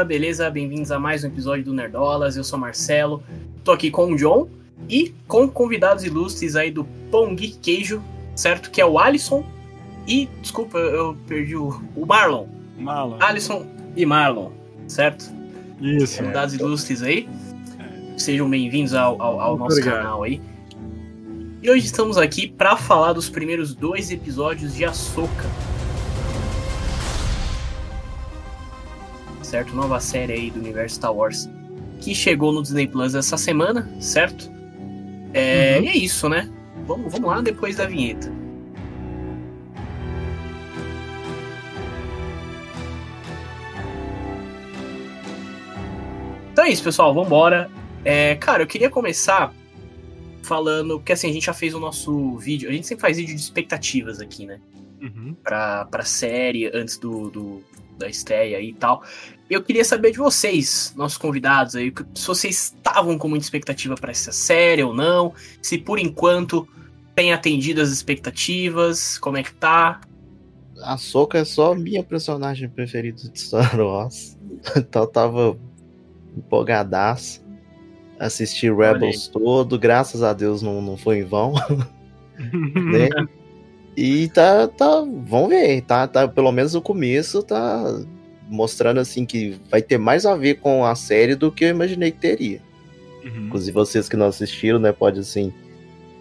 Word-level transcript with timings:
galera, 0.00 0.04
beleza? 0.04 0.50
Bem-vindos 0.50 0.90
a 0.90 0.98
mais 0.98 1.24
um 1.24 1.28
episódio 1.28 1.64
do 1.64 1.72
Nerdolas. 1.74 2.36
Eu 2.36 2.44
sou 2.44 2.58
Marcelo, 2.58 3.22
tô 3.64 3.72
aqui 3.72 3.90
com 3.90 4.12
o 4.12 4.16
John 4.16 4.48
e 4.88 5.14
com 5.26 5.48
convidados 5.48 6.04
ilustres 6.04 6.56
aí 6.56 6.70
do 6.70 6.84
Pão 7.10 7.34
Geek 7.34 7.58
Queijo, 7.58 8.02
certo? 8.34 8.70
Que 8.70 8.80
é 8.80 8.86
o 8.86 8.98
Alisson 8.98 9.44
e, 10.06 10.28
desculpa, 10.40 10.78
eu 10.78 11.16
perdi 11.26 11.56
o, 11.56 11.82
o 11.94 12.06
Marlon. 12.06 12.46
Marlon. 12.78 13.16
Alisson 13.20 13.66
e 13.94 14.06
Marlon, 14.06 14.50
certo? 14.88 15.30
Isso. 15.80 16.18
Convidados 16.18 16.54
ilustres 16.54 17.02
aí. 17.02 17.28
Sejam 18.16 18.48
bem-vindos 18.48 18.94
ao, 18.94 19.20
ao, 19.20 19.40
ao 19.40 19.58
nosso 19.58 19.78
Obrigado. 19.78 20.02
canal 20.02 20.22
aí. 20.22 20.40
E 21.62 21.70
hoje 21.70 21.84
estamos 21.84 22.16
aqui 22.16 22.48
para 22.48 22.76
falar 22.76 23.12
dos 23.12 23.28
primeiros 23.28 23.74
dois 23.74 24.10
episódios 24.10 24.74
de 24.74 24.84
Ahsoka. 24.84 25.44
Certo? 29.50 29.74
Nova 29.74 29.98
série 29.98 30.32
aí 30.32 30.50
do 30.50 30.60
universo 30.60 30.94
Star 30.94 31.12
Wars 31.12 31.48
que 32.00 32.14
chegou 32.14 32.52
no 32.52 32.62
Disney 32.62 32.86
Plus 32.86 33.16
essa 33.16 33.36
semana, 33.36 33.90
certo? 34.00 34.48
É, 35.34 35.76
Uhum. 35.78 35.84
E 35.84 35.88
é 35.88 35.96
isso, 35.96 36.28
né? 36.28 36.48
Vamos, 36.86 37.12
vamos 37.12 37.28
lá 37.28 37.40
depois 37.40 37.74
da 37.76 37.84
vinheta. 37.86 38.30
Então 46.52 46.64
é 46.64 46.70
isso, 46.70 46.82
pessoal. 46.82 47.14
Vambora. 47.14 47.70
É, 48.04 48.34
cara, 48.36 48.62
eu 48.62 48.66
queria 48.66 48.90
começar 48.90 49.52
falando. 50.42 50.98
Porque 50.98 51.12
assim, 51.12 51.30
a 51.30 51.32
gente 51.32 51.46
já 51.46 51.54
fez 51.54 51.74
o 51.74 51.80
nosso 51.80 52.36
vídeo. 52.38 52.68
A 52.68 52.72
gente 52.72 52.86
sempre 52.86 53.02
faz 53.02 53.16
vídeo 53.16 53.34
de 53.34 53.40
expectativas 53.40 54.20
aqui, 54.20 54.46
né? 54.46 54.60
Uhum. 55.00 55.34
Pra, 55.42 55.86
pra 55.86 56.04
série 56.04 56.66
antes 56.74 56.98
do, 56.98 57.30
do- 57.30 57.62
da 58.00 58.08
estreia 58.08 58.58
aí 58.58 58.70
e 58.70 58.74
tal. 58.74 59.04
Eu 59.48 59.62
queria 59.62 59.84
saber 59.84 60.12
de 60.12 60.18
vocês, 60.18 60.92
nossos 60.96 61.18
convidados 61.18 61.74
aí, 61.74 61.92
se 62.14 62.26
vocês 62.26 62.74
estavam 62.76 63.18
com 63.18 63.28
muita 63.28 63.44
expectativa 63.44 63.94
pra 63.94 64.10
essa 64.10 64.32
série 64.32 64.82
ou 64.82 64.94
não. 64.94 65.34
Se 65.60 65.76
por 65.76 65.98
enquanto 65.98 66.68
tem 67.14 67.32
atendido 67.32 67.80
as 67.80 67.90
expectativas, 67.90 69.18
como 69.18 69.36
é 69.36 69.42
que 69.42 69.52
tá? 69.52 70.00
A 70.82 70.96
Soca 70.96 71.38
é 71.38 71.44
só 71.44 71.74
minha 71.74 72.02
personagem 72.02 72.68
preferida 72.68 73.28
de 73.28 73.40
Star 73.40 73.78
Wars. 73.78 74.38
Então 74.76 75.02
eu 75.02 75.08
tava 75.08 75.58
empolgadaço. 76.36 77.42
Assisti 78.18 78.70
Rebels 78.70 79.28
todo, 79.28 79.78
graças 79.78 80.22
a 80.22 80.34
Deus 80.34 80.60
não, 80.60 80.82
não 80.82 80.98
foi 80.98 81.20
em 81.20 81.24
vão, 81.24 81.54
né? 82.36 83.08
E 84.02 84.28
tá, 84.28 84.66
tá, 84.66 85.04
vamos 85.26 85.50
ver, 85.50 85.82
tá, 85.82 86.08
tá, 86.08 86.26
pelo 86.26 86.50
menos 86.50 86.74
o 86.74 86.80
começo 86.80 87.42
tá 87.42 88.00
mostrando 88.48 88.98
assim 88.98 89.26
que 89.26 89.60
vai 89.70 89.82
ter 89.82 89.98
mais 89.98 90.24
a 90.24 90.34
ver 90.34 90.54
com 90.54 90.86
a 90.86 90.94
série 90.94 91.34
do 91.34 91.52
que 91.52 91.66
eu 91.66 91.68
imaginei 91.68 92.10
que 92.10 92.16
teria. 92.16 92.62
Uhum. 93.22 93.48
Inclusive 93.48 93.74
vocês 93.74 94.08
que 94.08 94.16
não 94.16 94.24
assistiram, 94.24 94.78
né, 94.78 94.90
pode 94.90 95.20
assim 95.20 95.52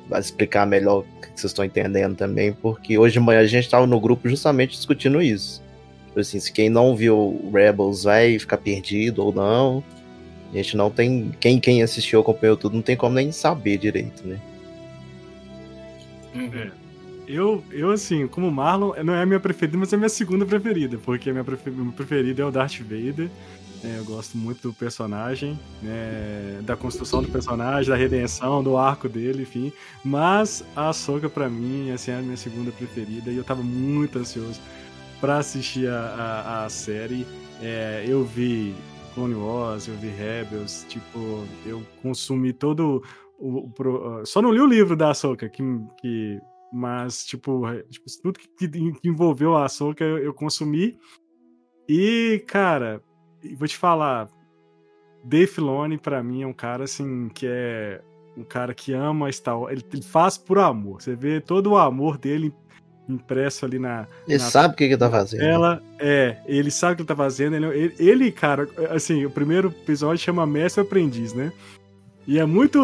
vai 0.10 0.20
explicar 0.20 0.68
melhor 0.68 1.06
o 1.06 1.22
que 1.22 1.28
vocês 1.28 1.52
estão 1.52 1.64
entendendo 1.64 2.18
também, 2.18 2.52
porque 2.52 2.98
hoje 2.98 3.14
de 3.14 3.22
manhã 3.22 3.40
a 3.40 3.46
gente 3.46 3.70
tava 3.70 3.88
no 3.88 3.98
grupo 3.98 4.28
justamente 4.28 4.72
discutindo 4.72 5.22
isso. 5.22 5.64
Tipo 6.08 6.20
assim, 6.20 6.38
se 6.38 6.52
quem 6.52 6.70
não 6.70 6.98
viu 6.98 7.50
Rebels 7.54 8.04
vai 8.04 8.38
ficar 8.38 8.58
perdido 8.58 9.24
ou 9.24 9.32
não. 9.32 9.82
A 10.52 10.58
gente 10.58 10.76
não 10.76 10.92
tem. 10.92 11.32
Quem, 11.40 11.62
quem 11.62 11.82
assistiu, 11.82 12.20
acompanhou 12.20 12.58
tudo, 12.58 12.76
não 12.76 12.82
tem 12.82 12.98
como 12.98 13.16
nem 13.16 13.32
saber 13.32 13.78
direito, 13.78 14.28
né? 14.28 14.38
Uhum. 16.36 16.89
Eu, 17.32 17.64
eu, 17.70 17.92
assim, 17.92 18.26
como 18.28 18.50
Marlon, 18.50 18.92
não 19.04 19.14
é 19.14 19.22
a 19.22 19.26
minha 19.26 19.40
preferida, 19.40 19.78
mas 19.78 19.94
é 19.94 19.96
a 19.96 20.00
minha 20.00 20.10
segunda 20.10 20.48
preferida, 20.48 20.98
porque 20.98 21.30
a 21.30 21.32
minha 21.32 21.44
prefe- 21.44 21.70
minha 21.70 21.92
preferida 21.92 22.42
é 22.42 22.46
o 22.46 22.50
Darth 22.52 22.80
Vader. 22.80 23.30
É, 23.84 24.00
eu 24.00 24.04
gosto 24.04 24.36
muito 24.38 24.68
do 24.68 24.74
personagem, 24.74 25.58
né, 25.82 26.60
da 26.64 26.76
construção 26.76 27.22
do 27.22 27.30
personagem, 27.30 27.90
da 27.90 27.96
redenção, 27.96 28.62
do 28.64 28.76
arco 28.76 29.08
dele, 29.08 29.44
enfim. 29.44 29.72
Mas 30.04 30.66
a 30.76 30.90
Ahsoka, 30.90 31.30
pra 31.30 31.48
mim, 31.48 31.92
assim, 31.92 32.12
é 32.12 32.18
a 32.18 32.22
minha 32.22 32.36
segunda 32.36 32.72
preferida 32.72 33.30
e 33.32 33.38
eu 33.38 33.44
tava 33.44 33.62
muito 33.64 34.18
ansioso 34.20 34.60
pra 35.22 35.38
assistir 35.38 35.88
a, 35.88 36.00
a, 36.00 36.66
a 36.66 36.70
série. 36.70 37.26
É, 37.62 38.04
eu 38.08 38.26
vi 38.26 38.76
Clone 39.14 39.36
Wars, 39.36 39.88
eu 39.88 39.94
vi 39.96 40.10
Rebels, 40.10 40.84
tipo, 40.90 41.46
eu 41.66 41.82
consumi 42.02 42.52
todo 42.52 43.02
o. 43.38 43.60
o 43.66 43.70
pro- 43.70 44.26
só 44.26 44.42
não 44.42 44.52
li 44.52 44.60
o 44.60 44.66
livro 44.68 44.96
da 44.98 45.12
Ahsoka, 45.12 45.48
que, 45.48 45.62
que 46.02 46.42
mas, 46.72 47.26
tipo, 47.26 47.68
é, 47.68 47.84
tipo, 47.84 48.06
tudo 48.22 48.40
que, 48.40 48.68
que 48.68 49.10
envolveu 49.10 49.56
a 49.56 49.66
Ahsoka 49.66 50.04
eu, 50.04 50.18
eu 50.18 50.34
consumi. 50.34 50.98
E, 51.88 52.44
cara, 52.48 53.02
vou 53.58 53.68
te 53.68 53.78
falar, 53.78 54.30
Dave 55.24 55.48
Filoni, 55.48 55.98
pra 55.98 56.24
mim, 56.24 56.44
é 56.44 56.48
um 56.48 56.54
cara, 56.54 56.84
assim, 56.84 57.30
que 57.30 57.48
é 57.48 58.02
um 58.38 58.44
cara 58.44 58.74
que 58.74 58.94
ama 58.94 59.32
Star 59.32 59.60
Wars. 59.60 59.74
Ele, 59.74 59.86
ele 59.94 60.04
faz 60.04 60.38
por 60.38 60.60
amor. 60.60 61.02
Você 61.02 61.16
vê 61.16 61.42
todo 61.42 61.72
o 61.72 61.78
amor 61.78 62.18
dele 62.18 62.54
impresso 63.08 63.66
ali 63.66 63.80
na, 63.80 64.08
Ele 64.28 64.38
na 64.38 64.50
sabe 64.50 64.76
o 64.76 64.78
que, 64.78 64.88
que 64.88 64.96
tá 64.96 65.10
fazendo. 65.10 65.42
ela 65.42 65.82
é, 66.00 66.38
ele 66.46 66.70
sabe 66.70 66.94
o 66.94 66.96
que 66.98 67.02
ele 67.02 67.08
tá 67.08 67.16
fazendo. 67.16 67.56
Ele, 67.56 67.66
ele, 67.66 67.96
ele, 67.98 68.32
cara, 68.32 68.70
assim, 68.92 69.26
o 69.26 69.32
primeiro 69.32 69.70
episódio 69.70 70.24
chama 70.24 70.46
Mestre 70.46 70.82
Aprendiz, 70.82 71.34
né? 71.34 71.52
E 72.30 72.38
é 72.38 72.46
muito 72.46 72.80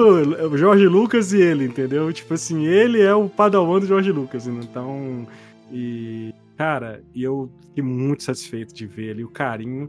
Jorge 0.58 0.88
Lucas 0.88 1.32
e 1.32 1.40
ele, 1.40 1.66
entendeu? 1.66 2.12
Tipo 2.12 2.34
assim, 2.34 2.66
ele 2.66 3.00
é 3.00 3.14
o 3.14 3.30
padawan 3.30 3.80
do 3.80 3.86
Jorge 3.86 4.12
Lucas, 4.12 4.48
então. 4.48 5.28
E, 5.72 6.34
cara, 6.58 7.04
e 7.14 7.24
eu 7.24 7.48
fiquei 7.68 7.84
muito 7.84 8.24
satisfeito 8.24 8.74
de 8.74 8.88
ver 8.88 9.12
ali 9.12 9.24
o 9.24 9.30
carinho. 9.30 9.88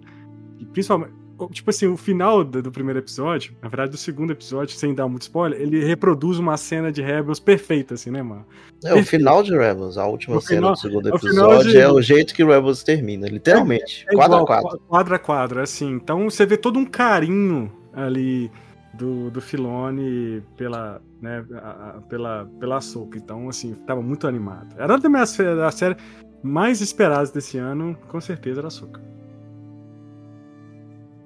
E 0.59 0.67
principalmente, 0.67 1.15
tipo 1.53 1.71
assim, 1.71 1.87
o 1.87 1.97
final 1.97 2.45
do, 2.45 2.71
primeiro 2.71 2.99
episódio, 2.99 3.55
na 3.63 3.69
verdade, 3.71 3.93
do 3.93 3.97
segundo 3.97 4.31
episódio, 4.31 4.77
sem 4.77 4.95
dar 4.95 5.09
muito 5.09 5.23
spoiler, 5.23 5.59
ele 5.59 5.83
reproduz 5.83 6.39
uma 6.39 6.59
cena 6.59 6.93
de 6.93 7.01
Rebels 7.01 7.41
perfeita, 7.41 7.95
assim, 7.95 8.11
né, 8.11 8.23
mano? 8.23 8.45
É 8.85 8.93
o 8.95 9.03
final 9.03 9.43
de 9.43 9.57
Rebels, 9.57 9.97
a 9.97 10.07
última 10.07 10.37
O 10.37 10.41
cena 10.43 10.57
final- 10.59 10.73
do 10.75 10.79
segundo 10.79 11.09
é 11.09 11.13
o 11.13 11.17
episódio 11.17 11.71
de- 11.71 11.79
é 11.79 11.91
o 11.91 12.03
jeito 12.03 12.35
que 12.35 12.45
Rebels 12.45 12.83
termina, 12.83 13.27
literalmente. 13.27 14.05
É 14.07 14.15
quadro 14.15 14.37
igual, 14.37 14.43
a 14.43 14.47
quadro. 14.47 14.69
qua- 14.69 14.79
Quadro 14.87 15.15
a 15.15 15.19
quadro, 15.19 15.61
assim. 15.63 15.93
Então 15.93 16.29
você 16.29 16.45
vê 16.45 16.59
todo 16.59 16.79
um 16.79 16.85
carinho 16.85 17.73
ali 17.95 18.51
do, 18.97 19.31
do 19.31 19.41
Filone 19.41 20.43
pela, 20.57 21.03
né, 21.21 21.45
a- 21.63 21.97
a- 21.97 22.01
pela, 22.03 22.47
pela 22.59 22.77
Ahsoka. 22.77 23.17
Então, 23.19 23.49
assim, 23.49 23.75
tava 23.87 24.03
muito 24.03 24.27
animado. 24.27 24.75
Era 24.79 24.95
uma 24.95 24.99
das 25.01 25.11
minhas 25.11 25.75
séries 25.75 25.97
mais 26.43 26.81
esperadas 26.81 27.31
desse 27.31 27.59
ano, 27.59 27.97
com 28.09 28.21
certeza 28.21 28.61
era 28.61 28.67
a 28.67 28.69
Ahsoka. 28.69 29.01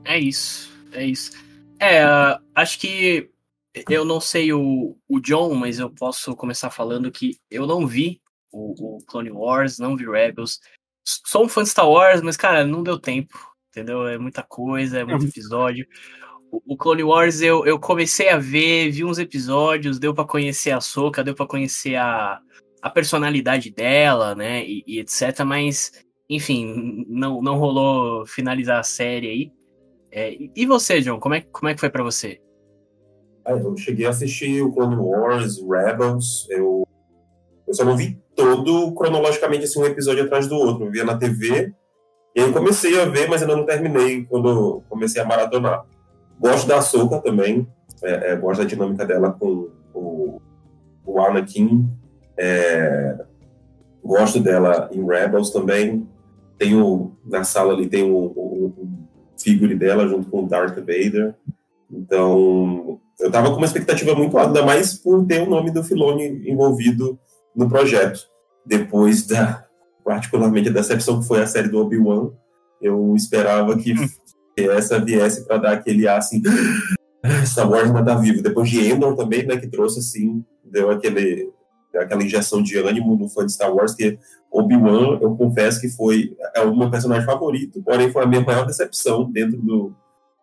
É 0.04 0.18
isso, 0.18 0.70
é 0.92 1.04
isso. 1.06 1.32
É, 1.78 2.02
ah, 2.02 2.40
acho 2.54 2.78
que 2.80 3.30
eu 3.88 4.04
não 4.04 4.20
sei 4.20 4.52
o, 4.52 4.96
o 5.08 5.20
John, 5.20 5.54
mas 5.54 5.78
eu 5.78 5.90
posso 5.90 6.34
começar 6.34 6.70
falando 6.70 7.10
que 7.10 7.36
eu 7.50 7.66
não 7.66 7.86
vi 7.86 8.20
o, 8.52 8.96
o 8.96 8.98
Clone 9.06 9.30
Wars, 9.30 9.78
não 9.78 9.96
vi 9.96 10.04
Rebels. 10.08 10.58
Sou 11.04 11.44
um 11.44 11.48
fã 11.48 11.62
de 11.62 11.68
Star 11.70 11.88
Wars, 11.88 12.20
mas, 12.22 12.36
cara, 12.36 12.64
não 12.66 12.82
deu 12.82 12.98
tempo, 12.98 13.38
entendeu? 13.70 14.06
É 14.06 14.18
muita 14.18 14.42
coisa, 14.42 14.98
é 15.00 15.04
muito 15.04 15.26
episódio. 15.26 15.86
O, 16.50 16.76
Clone 16.76 17.04
Wars 17.04 17.40
eu, 17.40 17.64
eu 17.64 17.78
comecei 17.78 18.28
a 18.28 18.38
ver, 18.38 18.90
vi 18.90 19.04
uns 19.04 19.18
episódios, 19.18 19.98
deu 19.98 20.12
pra 20.12 20.24
conhecer 20.24 20.72
a 20.72 20.80
Soca, 20.80 21.22
deu 21.22 21.34
pra 21.34 21.46
conhecer 21.46 21.94
a, 21.94 22.40
a 22.82 22.90
personalidade 22.90 23.70
dela, 23.70 24.34
né, 24.34 24.64
e, 24.64 24.82
e 24.86 24.98
etc, 24.98 25.44
mas, 25.44 25.92
enfim, 26.28 27.04
não, 27.08 27.40
não 27.40 27.56
rolou 27.56 28.26
finalizar 28.26 28.80
a 28.80 28.84
série 28.84 29.28
aí. 29.28 29.52
É, 30.12 30.36
e- 30.56 30.66
você, 30.66 31.00
John, 31.00 31.20
como 31.20 31.36
é, 31.36 31.40
como 31.40 31.68
é 31.68 31.74
que 31.74 31.80
foi 31.80 31.90
pra 31.90 32.02
você? 32.02 32.40
Ah, 33.44 33.52
eu 33.52 33.76
cheguei 33.76 34.06
a 34.06 34.10
assistir 34.10 34.60
o 34.60 34.72
Clone 34.72 34.96
Wars, 34.96 35.58
Rebels, 35.60 36.48
eu, 36.50 36.86
eu 37.66 37.74
só 37.74 37.84
não 37.84 37.96
vi 37.96 38.18
todo 38.34 38.92
cronologicamente 38.94 39.64
assim, 39.64 39.80
um 39.80 39.86
episódio 39.86 40.24
atrás 40.24 40.48
do 40.48 40.56
outro. 40.56 40.86
Eu 40.86 40.90
via 40.90 41.04
na 41.04 41.16
TV, 41.16 41.72
e 42.34 42.40
aí 42.40 42.46
eu 42.46 42.52
comecei 42.52 43.00
a 43.00 43.04
ver, 43.04 43.28
mas 43.28 43.42
ainda 43.42 43.56
não 43.56 43.66
terminei 43.66 44.24
quando 44.24 44.82
comecei 44.88 45.22
a 45.22 45.24
maratonar. 45.24 45.84
Gosto 46.40 46.66
da 46.66 46.78
Ahsoka 46.78 47.20
também, 47.20 47.68
é, 48.02 48.32
é, 48.32 48.36
gosto 48.36 48.62
da 48.62 48.66
dinâmica 48.66 49.04
dela 49.04 49.30
com 49.30 49.68
o, 49.92 50.40
o 51.04 51.20
Anakin, 51.20 51.86
é, 52.38 53.18
gosto 54.02 54.40
dela 54.40 54.88
em 54.90 55.04
Rebels 55.06 55.50
também. 55.50 56.08
Tenho, 56.56 57.14
na 57.26 57.44
sala 57.44 57.74
ali 57.74 57.86
tem 57.86 58.10
o, 58.10 58.16
o, 58.16 58.66
o 58.66 58.88
figure 59.38 59.74
dela 59.74 60.08
junto 60.08 60.30
com 60.30 60.44
o 60.44 60.48
Darth 60.48 60.76
Vader. 60.76 61.34
Então, 61.90 62.98
eu 63.18 63.30
tava 63.30 63.50
com 63.50 63.56
uma 63.56 63.66
expectativa 63.66 64.14
muito 64.14 64.38
alta, 64.38 64.48
ainda 64.48 64.64
mais 64.64 64.94
por 64.94 65.26
ter 65.26 65.42
o 65.42 65.50
nome 65.50 65.70
do 65.70 65.84
Filoni 65.84 66.50
envolvido 66.50 67.18
no 67.54 67.68
projeto. 67.68 68.20
Depois 68.64 69.26
da, 69.26 69.66
particularmente, 70.02 70.70
a 70.70 70.72
decepção 70.72 71.20
que 71.20 71.26
foi 71.26 71.42
a 71.42 71.46
série 71.46 71.68
do 71.68 71.80
Obi-Wan, 71.80 72.30
eu 72.80 73.14
esperava 73.14 73.76
que, 73.76 73.94
que 73.94 74.10
essa 74.56 74.98
viesse 74.98 75.46
para 75.46 75.58
dar 75.58 75.72
aquele 75.72 76.06
ar 76.06 76.18
assim. 76.18 76.42
Star 77.44 77.70
Wars 77.70 77.88
ainda 77.88 78.04
tá 78.04 78.14
vivo. 78.14 78.42
Depois 78.42 78.68
de 78.68 78.80
Endor 78.80 79.14
também, 79.14 79.46
né, 79.46 79.56
que 79.56 79.68
trouxe 79.68 80.00
assim, 80.00 80.44
deu 80.64 80.90
aquele 80.90 81.50
aquela 81.94 82.22
injeção 82.22 82.62
de 82.62 82.78
ânimo 82.78 83.16
no 83.16 83.28
fã 83.28 83.44
de 83.44 83.52
Star 83.52 83.74
Wars, 83.74 83.94
que 83.94 84.16
Obi-Wan, 84.50 85.18
eu 85.20 85.34
confesso 85.36 85.80
que 85.80 85.88
foi 85.88 86.36
é 86.54 86.60
o 86.60 86.76
meu 86.76 86.88
personagem 86.88 87.26
favorito, 87.26 87.82
porém 87.82 88.12
foi 88.12 88.22
a 88.22 88.26
minha 88.26 88.40
maior 88.40 88.64
decepção 88.64 89.30
dentro 89.30 89.60
do, 89.60 89.94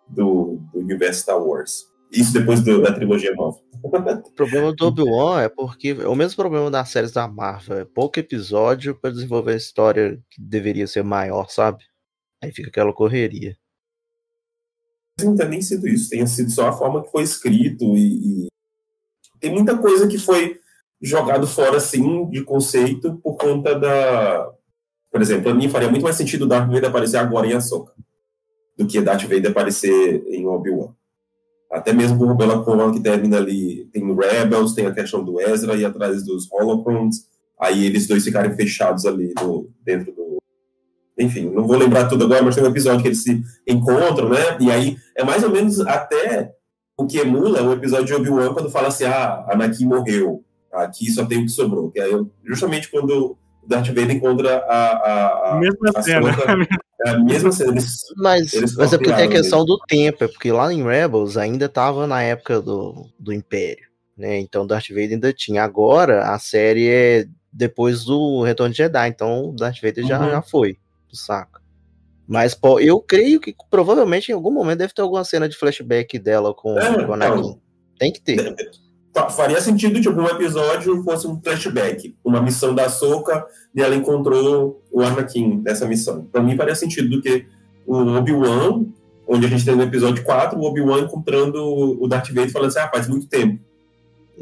do, 0.09 0.59
do 0.73 0.79
universo 0.79 1.21
Star 1.21 1.41
Wars. 1.41 1.85
Isso 2.11 2.33
depois 2.33 2.61
do, 2.61 2.81
da 2.81 2.93
trilogia 2.93 3.33
nova. 3.33 3.57
O 3.83 4.31
problema 4.35 4.73
do 4.73 4.87
Obi-Wan 4.87 5.41
é 5.41 5.49
porque 5.49 5.95
é 5.99 6.07
o 6.07 6.15
mesmo 6.15 6.35
problema 6.35 6.71
das 6.71 6.89
séries 6.89 7.11
da 7.11 7.27
Marvel, 7.27 7.79
é 7.79 7.85
pouco 7.85 8.19
episódio 8.19 8.95
para 8.95 9.11
desenvolver 9.11 9.53
a 9.53 9.57
história 9.57 10.19
que 10.29 10.41
deveria 10.41 10.87
ser 10.87 11.03
maior, 11.03 11.49
sabe? 11.49 11.83
Aí 12.43 12.51
fica 12.51 12.69
aquela 12.69 12.93
correria. 12.93 13.55
Não 15.23 15.35
tem 15.35 15.49
nem 15.49 15.61
sido 15.61 15.87
isso, 15.87 16.09
tenha 16.09 16.27
sido 16.27 16.51
só 16.51 16.67
a 16.67 16.73
forma 16.73 17.03
que 17.03 17.11
foi 17.11 17.23
escrito 17.23 17.97
e, 17.97 18.45
e... 18.45 18.47
tem 19.39 19.51
muita 19.51 19.77
coisa 19.77 20.07
que 20.07 20.17
foi 20.17 20.59
jogado 21.01 21.47
fora 21.47 21.77
assim 21.77 22.29
de 22.29 22.43
conceito 22.43 23.15
por 23.23 23.35
conta 23.35 23.77
da, 23.79 24.51
por 25.11 25.21
exemplo, 25.21 25.45
para 25.45 25.53
mim 25.53 25.69
faria 25.69 25.89
muito 25.89 26.03
mais 26.03 26.15
sentido 26.15 26.45
Darth 26.45 26.67
Vader 26.67 26.89
aparecer 26.89 27.17
agora 27.17 27.47
em 27.47 27.53
Ahsoka 27.53 27.93
do 28.77 28.85
que 28.85 29.01
Darth 29.01 29.23
Vader 29.23 29.49
aparecer 29.49 30.23
em 30.27 30.45
Obi-Wan. 30.45 30.93
Até 31.71 31.91
mesmo 31.91 32.17
com 32.19 32.37
pela 32.37 32.63
forma 32.63 32.93
que 32.93 32.99
termina 32.99 33.37
ali, 33.37 33.85
tem 33.91 34.03
Rebels, 34.15 34.73
tem 34.73 34.85
a 34.85 34.93
questão 34.93 35.23
do 35.23 35.41
Ezra 35.41 35.75
e 35.75 35.83
atrás 35.83 36.23
dos 36.23 36.49
Holocrons, 36.51 37.25
aí 37.59 37.85
eles 37.85 38.07
dois 38.07 38.23
ficarem 38.23 38.55
fechados 38.55 39.05
ali 39.05 39.33
no, 39.41 39.69
dentro. 39.83 40.13
Enfim, 41.19 41.49
não 41.49 41.65
vou 41.65 41.77
lembrar 41.77 42.07
tudo 42.07 42.25
agora, 42.25 42.43
mas 42.43 42.55
tem 42.55 42.63
um 42.63 42.67
episódio 42.67 43.01
que 43.01 43.07
eles 43.07 43.23
se 43.23 43.41
encontram, 43.67 44.29
né? 44.29 44.57
E 44.59 44.69
aí 44.71 44.97
é 45.15 45.23
mais 45.23 45.43
ou 45.43 45.49
menos 45.49 45.79
até 45.79 46.53
o 46.97 47.05
que 47.07 47.17
emula 47.19 47.61
o 47.63 47.73
episódio 47.73 48.05
de 48.05 48.13
Obi-Wan 48.13 48.53
quando 48.53 48.69
fala 48.69 48.89
assim: 48.89 49.05
ah, 49.05 49.45
Anakin 49.49 49.85
morreu, 49.85 50.43
aqui 50.71 51.11
só 51.11 51.25
tem 51.25 51.39
o 51.39 51.43
que 51.45 51.49
sobrou. 51.51 51.89
Que 51.91 51.99
é 51.99 52.07
justamente 52.45 52.89
quando 52.89 53.37
o 53.63 53.67
Darth 53.67 53.87
Vader 53.87 54.11
encontra 54.11 54.57
a. 54.67 54.85
a, 54.91 55.51
a 55.53 55.59
mesma 55.59 55.91
a 55.95 56.01
cena. 56.01 56.29
É 57.05 57.11
a 57.11 57.19
mesma 57.19 57.51
cena. 57.51 57.73
Eles, 57.73 57.99
Mas, 58.17 58.53
eles 58.53 58.75
mas 58.75 58.91
é 58.91 58.97
porque 58.97 59.13
tem 59.13 59.25
a 59.25 59.29
questão 59.29 59.63
do 59.63 59.77
tempo, 59.87 60.23
é 60.23 60.27
porque 60.27 60.51
lá 60.51 60.73
em 60.73 60.83
Rebels 60.83 61.37
ainda 61.37 61.69
tava 61.69 62.07
na 62.07 62.23
época 62.23 62.59
do, 62.59 63.05
do 63.19 63.31
Império, 63.31 63.85
né? 64.17 64.39
Então 64.39 64.65
Darth 64.65 64.89
Vader 64.89 65.11
ainda 65.11 65.31
tinha. 65.31 65.63
Agora 65.63 66.23
a 66.33 66.39
série 66.39 66.87
é 66.89 67.25
depois 67.53 68.03
do 68.03 68.41
Retorno 68.41 68.71
de 68.71 68.77
Jedi, 68.79 69.09
então 69.09 69.53
Darth 69.55 69.79
Vader 69.79 70.07
já, 70.07 70.19
Uhum. 70.19 70.31
já 70.31 70.41
foi 70.41 70.79
do 71.09 71.15
saco. 71.17 71.59
Mas 72.27 72.53
pô, 72.53 72.79
eu 72.79 72.99
creio 72.99 73.39
que 73.39 73.55
provavelmente 73.69 74.29
em 74.29 74.35
algum 74.35 74.51
momento 74.51 74.79
deve 74.79 74.93
ter 74.93 75.01
alguma 75.01 75.23
cena 75.23 75.47
de 75.47 75.55
flashback 75.55 76.19
dela 76.19 76.53
com, 76.53 76.77
É, 76.77 77.03
com 77.05 77.11
o 77.11 77.13
Anakin. 77.13 77.39
então. 77.39 77.61
Tem 77.97 78.11
que 78.11 78.21
ter. 78.21 78.55
Fa- 79.15 79.29
Faria 79.29 79.59
sentido 79.61 79.99
de 79.99 80.07
algum 80.07 80.25
episódio 80.27 81.01
fosse 81.03 81.25
um 81.25 81.41
flashback, 81.41 82.15
uma 82.23 82.41
missão 82.41 82.75
da 82.75 82.85
Ahsoka 82.85 83.45
e 83.73 83.81
ela 83.81 83.95
encontrou 83.95 84.83
o 84.91 85.01
Anakin 85.01 85.61
nessa 85.63 85.87
missão. 85.87 86.25
Pra 86.25 86.41
mim 86.43 86.55
faria 86.57 86.75
sentido 86.75 87.09
do 87.09 87.21
que 87.21 87.47
o 87.85 87.95
Obi-Wan, 88.17 88.85
onde 89.27 89.45
a 89.45 89.49
gente 89.49 89.63
tem 89.65 89.75
no 89.75 89.83
episódio 89.83 90.23
4, 90.23 90.59
o 90.59 90.63
Obi-Wan 90.63 90.99
encontrando 91.01 91.63
o 92.01 92.07
Darth 92.07 92.27
Vader 92.27 92.51
falando 92.51 92.67
assim, 92.67 92.79
ah, 92.79 92.89
faz 92.93 93.07
muito 93.07 93.27
tempo, 93.27 93.59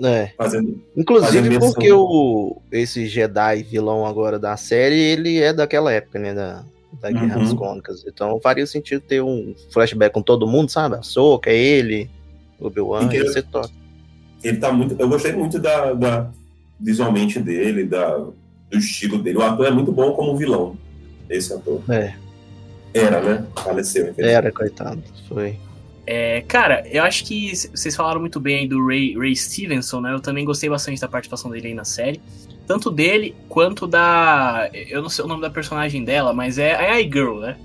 É. 0.03 0.31
fazendo... 0.37 0.81
Inclusive 0.95 1.43
Fazendo 1.43 1.59
porque 1.73 1.91
o, 1.91 2.61
esse 2.71 3.07
Jedi 3.07 3.63
vilão 3.63 4.05
agora 4.05 4.37
da 4.37 4.57
série, 4.57 4.99
ele 4.99 5.39
é 5.41 5.53
daquela 5.53 5.91
época, 5.91 6.19
né? 6.19 6.33
Da, 6.33 6.63
da 7.01 7.11
Guerra 7.11 7.37
Uhum. 7.37 7.43
dos 7.43 7.53
Cônicas. 7.53 8.05
Então 8.07 8.39
faria 8.41 8.65
sentido 8.67 9.01
ter 9.01 9.21
um 9.21 9.55
flashback 9.71 10.13
com 10.13 10.21
todo 10.21 10.47
mundo, 10.47 10.69
sabe? 10.69 10.95
A 10.95 11.01
Soca, 11.01 11.49
ele, 11.49 12.09
o 12.59 12.67
Obi-Wan, 12.67 13.09
ia 13.13 13.31
ser 13.31 13.43
top. 13.43 13.69
Ele 14.43 14.57
tá 14.57 14.71
muito... 14.71 14.95
Eu 14.99 15.07
gostei 15.09 15.31
muito 15.33 15.59
da, 15.59 15.93
da- 15.93 16.29
visualmente 16.79 17.39
dele, 17.39 17.85
da, 17.85 18.17
do 18.17 18.77
estilo 18.77 19.17
dele. 19.17 19.37
O 19.37 19.41
ator 19.43 19.65
é 19.67 19.71
muito 19.71 19.91
bom 19.91 20.11
como 20.11 20.35
vilão, 20.35 20.77
esse 21.29 21.53
ator. 21.53 21.81
É, 21.89 22.13
Era, 22.93 23.21
né? 23.21 23.45
Faleceu, 23.63 24.03
infelizmente. 24.03 24.33
era, 24.35 24.51
coitado. 24.51 25.01
Foi. 25.27 25.57
É, 26.07 26.41
cara, 26.47 26.83
eu 26.91 27.03
acho 27.03 27.23
que 27.25 27.51
vocês 27.55 27.95
falaram 27.95 28.19
muito 28.19 28.39
bem 28.39 28.59
aí 28.59 28.67
do 28.67 28.85
Ray, 28.85 29.17
Ray 29.17 29.35
Stevenson, 29.35 30.01
né? 30.01 30.13
Eu 30.13 30.19
também 30.19 30.45
gostei 30.45 30.69
bastante 30.69 31.01
da 31.01 31.07
participação 31.07 31.49
dele 31.49 31.69
aí 31.69 31.73
na 31.73 31.83
série. 31.85 32.21
Tanto 32.67 32.91
dele 32.91 33.35
quanto 33.49 33.85
da. 33.87 34.69
Eu 34.73 35.01
não 35.01 35.09
sei 35.09 35.25
o 35.25 35.27
nome 35.27 35.41
da 35.41 35.49
personagem 35.49 36.03
dela, 36.03 36.33
mas 36.33 36.57
é, 36.57 36.69
é 36.71 36.91
a 36.91 37.01
girl 37.01 37.39
né? 37.39 37.55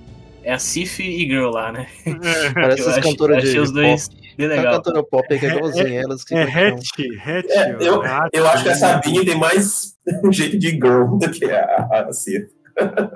É 0.42 0.54
a 0.54 0.58
Sif 0.58 1.00
e 1.02 1.26
Girl 1.28 1.50
lá, 1.50 1.70
né? 1.70 1.86
Parece 2.54 2.88
acho- 2.88 3.00
cantoras 3.02 3.42
de 3.44 3.58
os 3.58 3.70
dois 3.70 4.08
pop. 4.08 4.20
bem 4.38 4.48
legal. 4.48 4.72
cantora 4.76 5.02
pop 5.04 5.26
aí 5.30 5.38
que 5.38 5.44
é 5.44 5.54
igualzinha 5.54 6.00
elas 6.00 6.24
que 6.24 6.34
É. 6.34 6.44
Hatch, 6.44 6.88
Hatch. 7.26 7.50
É, 7.50 7.76
eu, 7.78 8.02
eu 8.32 8.46
acho 8.48 8.62
que 8.62 8.70
a 8.70 8.74
Sabine 8.74 9.22
tem 9.26 9.36
mais 9.36 9.96
um 10.24 10.32
jeito 10.32 10.58
de 10.58 10.70
girl 10.70 11.18
do 11.18 11.30
que 11.30 11.44
a, 11.44 12.08
Cir. 12.12 12.48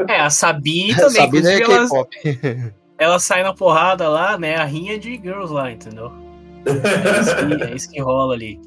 É, 0.06 0.20
a 0.20 0.28
Sabine 0.28 0.92
também. 0.96 1.10
Sabina 1.12 1.50
é 1.50 1.60
K-pop. 1.60 2.16
Ela 2.98 3.18
sai 3.18 3.42
na 3.42 3.52
porrada 3.54 4.08
lá, 4.08 4.38
né? 4.38 4.56
A 4.56 4.64
rinha 4.64 4.98
de 4.98 5.12
girls 5.16 5.52
lá, 5.52 5.70
entendeu? 5.70 6.12
É 6.66 7.20
isso 7.20 7.36
que, 7.36 7.62
é 7.64 7.74
isso 7.74 7.90
que 7.90 8.00
rola 8.00 8.34
ali. 8.34 8.60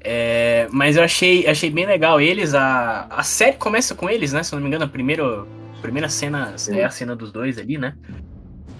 É, 0.00 0.68
mas 0.70 0.96
eu 0.96 1.02
achei, 1.02 1.46
achei 1.48 1.70
bem 1.70 1.86
legal 1.86 2.20
eles. 2.20 2.54
A, 2.54 3.06
a 3.10 3.22
série 3.22 3.56
começa 3.56 3.94
com 3.94 4.08
eles, 4.08 4.32
né? 4.32 4.42
Se 4.42 4.54
eu 4.54 4.56
não 4.58 4.62
me 4.62 4.68
engano, 4.68 4.84
a 4.84 4.88
primeira, 4.88 5.24
a 5.42 5.80
primeira 5.82 6.08
cena 6.08 6.56
Sim. 6.56 6.78
é 6.78 6.84
a 6.84 6.90
cena 6.90 7.16
dos 7.16 7.32
dois 7.32 7.58
ali, 7.58 7.76
né? 7.76 7.94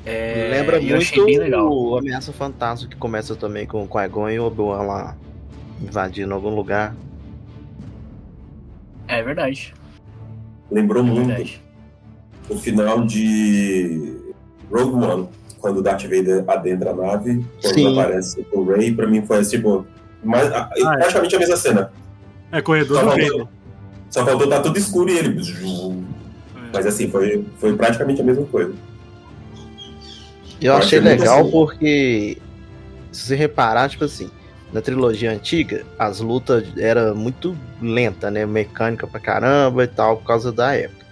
É, 0.05 0.51
Lembra 0.53 0.81
muito 0.81 1.25
bem 1.25 1.39
legal. 1.39 1.69
o 1.69 1.99
Ameaça 1.99 2.33
Fantasma, 2.33 2.89
que 2.89 2.95
começa 2.97 3.35
também 3.35 3.67
com 3.67 3.83
o 3.83 3.89
Qui-Gon 3.89 4.31
e 4.31 4.39
o 4.39 4.45
Obi-Wan 4.45 4.83
lá 4.83 5.17
invadindo 5.83 6.33
algum 6.33 6.55
lugar. 6.55 6.95
É 9.09 9.21
verdade. 9.23 9.75
Lembrou 10.71 11.03
É 11.03 11.07
muito 11.07 11.27
verdade. 11.27 11.61
o 12.49 12.57
final 12.57 13.05
de 13.05 14.16
Rogue 14.71 15.05
One, 15.05 15.29
quando 15.61 15.79
o 15.79 15.83
Darth 15.83 16.03
Vader 16.03 16.45
adentra 16.47 16.91
a 16.91 16.95
nave, 16.95 17.45
quando 17.63 17.75
Sim. 17.75 17.99
aparece 17.99 18.47
o 18.53 18.65
Rey, 18.65 18.93
pra 18.95 19.07
mim 19.07 19.25
foi 19.25 19.45
tipo. 19.45 19.87
mais- 20.25 20.51
a- 20.53 20.69
Ah, 20.85 20.95
é. 20.95 20.97
praticamente 20.99 21.37
a 21.37 21.39
mesma 21.39 21.57
cena. 21.57 21.93
É 22.53 22.61
corredor 22.63 22.99
Só 23.01 23.05
faltou, 23.11 23.49
só 24.11 24.25
faltou 24.25 24.49
tá 24.49 24.61
tudo 24.61 24.79
escuro 24.79 25.11
e 25.11 25.19
ele. 25.19 25.41
Mas 26.73 26.87
assim, 26.87 27.09
foi, 27.11 27.45
foi 27.59 27.77
praticamente 27.77 28.21
a 28.21 28.25
mesma 28.25 28.45
coisa. 28.47 28.73
Eu 30.61 30.73
Eu 30.73 30.77
achei 30.79 31.01
muito 31.01 31.19
legal 31.21 31.41
assim. 31.43 31.51
porque, 31.51 32.39
se 33.13 33.27
você 33.27 33.37
reparar, 33.37 33.89
tipo 33.89 34.05
assim, 34.05 34.31
na 34.73 34.81
trilogia 34.81 35.31
antiga, 35.31 35.85
as 35.99 36.21
lutas 36.21 36.65
era 36.77 37.15
muito 37.15 37.57
lenta, 37.81 38.31
né? 38.31 38.45
Mecânica 38.47 39.07
pra 39.07 39.21
caramba 39.21 39.85
e 39.85 39.89
tal, 39.89 40.17
por 40.17 40.27
causa 40.27 40.51
da 40.51 40.75
época. 40.75 41.06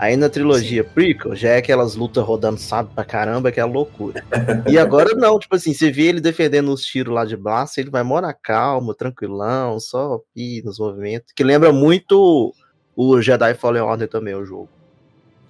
Aí 0.00 0.16
na 0.16 0.30
trilogia 0.30 0.82
prequel, 0.82 1.36
já 1.36 1.50
é 1.50 1.56
aquelas 1.58 1.94
lutas 1.94 2.24
rodando 2.24 2.58
sábio 2.58 2.90
pra 2.94 3.04
caramba, 3.04 3.52
que 3.52 3.60
é 3.60 3.64
loucura. 3.66 4.24
E 4.66 4.78
agora 4.78 5.14
não, 5.14 5.38
tipo 5.38 5.54
assim, 5.54 5.74
você 5.74 5.90
vê 5.90 6.04
ele 6.04 6.22
defendendo 6.22 6.72
os 6.72 6.82
tiros 6.82 7.12
lá 7.12 7.26
de 7.26 7.36
blaster, 7.36 7.84
ele 7.84 7.90
vai 7.90 8.02
mora 8.02 8.32
calmo, 8.32 8.94
tranquilão, 8.94 9.78
só 9.78 10.18
ir 10.34 10.64
nos 10.64 10.78
movimentos. 10.78 11.34
Que 11.36 11.44
lembra 11.44 11.70
muito 11.70 12.54
o 12.96 13.20
Jedi 13.20 13.52
Fallen 13.52 13.82
Order 13.82 14.08
também, 14.08 14.34
o 14.34 14.42
jogo. 14.42 14.70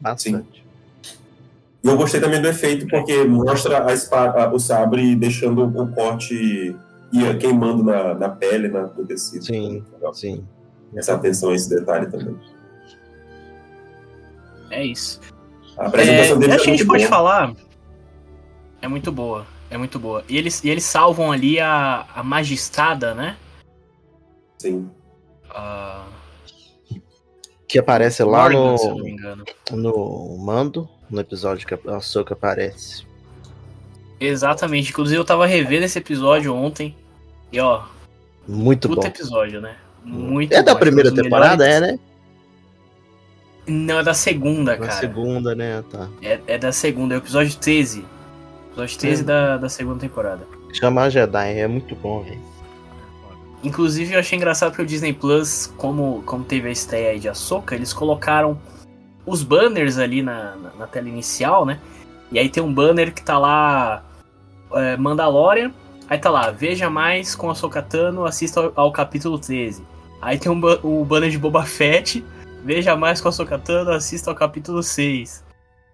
Bastante. 0.00 0.66
E 1.85 1.87
eu 1.87 1.97
gostei 1.97 2.21
também 2.21 2.42
do 2.42 2.49
efeito, 2.49 2.88
porque 2.88 3.23
mostra 3.23 3.87
a 3.87 3.95
espada, 3.95 4.52
o 4.52 4.59
sabre 4.59 5.14
deixando 5.14 5.62
o 5.62 5.95
corte 5.95 6.75
ia 7.12 7.37
queimando 7.37 7.85
na, 7.85 8.14
na 8.14 8.28
pele, 8.28 8.66
na, 8.66 8.83
no 8.83 9.07
tecido. 9.07 9.45
Sim. 9.45 9.85
Legal. 9.92 10.12
Sim. 10.12 10.45
Essa 10.97 11.14
atenção 11.14 11.50
a 11.50 11.54
esse 11.54 11.71
detalhe 11.71 12.11
também. 12.11 12.37
É 14.70 14.84
isso. 14.84 15.20
A 15.76 15.86
apresentação 15.86 16.36
É, 16.36 16.38
dele 16.38 16.52
acho 16.52 16.62
é 16.62 16.64
que 16.64 16.70
a 16.70 16.76
gente 16.76 16.86
muito 16.86 16.86
pode 16.88 17.02
boa. 17.04 17.08
falar. 17.10 17.54
É 18.82 18.88
muito 18.88 19.12
boa. 19.12 19.46
É 19.70 19.76
muito 19.76 19.98
boa. 19.98 20.24
E 20.28 20.36
eles, 20.36 20.62
e 20.64 20.68
eles 20.70 20.84
salvam 20.84 21.30
ali 21.30 21.60
a, 21.60 22.06
a 22.14 22.22
magistada, 22.22 23.14
né? 23.14 23.36
Sim. 24.58 24.90
A 25.50 26.04
Que 27.68 27.78
aparece 27.78 28.22
lá 28.24 28.50
Morgan, 28.50 28.76
se 28.76 28.84
eu 28.86 28.90
não 28.90 28.98
no, 28.98 29.04
me 29.04 29.10
engano. 29.10 29.44
no 29.70 30.38
Mando, 30.38 30.88
no 31.08 31.20
episódio 31.20 31.66
que 31.66 31.74
a 31.88 32.00
Soca 32.00 32.34
aparece. 32.34 33.04
Exatamente. 34.18 34.90
Inclusive 34.90 35.18
eu 35.18 35.24
tava 35.24 35.46
revendo 35.46 35.84
esse 35.84 35.98
episódio 35.98 36.54
ontem. 36.54 36.94
E 37.52 37.58
ó, 37.60 37.84
Muito 38.46 38.88
puta 38.88 39.02
bom. 39.02 39.06
episódio, 39.08 39.60
né? 39.60 39.76
Muito 40.04 40.52
É 40.52 40.62
da 40.62 40.74
bom. 40.74 40.80
primeira 40.80 41.10
Um 41.10 41.14
dos 41.14 41.22
temporada, 41.22 41.64
melhores- 41.64 41.88
é, 41.88 41.92
né? 41.92 41.98
Não, 43.67 44.00
é 44.00 44.02
da 44.02 44.14
segunda, 44.14 44.73
Na 44.73 44.79
cara. 44.87 44.93
segunda, 44.93 45.55
né? 45.55 45.85
Tá. 45.90 46.09
É, 46.23 46.40
é 46.47 46.59
da 46.59 46.73
segunda, 46.73 47.14
é 47.14 47.19
o 47.19 47.21
episódio 47.21 47.57
13. 47.57 48.05
Episódio 48.71 48.99
13 48.99 49.23
É. 49.23 49.25
da, 49.25 49.57
da 49.59 49.69
segunda 49.69 50.00
temporada. 50.00 50.47
Chamar 50.73 51.11
Jedi 51.11 51.59
é 51.59 51.67
muito 51.67 51.95
bom, 51.95 52.23
velho. 52.23 52.40
Inclusive, 53.62 54.14
eu 54.14 54.21
achei 54.21 54.38
engraçado 54.38 54.71
porque 54.71 54.83
o 54.83 54.87
Disney 54.87 55.12
Plus, 55.12 55.71
como, 55.76 56.23
como 56.25 56.45
teve 56.45 56.69
a 56.69 56.73
estreia 56.73 57.11
aí 57.11 57.19
de 57.21 57.29
Ahsoka, 57.29 57.75
eles 57.75 57.93
colocaram 57.93 58.59
os 59.26 59.43
banners 59.43 59.99
ali 59.99 60.23
na, 60.23 60.57
na, 60.57 60.71
na 60.79 60.87
tela 60.87 61.09
inicial, 61.09 61.67
né? 61.67 61.79
E 62.33 62.38
aí 62.38 62.49
tem 62.49 62.62
um 62.62 62.73
banner 62.73 63.12
que 63.12 63.23
tá 63.23 63.38
lá 63.38 64.02
é, 64.73 64.97
Mandalorian, 64.97 65.73
aí 66.09 66.17
tá 66.19 66.31
lá, 66.31 66.50
veja 66.50 66.88
mais 66.88 67.35
com 67.35 67.50
Ahsoka 67.50 67.83
Tano, 67.83 68.25
assista 68.25 68.61
ao, 68.61 68.73
ao 68.76 68.93
capítulo 68.93 69.38
13. 69.38 69.83
Aí 70.23 70.38
tem 70.38 70.50
um, 70.50 70.61
o 70.83 71.05
banner 71.05 71.31
de 71.31 71.37
Boba 71.38 71.64
Fett. 71.64 72.25
Veja 72.64 72.97
mais 72.97 73.21
com 73.21 73.29
a 73.29 73.33
Sokatano, 73.33 73.90
assista 73.90 74.31
ao 74.31 74.37
capítulo 74.37 74.83
6. 74.83 75.45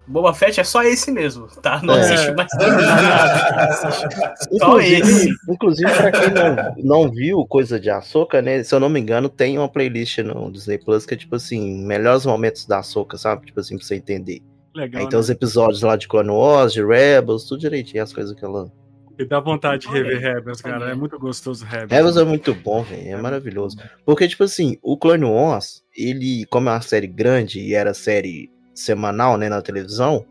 Boba 0.09 0.33
Fett 0.33 0.57
é 0.59 0.63
só 0.63 0.83
esse 0.83 1.11
mesmo, 1.11 1.47
tá? 1.61 1.81
Não 1.83 1.93
É. 1.93 1.99
assiste 1.99 2.31
mais 2.33 2.47
nada. 2.57 3.73
Só 4.37 4.47
Inclusive, 4.53 5.01
esse. 5.01 5.29
inclusive 5.49 5.91
pra 5.91 6.11
quem 6.13 6.29
não, 6.31 7.03
não 7.03 7.11
viu 7.11 7.45
coisa 7.45 7.77
de 7.77 7.89
Ahsoka, 7.89 8.41
né? 8.41 8.63
Se 8.63 8.73
eu 8.73 8.79
não 8.79 8.87
me 8.87 9.01
engano, 9.01 9.27
tem 9.27 9.57
uma 9.57 9.67
playlist 9.67 10.19
no 10.19 10.49
Disney 10.49 10.77
Plus 10.77 11.05
que 11.05 11.13
é 11.13 11.17
tipo 11.17 11.35
assim, 11.35 11.83
melhores 11.85 12.25
momentos 12.25 12.65
da 12.65 12.79
Ahsoka, 12.79 13.17
sabe? 13.17 13.47
Tipo 13.47 13.59
assim, 13.59 13.77
pra 13.77 13.85
você 13.85 13.95
entender. 13.95 14.41
Legal. 14.73 14.99
Aí 14.99 15.05
né? 15.05 15.09
tem 15.09 15.19
os 15.19 15.29
episódios 15.29 15.81
lá 15.81 15.97
de 15.97 16.07
Clone 16.07 16.29
Wars, 16.29 16.71
de 16.71 16.85
Rebels, 16.85 17.43
tudo 17.43 17.59
direitinho, 17.59 18.01
as 18.01 18.13
coisas 18.13 18.33
que 18.33 18.45
ela. 18.45 18.71
E 19.19 19.25
dá 19.25 19.39
vontade 19.41 19.87
de 19.87 19.91
rever. 19.91 20.21
Rebels, 20.21 20.61
cara. 20.61 20.89
É 20.91 20.95
muito 20.95 21.19
gostoso 21.19 21.65
Rebels. 21.65 21.91
Rebels 21.91 22.17
é 22.17 22.23
muito 22.23 22.53
bom, 22.53 22.81
velho. 22.83 23.09
É 23.09 23.17
maravilhoso. 23.21 23.75
Porque, 24.05 24.25
tipo 24.27 24.43
assim, 24.45 24.77
o 24.81 24.95
Clone 24.95 25.25
Wars, 25.25 25.83
ele, 25.97 26.45
como 26.45 26.69
é 26.69 26.73
uma 26.73 26.81
série 26.81 27.07
grande 27.07 27.59
e 27.59 27.73
era 27.73 27.93
série 27.93 28.51
semanal, 28.73 29.37
né, 29.37 29.49
na 29.49 29.61
televisão, 29.61 30.23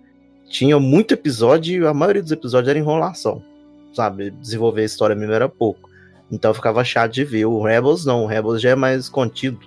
tinha 0.48 0.78
muito 0.78 1.12
episódio 1.12 1.82
e 1.82 1.86
a 1.86 1.92
maioria 1.92 2.22
dos 2.22 2.30
episódios 2.30 2.68
era 2.70 2.78
enrolação. 2.78 3.42
Sabe? 3.92 4.30
Desenvolver 4.30 4.82
a 4.82 4.84
história 4.84 5.16
mesmo 5.16 5.32
era 5.34 5.48
pouco. 5.48 5.90
Então 6.30 6.54
ficava 6.54 6.84
chato 6.84 7.12
de 7.12 7.24
ver. 7.24 7.46
O 7.46 7.62
Rebels 7.62 8.04
não, 8.04 8.24
o 8.24 8.26
Rebels 8.26 8.60
já 8.60 8.70
é 8.70 8.74
mais 8.74 9.08
contido. 9.08 9.58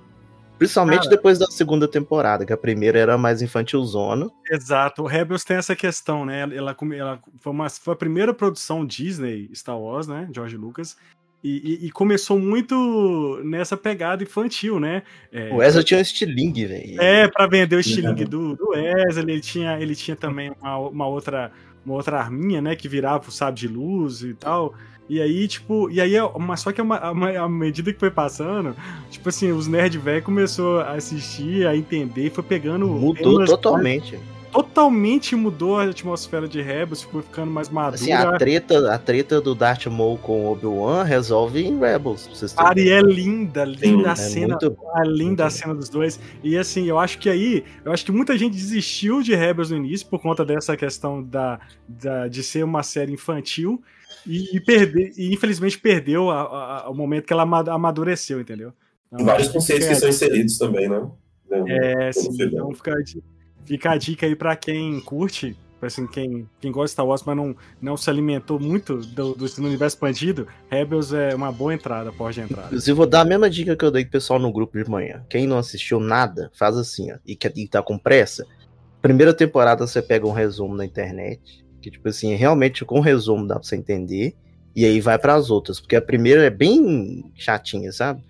Principalmente 0.57 1.03
Cara. 1.03 1.11
depois 1.11 1.39
da 1.39 1.47
segunda 1.47 1.87
temporada, 1.87 2.45
que 2.45 2.51
a 2.51 2.57
primeira 2.57 2.99
era 2.99 3.17
mais 3.17 3.41
infantilzona. 3.41 4.29
Exato, 4.51 5.01
o 5.01 5.07
Rebels 5.07 5.45
tem 5.45 5.55
essa 5.55 5.73
questão, 5.73 6.25
né? 6.25 6.41
Ela, 6.41 6.75
ela 6.93 7.19
foi, 7.39 7.53
uma, 7.53 7.69
foi 7.69 7.93
a 7.93 7.97
primeira 7.97 8.33
produção 8.33 8.85
Disney 8.85 9.49
Star 9.53 9.79
Wars, 9.79 10.05
né? 10.05 10.27
George 10.33 10.57
Lucas. 10.57 10.97
E, 11.43 11.79
e- 11.83 11.85
e 11.87 11.91
começou 11.91 12.37
muito 12.37 13.39
nessa 13.45 13.77
pegada 13.77 14.21
infantil, 14.23 14.79
né? 14.79 15.03
É, 15.31 15.53
O 15.53 15.63
Ezra 15.63 15.81
tinha 15.83 15.97
um 15.97 16.01
estilingue, 16.01 16.65
velho. 16.65 17.01
É, 17.01 17.27
pra 17.29 17.47
vender 17.47 17.75
o 17.75 17.79
estilingue 17.79 18.25
do, 18.25 18.55
do 18.57 18.69
Wesley, 18.71 19.23
ele 19.35 19.39
tinha, 19.41 19.79
ele 19.79 19.95
tinha 19.95 20.15
também 20.17 20.51
uma, 20.61 20.77
uma 20.77 21.07
outra 21.07 21.51
uma 21.85 21.95
outra 21.95 22.19
arminha, 22.19 22.61
né, 22.61 22.75
que 22.75 22.89
virava 22.89 23.29
o 23.29 23.31
sábio 23.31 23.55
de 23.55 23.67
luz 23.67 24.21
e 24.21 24.33
tal. 24.33 24.73
E 25.07 25.19
aí, 25.21 25.47
tipo, 25.47 25.89
e 25.89 25.99
aí, 26.01 26.13
mas 26.37 26.59
só 26.59 26.71
que 26.73 26.81
uma, 26.81 27.09
uma- 27.11 27.31
à 27.39 27.47
medida 27.49 27.91
que 27.93 27.99
foi 27.99 28.11
passando, 28.11 28.75
tipo 29.09 29.27
assim, 29.29 29.51
os 29.53 29.65
nerd 29.65 29.97
velho 29.97 30.21
começou 30.21 30.81
a 30.81 30.91
assistir, 30.91 31.65
a 31.65 31.75
entender, 31.75 32.27
e 32.27 32.29
foi 32.29 32.43
pegando 32.43 32.85
Mudou 32.85 33.45
totalmente. 33.45 34.19
Totalmente 34.51 35.35
mudou 35.35 35.77
a 35.77 35.83
atmosfera 35.83 36.47
de 36.47 36.61
Rebels, 36.61 37.01
ficou 37.03 37.21
ficando 37.21 37.51
mais 37.51 37.69
madura. 37.69 37.95
Assim, 37.95 38.11
a 38.11 38.31
treta, 38.37 38.93
a 38.93 38.97
treta 38.97 39.39
do 39.39 39.53
Darth 39.55 39.85
Maul 39.87 40.17
com 40.17 40.45
o 40.45 40.51
Obi-Wan 40.51 41.03
resolve 41.03 41.61
em 41.63 41.79
Rebels. 41.79 42.27
vocês 42.27 42.53
A 42.57 42.69
Ari 42.69 42.89
é 42.89 43.01
linda, 43.01 43.63
linda 43.65 44.09
a 44.09 44.13
É 44.13 44.15
cena, 44.15 44.57
muito 44.59 44.77
a 44.93 45.03
linda 45.03 45.45
a 45.45 45.49
cena 45.49 45.73
dos 45.75 45.89
dois. 45.89 46.19
E 46.43 46.57
assim, 46.57 46.85
eu 46.87 46.97
acho 46.99 47.17
que 47.19 47.29
aí, 47.29 47.63
eu 47.85 47.91
acho 47.91 48.05
que 48.05 48.11
muita 48.11 48.37
gente 48.37 48.53
desistiu 48.53 49.21
de 49.21 49.35
Rebels 49.35 49.71
no 49.71 49.77
início 49.77 50.07
por 50.07 50.19
conta 50.21 50.43
dessa 50.45 50.75
questão 50.75 51.23
da, 51.23 51.59
da- 51.87 52.27
de 52.27 52.41
ser 52.43 52.63
uma 52.63 52.83
série 52.83 53.13
infantil 53.13 53.81
e, 54.25 54.55
e 54.55 54.59
perder, 54.59 55.13
e 55.17 55.33
infelizmente 55.33 55.77
perdeu 55.79 56.29
a- 56.29 56.41
a- 56.41 56.83
a- 56.85 56.89
o 56.89 56.93
momento 56.95 57.25
que 57.25 57.33
ela 57.33 57.43
ama- 57.43 57.63
amadureceu, 57.69 58.39
entendeu? 58.41 58.73
Então, 59.11 59.25
Vários 59.25 59.47
acho 59.47 59.53
que 59.53 59.57
conceitos 59.59 59.87
que 59.87 59.95
fica- 59.95 59.99
são 60.01 60.09
inseridos 60.09 60.57
também, 60.57 60.87
né? 60.89 61.07
É, 61.67 62.11
sim, 62.11 62.29
então 62.39 62.71
fica, 62.75 62.93
a 62.93 62.99
fica 63.69 63.91
a 63.91 63.97
dica 63.97 64.25
aí 64.25 64.35
pra 64.35 64.55
quem 64.55 64.99
curte, 64.99 65.55
assim, 65.79 66.07
quem, 66.07 66.49
quem 66.59 66.71
gosta 66.71 66.87
de 66.87 66.91
Star 66.93 67.05
Wars, 67.05 67.21
mas 67.23 67.37
não, 67.37 67.55
não 67.79 67.95
se 67.95 68.09
alimentou 68.09 68.59
muito 68.59 68.97
do, 68.97 69.35
do, 69.35 69.47
do 69.47 69.63
universo 69.63 69.95
expandido, 69.95 70.47
Rebels 70.71 71.13
é 71.13 71.35
uma 71.35 71.51
boa 71.51 71.71
entrada, 71.71 72.11
pode 72.11 72.41
entrar. 72.41 72.65
Inclusive, 72.65 72.97
vou 72.97 73.05
dar 73.05 73.21
a 73.21 73.25
mesma 73.25 73.47
dica 73.47 73.75
que 73.75 73.85
eu 73.85 73.91
dei 73.91 74.03
pro 74.03 74.13
pessoal 74.13 74.39
no 74.39 74.51
grupo 74.51 74.83
de 74.83 74.89
manhã. 74.89 75.23
Quem 75.29 75.45
não 75.45 75.59
assistiu 75.59 75.99
nada, 75.99 76.49
faz 76.55 76.75
assim, 76.75 77.11
ó. 77.11 77.17
E 77.23 77.35
que 77.35 77.51
e 77.55 77.67
tá 77.67 77.83
com 77.83 77.95
pressa. 77.95 78.43
Primeira 79.03 79.35
temporada 79.35 79.85
você 79.85 80.01
pega 80.01 80.25
um 80.25 80.31
resumo 80.31 80.75
na 80.75 80.83
internet. 80.83 81.63
Que, 81.79 81.91
tipo 81.91 82.09
assim, 82.09 82.33
realmente 82.33 82.83
com 82.83 82.99
resumo 82.99 83.47
dá 83.47 83.55
pra 83.55 83.63
você 83.63 83.75
entender. 83.75 84.35
E 84.75 84.83
aí 84.83 84.99
vai 84.99 85.17
pras 85.19 85.51
outras. 85.51 85.79
Porque 85.79 85.95
a 85.95 86.01
primeira 86.01 86.43
é 86.43 86.49
bem 86.49 87.31
chatinha, 87.35 87.91
sabe? 87.91 88.23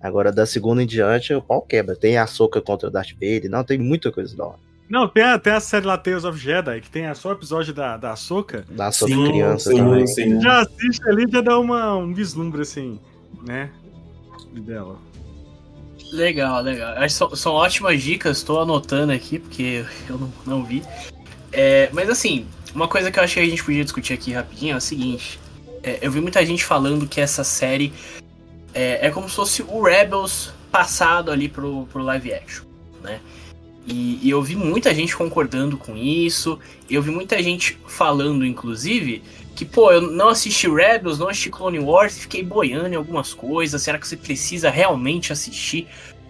Agora, 0.00 0.30
da 0.30 0.46
segunda 0.46 0.82
em 0.82 0.86
diante, 0.86 1.34
o 1.34 1.42
pau 1.42 1.60
quebra. 1.62 1.96
Tem 1.96 2.18
a 2.18 2.26
soca 2.26 2.60
contra 2.60 2.88
o 2.88 2.90
Darth 2.90 3.12
Vader. 3.14 3.50
Não, 3.50 3.64
tem 3.64 3.78
muita 3.78 4.12
coisa 4.12 4.36
da 4.36 4.46
hora. 4.46 4.68
Não, 4.88 5.06
tem 5.06 5.22
a, 5.22 5.38
tem 5.38 5.52
a 5.52 5.60
série 5.60 5.86
lá 5.86 5.98
Tales 5.98 6.24
of 6.24 6.38
Jedi, 6.38 6.80
que 6.80 6.90
tem 6.90 7.06
a 7.06 7.14
só 7.14 7.28
o 7.28 7.32
episódio 7.32 7.74
da, 7.74 7.96
da 7.96 8.12
Ahsoka. 8.12 8.64
Da 8.70 8.90
soca 8.90 9.12
Sim, 9.12 9.26
criança 9.26 9.70
sim, 9.70 9.76
também. 9.76 10.06
sim. 10.06 10.40
Já 10.40 10.60
assiste 10.60 11.06
ali, 11.06 11.26
já 11.30 11.42
dá 11.42 11.58
uma, 11.58 11.96
um 11.96 12.14
vislumbre, 12.14 12.62
assim, 12.62 12.98
né? 13.46 13.70
Dela. 14.54 14.96
Legal, 16.10 16.62
legal. 16.62 17.08
São, 17.10 17.36
são 17.36 17.52
ótimas 17.52 18.02
dicas, 18.02 18.42
tô 18.42 18.60
anotando 18.60 19.12
aqui, 19.12 19.38
porque 19.38 19.84
eu 20.08 20.16
não, 20.16 20.32
não 20.46 20.64
vi. 20.64 20.82
É, 21.52 21.90
mas 21.92 22.08
assim, 22.08 22.46
uma 22.74 22.88
coisa 22.88 23.10
que 23.10 23.18
eu 23.18 23.22
acho 23.22 23.34
que 23.34 23.40
a 23.40 23.44
gente 23.44 23.62
podia 23.62 23.84
discutir 23.84 24.14
aqui 24.14 24.32
rapidinho 24.32 24.72
é 24.72 24.76
o 24.76 24.80
seguinte. 24.80 25.38
É, 25.82 25.98
eu 26.00 26.10
vi 26.10 26.20
muita 26.20 26.44
gente 26.46 26.64
falando 26.64 27.06
que 27.06 27.20
essa 27.20 27.44
série 27.44 27.92
é, 28.74 29.06
é 29.06 29.10
como 29.10 29.28
se 29.28 29.36
fosse 29.36 29.62
o 29.62 29.82
Rebels 29.82 30.52
passado 30.70 31.30
ali 31.30 31.48
pro, 31.48 31.86
pro 31.86 32.02
live 32.02 32.32
action, 32.32 32.64
né? 33.02 33.20
E, 33.86 34.20
e 34.22 34.30
eu 34.30 34.42
vi 34.42 34.54
muita 34.54 34.94
gente 34.94 35.16
concordando 35.16 35.78
com 35.78 35.96
isso. 35.96 36.58
Eu 36.90 37.00
vi 37.00 37.10
muita 37.10 37.42
gente 37.42 37.78
falando, 37.86 38.44
inclusive, 38.44 39.22
que, 39.56 39.64
pô, 39.64 39.90
eu 39.90 40.02
não 40.02 40.28
assisti 40.28 40.68
Rebels, 40.68 41.18
não 41.18 41.28
assisti 41.28 41.48
Clone 41.48 41.78
Wars, 41.78 42.18
fiquei 42.18 42.42
boiando 42.42 42.88
em 42.88 42.96
algumas 42.96 43.32
coisas. 43.32 43.80
Será 43.80 43.98
que 43.98 44.06
você 44.06 44.16
precisa 44.16 44.68
realmente 44.68 45.32
assistir 45.32 45.88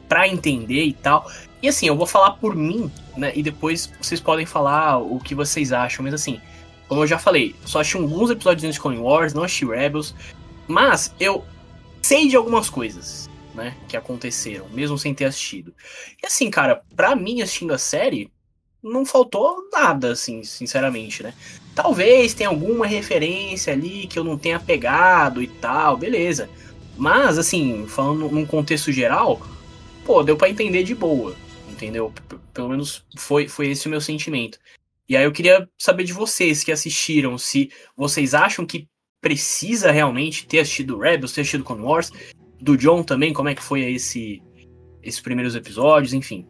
pra 0.08 0.28
entender 0.28 0.84
e 0.84 0.92
tal? 0.92 1.28
E 1.60 1.68
assim, 1.68 1.88
eu 1.88 1.96
vou 1.96 2.06
falar 2.06 2.32
por 2.32 2.54
mim, 2.54 2.90
né? 3.16 3.32
E 3.34 3.42
depois 3.42 3.92
vocês 4.00 4.20
podem 4.20 4.46
falar 4.46 4.98
o 4.98 5.18
que 5.18 5.34
vocês 5.34 5.72
acham. 5.72 6.04
Mas 6.04 6.14
assim, 6.14 6.40
como 6.86 7.02
eu 7.02 7.06
já 7.08 7.18
falei, 7.18 7.56
só 7.64 7.80
assisti 7.80 7.96
alguns 7.96 8.30
episódios 8.30 8.72
de 8.72 8.80
Clone 8.80 8.98
Wars, 8.98 9.34
não 9.34 9.42
assisti 9.42 9.66
Rebels. 9.66 10.14
Mas 10.68 11.12
eu 11.18 11.44
sei 12.02 12.28
de 12.28 12.36
algumas 12.36 12.70
coisas, 12.70 13.28
né? 13.54 13.76
Que 13.88 13.96
aconteceram, 13.96 14.68
mesmo 14.70 14.98
sem 14.98 15.14
ter 15.14 15.26
assistido. 15.26 15.74
E 16.22 16.26
assim, 16.26 16.50
cara, 16.50 16.82
pra 16.94 17.14
mim 17.14 17.42
assistindo 17.42 17.74
a 17.74 17.78
série, 17.78 18.30
não 18.82 19.04
faltou 19.04 19.68
nada, 19.72 20.12
assim, 20.12 20.42
sinceramente, 20.44 21.22
né? 21.22 21.34
Talvez 21.74 22.34
tenha 22.34 22.48
alguma 22.48 22.86
referência 22.86 23.72
ali 23.72 24.06
que 24.06 24.18
eu 24.18 24.24
não 24.24 24.38
tenha 24.38 24.58
pegado 24.58 25.42
e 25.42 25.46
tal, 25.46 25.96
beleza. 25.96 26.48
Mas, 26.96 27.38
assim, 27.38 27.86
falando 27.86 28.28
num 28.28 28.46
contexto 28.46 28.90
geral, 28.90 29.40
pô, 30.04 30.22
deu 30.22 30.36
pra 30.36 30.48
entender 30.48 30.82
de 30.82 30.94
boa, 30.94 31.36
entendeu? 31.68 32.12
Pelo 32.52 32.70
menos 32.70 33.04
foi, 33.16 33.46
foi 33.46 33.68
esse 33.68 33.86
o 33.86 33.90
meu 33.90 34.00
sentimento. 34.00 34.58
E 35.08 35.16
aí 35.16 35.24
eu 35.24 35.32
queria 35.32 35.68
saber 35.78 36.04
de 36.04 36.12
vocês 36.12 36.62
que 36.62 36.72
assistiram, 36.72 37.38
se 37.38 37.70
vocês 37.96 38.34
acham 38.34 38.66
que 38.66 38.88
precisa 39.20 39.90
realmente 39.90 40.46
ter 40.46 40.60
assistido 40.60 40.98
Rebels, 40.98 41.32
ter 41.32 41.42
assistido 41.42 41.64
Clone 41.64 41.82
Wars, 41.82 42.10
do 42.60 42.76
John 42.76 43.02
também, 43.02 43.32
como 43.32 43.48
é 43.48 43.54
que 43.54 43.62
foi 43.62 43.82
esse, 43.92 44.42
esses 45.02 45.20
primeiros 45.20 45.54
episódios, 45.54 46.12
enfim. 46.12 46.46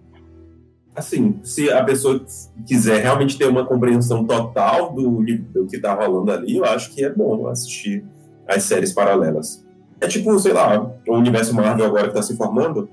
Assim, 0.94 1.38
se 1.44 1.70
a 1.70 1.84
pessoa 1.84 2.24
quiser 2.66 3.02
realmente 3.02 3.38
ter 3.38 3.46
uma 3.46 3.64
compreensão 3.64 4.24
total 4.24 4.92
do, 4.92 5.22
do 5.52 5.66
que 5.66 5.78
tá 5.78 5.94
rolando 5.94 6.32
ali, 6.32 6.56
eu 6.56 6.64
acho 6.64 6.92
que 6.92 7.04
é 7.04 7.10
bom 7.10 7.46
assistir 7.46 8.04
as 8.46 8.64
séries 8.64 8.92
paralelas. 8.92 9.64
É 10.00 10.08
tipo, 10.08 10.36
sei 10.38 10.52
lá, 10.52 10.92
o 11.06 11.14
universo 11.14 11.54
Marvel 11.54 11.86
agora 11.86 12.08
que 12.08 12.14
tá 12.14 12.22
se 12.22 12.36
formando, 12.36 12.88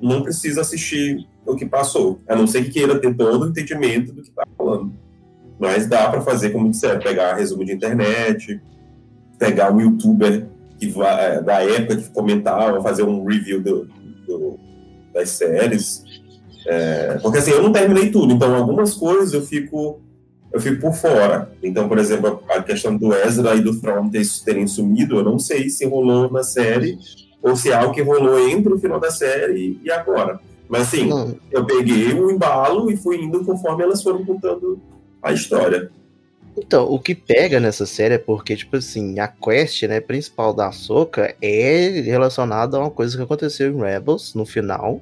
não 0.00 0.22
precisa 0.22 0.62
assistir 0.62 1.28
o 1.46 1.54
que 1.54 1.66
passou, 1.66 2.20
a 2.28 2.34
não 2.34 2.46
ser 2.46 2.64
que 2.64 2.70
queira 2.70 2.98
ter 2.98 3.14
todo 3.14 3.44
o 3.44 3.48
entendimento 3.48 4.12
do 4.12 4.22
que 4.22 4.30
tá 4.30 4.44
rolando. 4.58 4.92
Mas 5.58 5.86
dá 5.86 6.10
para 6.10 6.20
fazer, 6.20 6.50
como 6.50 6.70
disseram, 6.70 7.00
pegar 7.00 7.34
resumo 7.34 7.64
de 7.64 7.72
internet, 7.72 8.60
pegar 9.38 9.72
um 9.72 9.80
youtuber 9.80 10.46
que 10.78 10.86
vai, 10.88 11.42
da 11.42 11.62
época 11.62 11.96
que 11.96 12.10
comentava, 12.10 12.82
fazer 12.82 13.02
um 13.02 13.24
review 13.24 13.60
do, 13.62 13.88
do- 14.26 14.58
das 15.12 15.30
séries. 15.30 16.02
É, 16.66 17.18
porque 17.22 17.38
assim, 17.38 17.50
eu 17.50 17.62
não 17.62 17.72
terminei 17.72 18.10
tudo, 18.10 18.32
então 18.32 18.54
algumas 18.54 18.94
coisas 18.94 19.32
eu 19.34 19.42
fico 19.42 20.00
eu 20.52 20.60
fico 20.60 20.80
por 20.80 20.94
fora. 20.94 21.50
Então, 21.62 21.88
por 21.88 21.98
exemplo, 21.98 22.40
a 22.48 22.62
questão 22.62 22.96
do 22.96 23.12
Ezra 23.12 23.56
e 23.56 23.60
do 23.60 23.78
Thrawn 23.80 24.08
ter- 24.08 24.22
terem 24.44 24.66
sumido, 24.68 25.16
eu 25.16 25.24
não 25.24 25.36
sei 25.38 25.68
se 25.68 25.84
rolou 25.84 26.30
na 26.30 26.42
série 26.44 26.96
ou 27.42 27.56
se 27.56 27.70
é 27.70 27.74
algo 27.74 27.92
que 27.92 28.00
rolou 28.02 28.38
entre 28.48 28.72
o 28.72 28.78
final 28.78 29.00
da 29.00 29.10
série 29.10 29.78
e 29.82 29.90
agora. 29.90 30.38
Mas 30.68 30.82
assim, 30.82 31.08
eu 31.50 31.64
peguei 31.66 32.12
o 32.14 32.30
embalo 32.30 32.90
e 32.90 32.96
fui 32.96 33.16
indo 33.22 33.44
conforme 33.44 33.82
elas 33.82 34.02
foram 34.02 34.24
contando 34.24 34.78
a 35.22 35.32
história. 35.32 35.90
Então, 36.56 36.84
o 36.90 36.98
que 36.98 37.14
pega 37.14 37.58
nessa 37.58 37.84
série 37.84 38.14
é 38.14 38.18
porque, 38.18 38.54
tipo 38.56 38.76
assim, 38.76 39.18
a 39.18 39.26
quest, 39.26 39.82
né, 39.84 40.00
principal 40.00 40.54
da 40.54 40.70
Soca 40.70 41.34
é 41.42 41.88
relacionada 42.00 42.76
a 42.76 42.80
uma 42.80 42.90
coisa 42.90 43.16
que 43.16 43.22
aconteceu 43.22 43.70
em 43.72 43.80
Rebels 43.80 44.34
no 44.34 44.46
final, 44.46 45.00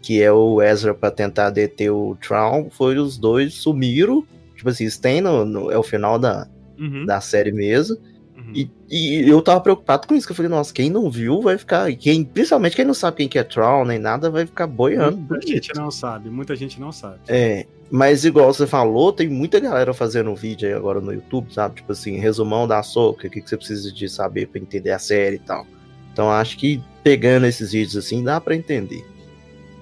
que 0.00 0.22
é 0.22 0.30
o 0.30 0.62
Ezra 0.62 0.94
pra 0.94 1.10
tentar 1.10 1.50
deter 1.50 1.90
o 1.90 2.16
Traum, 2.20 2.70
foi 2.70 2.96
os 2.98 3.18
dois 3.18 3.54
sumiram, 3.54 4.24
tipo 4.54 4.68
assim, 4.68 4.84
isso 4.84 5.00
tem 5.00 5.20
no, 5.20 5.44
no- 5.44 5.70
é 5.70 5.78
o 5.78 5.82
final 5.82 6.18
da, 6.18 6.46
Uhum, 6.78 7.06
da 7.06 7.20
série 7.20 7.52
mesmo, 7.52 7.96
uhum. 8.36 8.52
E, 8.54 8.70
e 8.90 9.28
eu 9.28 9.40
tava 9.42 9.60
preocupado 9.60 10.06
com 10.06 10.14
isso, 10.14 10.26
que 10.26 10.32
eu 10.32 10.36
falei, 10.36 10.50
nossa, 10.50 10.72
quem 10.72 10.90
não 10.90 11.10
viu 11.10 11.40
vai 11.40 11.56
ficar. 11.58 11.92
Quem, 11.96 12.22
principalmente 12.24 12.76
quem 12.76 12.84
não 12.84 12.94
sabe 12.94 13.16
quem 13.16 13.28
que 13.28 13.38
é 13.38 13.42
Troll 13.44 13.84
nem 13.84 13.98
nada, 13.98 14.30
vai 14.30 14.44
ficar 14.46 14.66
boiando. 14.66 15.16
Muita 15.16 15.46
gente 15.46 15.72
não 15.74 15.90
sabe, 15.90 16.30
muita 16.30 16.54
gente 16.54 16.78
não 16.80 16.92
sabe. 16.92 17.18
É, 17.28 17.64
mas 17.96 18.24
igual 18.24 18.52
você 18.52 18.66
falou, 18.66 19.12
tem 19.12 19.28
muita 19.28 19.60
galera 19.60 19.94
fazendo 19.94 20.34
vídeo 20.34 20.66
aí 20.66 20.74
agora 20.74 21.00
no 21.00 21.12
YouTube, 21.12 21.54
sabe? 21.54 21.76
Tipo 21.76 21.92
assim, 21.92 22.16
resumão 22.18 22.66
da 22.66 22.82
Soca, 22.82 23.28
o 23.28 23.30
que, 23.30 23.40
que 23.40 23.48
você 23.48 23.56
precisa 23.56 23.92
de 23.92 24.08
saber 24.08 24.48
pra 24.48 24.60
entender 24.60 24.90
a 24.90 24.98
série 24.98 25.36
e 25.36 25.38
tal. 25.38 25.64
Então 26.12 26.28
acho 26.28 26.58
que 26.58 26.82
pegando 27.04 27.46
esses 27.46 27.70
vídeos 27.70 27.96
assim 27.96 28.24
dá 28.24 28.40
pra 28.40 28.56
entender. 28.56 29.06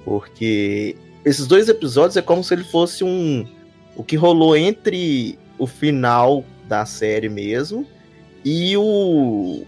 Porque 0.05 0.95
esses 1.25 1.47
dois 1.47 1.71
episódios 1.71 2.19
é 2.19 2.21
como 2.21 2.45
se 2.45 2.53
ele 2.53 2.65
fosse 2.65 3.03
um. 3.03 3.47
O 3.97 4.05
que 4.05 4.15
rolou 4.15 4.55
entre 4.55 5.39
o 5.59 5.67
final 5.67 6.45
da 6.69 6.85
série 6.85 7.31
mesmo 7.31 7.87
e 8.45 8.77
o. 8.77 9.65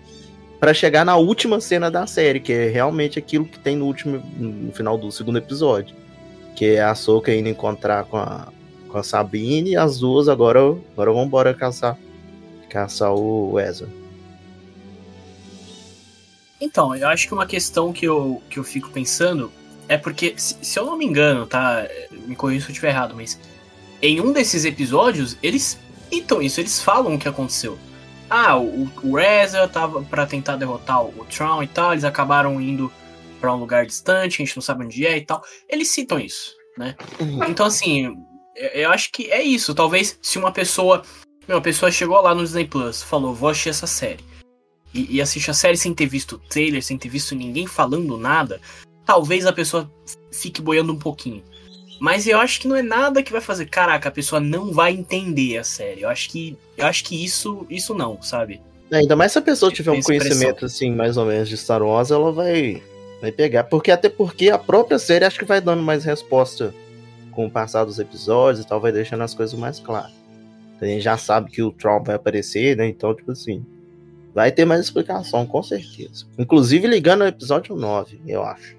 Pra 0.61 0.75
chegar 0.75 1.07
na 1.07 1.17
última 1.17 1.63
cena 1.63 1.91
da 1.91 2.07
série, 2.07 2.41
que 2.41 2.53
é 2.53 2.69
realmente 2.69 3.19
aquilo 3.19 3.47
que 3.47 3.59
tem 3.59 3.75
no 3.75 3.87
último. 3.87 4.23
no 4.37 4.71
final 4.71 4.99
do 4.99 5.11
segundo 5.11 5.39
episódio. 5.39 6.04
Que 6.55 6.77
é 6.77 6.83
a 6.83 6.95
Soca 6.95 7.35
indo 7.35 7.49
encontrar 7.49 8.05
com 8.05 8.17
a, 8.17 8.49
com 8.89 8.99
a 8.99 9.03
Sabine 9.03 9.71
e 9.71 9.77
as 9.77 9.99
duas 9.99 10.29
agora, 10.29 10.61
agora 10.93 11.13
vão 11.13 11.25
embora 11.25 11.55
caçar. 11.55 11.99
Caçar 12.69 13.13
o 13.13 13.59
Ezra. 13.59 13.89
Então, 16.61 16.95
eu 16.95 17.09
acho 17.09 17.27
que 17.27 17.35
uma 17.35 17.47
questão 17.47 17.93
que 17.93 18.07
eu, 18.07 18.43
que 18.49 18.59
eu 18.59 18.65
fico 18.65 18.91
pensando 18.91 19.53
é 19.89 19.99
porque, 19.99 20.35
se, 20.37 20.57
se 20.63 20.79
eu 20.79 20.87
não 20.87 20.97
me 20.97 21.05
engano, 21.05 21.47
tá? 21.47 21.87
Me 22.27 22.35
corrija 22.35 22.65
se 22.65 22.71
eu 22.71 22.73
estiver 22.73 22.89
errado, 22.89 23.15
mas 23.15 23.39
em 24.01 24.21
um 24.21 24.33
desses 24.33 24.65
episódios, 24.65 25.37
eles 25.43 25.79
citam 26.11 26.41
isso, 26.41 26.61
eles 26.61 26.81
falam 26.81 27.15
o 27.15 27.19
que 27.19 27.29
aconteceu. 27.29 27.79
Ah, 28.29 28.57
o, 28.57 28.91
o 29.03 29.17
Reza 29.17 29.67
tava 29.69 30.03
pra 30.03 30.27
tentar 30.27 30.57
derrotar 30.57 31.05
o 31.05 31.27
Tron 31.31 31.63
e 31.63 31.67
tal, 31.67 31.93
eles 31.93 32.05
acabaram 32.05 32.61
indo 32.61 32.91
pra 33.45 33.55
um 33.55 33.61
lugar 33.61 33.85
distante, 33.85 34.41
a 34.41 34.45
gente 34.45 34.57
não 34.57 34.63
sabe 34.63 34.87
onde 34.87 35.07
é 35.07 35.19
e 35.19 35.21
tal. 35.21 35.43
Eles 35.69 35.89
citam 35.89 36.19
isso, 36.19 36.55
né? 36.79 36.97
Então, 37.47 37.67
assim, 37.67 38.17
eu, 38.57 38.91
acho 38.91 39.13
que 39.13 39.31
é 39.31 39.43
isso. 39.43 39.75
Talvez 39.75 40.19
se 40.23 40.39
uma 40.39 40.51
pessoa. 40.51 41.03
Uma 41.47 41.61
pessoa 41.61 41.91
chegou 41.91 42.19
lá 42.23 42.35
no 42.35 42.43
Disney 42.43 42.65
Plus, 42.65 43.03
falou, 43.03 43.35
vou 43.35 43.51
assistir 43.51 43.69
essa 43.69 43.87
série. 43.87 44.25
E, 44.95 45.17
e 45.17 45.21
assiste 45.21 45.51
a 45.51 45.55
série 45.55 45.77
sem 45.77 45.93
ter 45.93 46.07
visto 46.07 46.37
o 46.37 46.39
trailer, 46.39 46.83
sem 46.83 46.97
ter 46.97 47.11
visto 47.11 47.35
ninguém 47.35 47.67
falando 47.67 48.17
nada, 48.17 48.63
talvez 49.05 49.45
a 49.45 49.53
pessoa 49.53 49.91
fique 50.33 50.63
boiando 50.63 50.95
um 50.95 50.99
pouquinho. 50.99 51.43
Mas 52.01 52.27
eu 52.27 52.39
acho 52.39 52.61
que 52.61 52.67
não 52.67 52.77
é 52.77 52.83
nada 52.83 53.23
que 53.23 53.31
vai 53.31 53.43
fazer, 53.43 53.67
caraca, 53.67 54.09
a 54.09 54.13
pessoa 54.13 54.41
não 54.41 54.73
vai 54.73 54.95
entender 54.95 55.59
a 55.59 55.65
série. 55.65 56.01
Eu 56.01 56.09
acho 56.09 56.31
que 56.31 56.57
eu 56.79 56.87
acho 56.87 57.05
que 57.05 57.23
isso 57.23 57.67
isso 57.69 57.95
não, 57.95 58.23
sabe? 58.23 58.63
É, 58.91 58.97
ainda 58.97 59.15
mais 59.15 59.33
se 59.33 59.39
a 59.39 59.43
pessoa 59.43 59.71
tiver 59.71 59.91
um 59.91 60.01
conhecimento 60.01 60.65
assim, 60.65 60.95
mais 60.95 61.19
ou 61.19 61.27
menos 61.27 61.47
de 61.47 61.59
Star 61.59 61.83
Wars, 61.83 62.11
ela 62.11 62.33
vai 62.33 62.83
vai 63.25 63.33
pegar, 63.33 63.65
porque 63.65 63.91
até 63.91 64.09
porque 64.09 64.51
a 64.51 64.59
própria 64.59 64.99
série 64.99 65.25
acho 65.25 65.39
que 65.39 65.45
vai 65.45 65.61
dando 65.61 65.83
mais 65.83 66.05
resposta 66.05 66.75
com 67.33 67.47
o 67.47 67.51
passar 67.51 67.85
dos 67.85 67.99
episódios 67.99 68.65
e 68.65 68.69
tal, 68.69 68.81
vai 68.81 68.93
deixando 68.93 69.23
as 69.23 69.35
coisas 69.35 69.59
mais 69.59 69.81
claras. 69.81 70.13
A 70.81 70.85
gente 70.85 71.03
já 71.03 71.17
sabe 71.17 71.51
que 71.51 71.63
o 71.63 71.73
Tron 71.73 72.03
vai 72.03 72.17
aparecer, 72.17 72.77
né? 72.77 72.87
Então, 72.87 73.15
tipo 73.15 73.33
assim, 73.33 73.65
vai 74.35 74.53
ter 74.53 74.65
mais 74.65 74.81
explicação, 74.81 75.47
com 75.47 75.63
certeza. 75.63 76.27
Inclusive 76.39 76.87
ligando 76.87 77.23
ao 77.23 77.29
episódio 77.29 77.75
9, 77.75 78.21
eu 78.27 78.43
acho. 78.45 78.77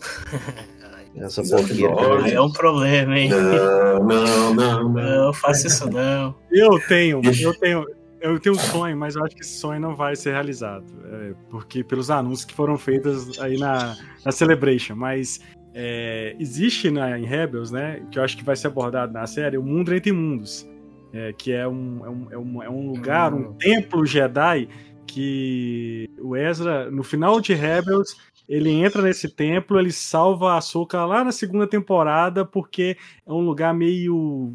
Essa 1.16 1.40
Episódio 1.40 1.66
porqueira. 1.66 1.94
nove. 1.94 2.24
Aí 2.24 2.34
é 2.34 2.40
um 2.40 2.52
problema, 2.52 3.18
hein? 3.18 3.28
Não, 3.30 4.04
não, 4.04 4.54
não, 4.54 4.88
não. 4.88 5.24
Não 5.26 5.32
faça 5.34 5.66
isso 5.66 5.90
não. 5.90 6.34
Eu 6.50 6.78
tenho, 6.86 7.20
eu 7.24 7.58
tenho, 7.58 7.84
eu 8.20 8.38
tenho 8.40 8.54
um 8.54 8.58
sonho, 8.58 8.96
mas 8.96 9.16
eu 9.16 9.24
acho 9.24 9.34
que 9.34 9.42
esse 9.42 9.58
sonho 9.58 9.80
não 9.80 9.94
vai 9.94 10.14
ser 10.16 10.32
realizado. 10.32 10.84
é, 11.12 11.34
porque 11.48 11.82
pelos 11.82 12.10
anúncios 12.10 12.44
que 12.44 12.54
foram 12.54 12.76
feitos 12.78 13.38
aí 13.40 13.58
na, 13.58 13.96
na 14.24 14.32
Celebration. 14.32 14.94
Mas 14.94 15.40
é, 15.74 16.34
existe 16.38 16.90
na, 16.90 17.18
em 17.18 17.24
Rebels, 17.24 17.70
né? 17.70 18.02
Que 18.10 18.18
eu 18.18 18.22
acho 18.22 18.36
que 18.36 18.44
vai 18.44 18.56
ser 18.56 18.68
abordado 18.68 19.12
na 19.12 19.26
série, 19.26 19.56
o 19.58 19.62
Mundo 19.62 19.94
Entre 19.94 20.12
Mundos. 20.12 20.66
é, 21.12 21.32
que 21.32 21.52
é 21.52 21.66
um, 21.66 22.04
é, 22.04 22.08
um, 22.10 22.26
é, 22.30 22.38
um, 22.38 22.62
é 22.64 22.70
um 22.70 22.86
lugar, 22.92 23.34
um 23.34 23.48
Hum. 23.50 23.54
templo 23.58 24.06
Jedi 24.06 24.68
que 25.06 26.08
o 26.20 26.36
Ezra, 26.36 26.88
no 26.88 27.02
final 27.02 27.40
de 27.40 27.52
Rebels, 27.52 28.16
ele 28.48 28.70
entra 28.70 29.02
nesse 29.02 29.28
templo, 29.28 29.78
ele 29.78 29.90
salva 29.90 30.52
a 30.52 30.58
Ahsoka 30.58 31.04
lá 31.04 31.24
na 31.24 31.32
segunda 31.32 31.66
temporada, 31.66 32.44
porque 32.44 32.96
é 33.26 33.32
um 33.32 33.40
lugar 33.40 33.74
meio. 33.74 34.54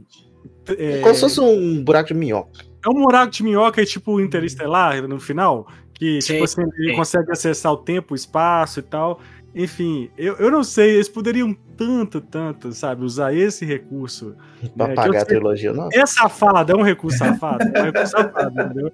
É 0.77 1.01
como 1.01 1.13
se 1.13 1.21
fosse 1.21 1.41
um 1.41 1.83
buraco 1.83 2.07
de 2.09 2.13
minhoca. 2.13 2.63
É 2.85 2.89
um 2.89 3.01
buraco 3.01 3.31
de 3.31 3.43
minhoca, 3.43 3.81
é 3.81 3.85
tipo 3.85 4.19
interestelar 4.21 5.07
no 5.07 5.19
final, 5.19 5.67
que 5.93 6.21
Sim, 6.21 6.33
tipo 6.33 6.43
assim, 6.43 6.61
ele 6.61 6.91
sim. 6.91 6.95
consegue 6.95 7.31
acessar 7.31 7.71
o 7.71 7.77
tempo, 7.77 8.13
o 8.13 8.15
espaço 8.15 8.79
e 8.79 8.83
tal. 8.83 9.19
Enfim, 9.55 10.09
eu, 10.17 10.35
eu 10.35 10.51
não 10.51 10.65
sei, 10.65 10.95
eles 10.95 11.07
poderiam 11.07 11.55
tanto, 11.77 12.19
tanto, 12.19 12.73
sabe, 12.73 13.05
usar 13.05 13.33
esse 13.33 13.65
recurso. 13.65 14.35
Pra 14.75 14.87
É, 14.87 14.89
que 14.89 14.95
pagar 14.95 15.21
a 15.21 15.25
trilogia, 15.25 15.71
não. 15.71 15.87
É 15.93 16.05
safado, 16.05 16.73
é 16.73 16.75
um 16.75 16.81
recurso 16.81 17.17
safado, 17.17 17.63
é 17.73 17.81
um 17.81 17.85
recurso 17.85 18.11
safado, 18.11 18.51
entendeu? 18.61 18.91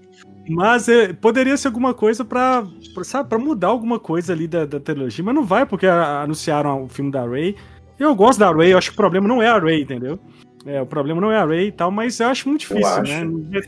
Mas 0.48 0.88
é, 0.88 1.14
poderia 1.14 1.58
ser 1.58 1.68
alguma 1.68 1.96
coisa 1.96 2.24
pra, 2.24 2.64
pra, 2.94 3.04
sabe, 3.04 3.28
pra 3.28 3.40
mudar 3.40 3.70
alguma 3.70 4.00
coisa 4.00 4.34
ali 4.34 4.48
da, 4.48 4.66
da 4.66 4.80
trilogia, 4.80 5.26
mas 5.26 5.34
não 5.34 5.44
vai, 5.44 5.66
porque 5.66 5.88
anunciaram 5.88 6.84
o 6.84 6.88
filme 6.88 7.12
da 7.12 7.26
Ray. 7.26 7.56
Eu 7.98 8.14
gosto 8.14 8.40
da 8.40 8.52
Ray, 8.52 8.72
eu 8.74 8.78
acho 8.78 8.92
que 8.92 8.94
o 8.94 8.98
problema 8.98 9.28
não 9.28 9.42
é 9.42 9.48
a 9.48 9.58
Ray, 9.58 9.82
entendeu? 9.82 10.20
É, 10.66 10.80
o 10.82 10.86
problema 10.86 11.20
não 11.20 11.32
é 11.32 11.38
a 11.38 11.46
Ray 11.46 11.68
e 11.68 11.72
tal, 11.72 11.90
mas 11.90 12.20
eu 12.20 12.28
acho 12.28 12.48
muito 12.48 12.64
Eu 12.72 12.78
difícil, 12.78 13.02
acho. 13.02 13.26
né? 13.26 13.62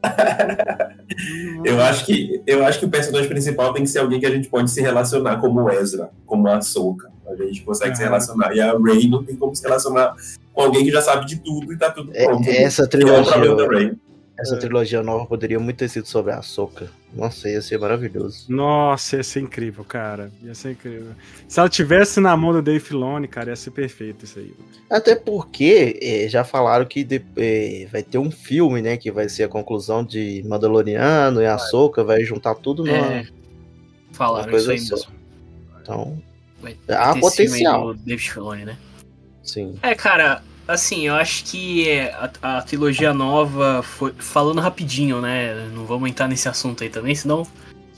Eu 1.64 1.80
acho, 1.82 2.06
que, 2.06 2.40
eu 2.46 2.64
acho 2.64 2.78
que 2.78 2.86
o 2.86 2.88
personagem 2.88 3.28
principal 3.28 3.72
tem 3.74 3.82
que 3.82 3.90
ser 3.90 3.98
alguém 3.98 4.18
que 4.18 4.26
a 4.26 4.30
gente 4.30 4.48
pode 4.48 4.70
se 4.70 4.80
relacionar 4.80 5.36
como 5.38 5.60
o 5.62 5.70
Ezra, 5.70 6.08
como 6.24 6.48
a 6.48 6.56
Ahsoka. 6.56 7.10
A 7.28 7.34
gente 7.44 7.60
consegue 7.62 7.94
se 7.96 8.02
Aham. 8.02 8.10
relacionar. 8.10 8.54
E 8.56 8.60
a 8.60 8.72
Rey 8.78 9.08
não 9.08 9.22
tem 9.22 9.36
como 9.36 9.54
se 9.54 9.62
relacionar 9.62 10.14
com 10.52 10.62
alguém 10.62 10.84
que 10.84 10.90
já 10.90 11.02
sabe 11.02 11.26
de 11.26 11.36
tudo 11.40 11.72
e 11.72 11.76
tá 11.76 11.90
tudo 11.90 12.10
É- 12.14 12.24
pronto. 12.24 12.48
essa 12.48 12.88
Que 12.88 12.96
é 12.96 13.00
o 13.00 13.24
problema 13.24 13.56
da 13.56 13.66
trilogia, 13.66 13.94
Essa 14.40 14.56
trilogia 14.56 15.02
nova 15.02 15.26
poderia 15.26 15.60
muito 15.60 15.76
ter 15.76 15.88
sido 15.88 16.06
sobre 16.06 16.32
a 16.32 16.38
Ahsoka. 16.38 16.90
Nossa, 17.12 17.48
ia 17.48 17.60
ser 17.60 17.78
maravilhoso. 17.78 18.46
Nossa, 18.48 19.16
ia 19.16 19.22
ser 19.22 19.40
incrível, 19.40 19.84
cara. 19.84 20.30
Ia 20.42 20.54
ser 20.54 20.72
incrível. 20.72 21.12
Se 21.46 21.60
ela 21.60 21.68
tivesse 21.68 22.20
na 22.20 22.36
mão 22.36 22.52
do 22.52 22.62
Dave 22.62 22.80
Filoni, 22.80 23.28
cara, 23.28 23.50
ia 23.50 23.56
ser 23.56 23.70
perfeito 23.72 24.24
isso 24.24 24.38
aí. 24.38 24.54
Até 24.88 25.14
porque 25.14 25.98
eh, 26.00 26.28
já 26.28 26.42
falaram 26.44 26.84
que 26.86 27.04
de- 27.04 27.24
eh, 27.36 27.86
vai 27.92 28.02
ter 28.02 28.18
um 28.18 28.30
filme, 28.30 28.80
né? 28.80 28.96
Que 28.96 29.10
vai 29.10 29.28
ser 29.28 29.44
a 29.44 29.48
conclusão 29.48 30.02
de 30.04 30.42
Mandaloriano 30.46 31.42
e 31.42 31.46
Ahsoka, 31.46 32.02
vai 32.02 32.22
juntar 32.24 32.54
tudo 32.54 32.84
numa. 32.84 32.96
É, 32.96 33.26
falaram 34.12 34.56
isso 34.56 34.70
aí 34.70 34.78
só. 34.78 34.94
mesmo. 34.96 35.12
Então, 35.82 36.22
Vai 36.62 36.76
Há 36.88 37.14
potencial. 37.18 37.94
do 37.94 38.00
David 38.00 38.30
Filoni, 38.30 38.64
né? 38.66 38.76
sim. 39.42 39.74
É, 39.82 39.94
cara, 39.94 40.42
assim, 40.72 41.06
eu 41.06 41.14
acho 41.14 41.44
que 41.44 41.88
é, 41.88 42.12
a, 42.12 42.58
a 42.58 42.62
trilogia 42.62 43.12
nova 43.12 43.82
foi. 43.82 44.12
Falando 44.18 44.60
rapidinho, 44.60 45.20
né? 45.20 45.68
Não 45.74 45.84
vamos 45.84 46.08
entrar 46.08 46.28
nesse 46.28 46.48
assunto 46.48 46.82
aí 46.82 46.90
também, 46.90 47.14
senão 47.14 47.46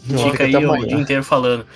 Não, 0.07 0.31
fica 0.31 0.45
aí 0.45 0.55
o 0.55 0.87
dia 0.87 0.99
inteiro 0.99 1.23
falando. 1.23 1.67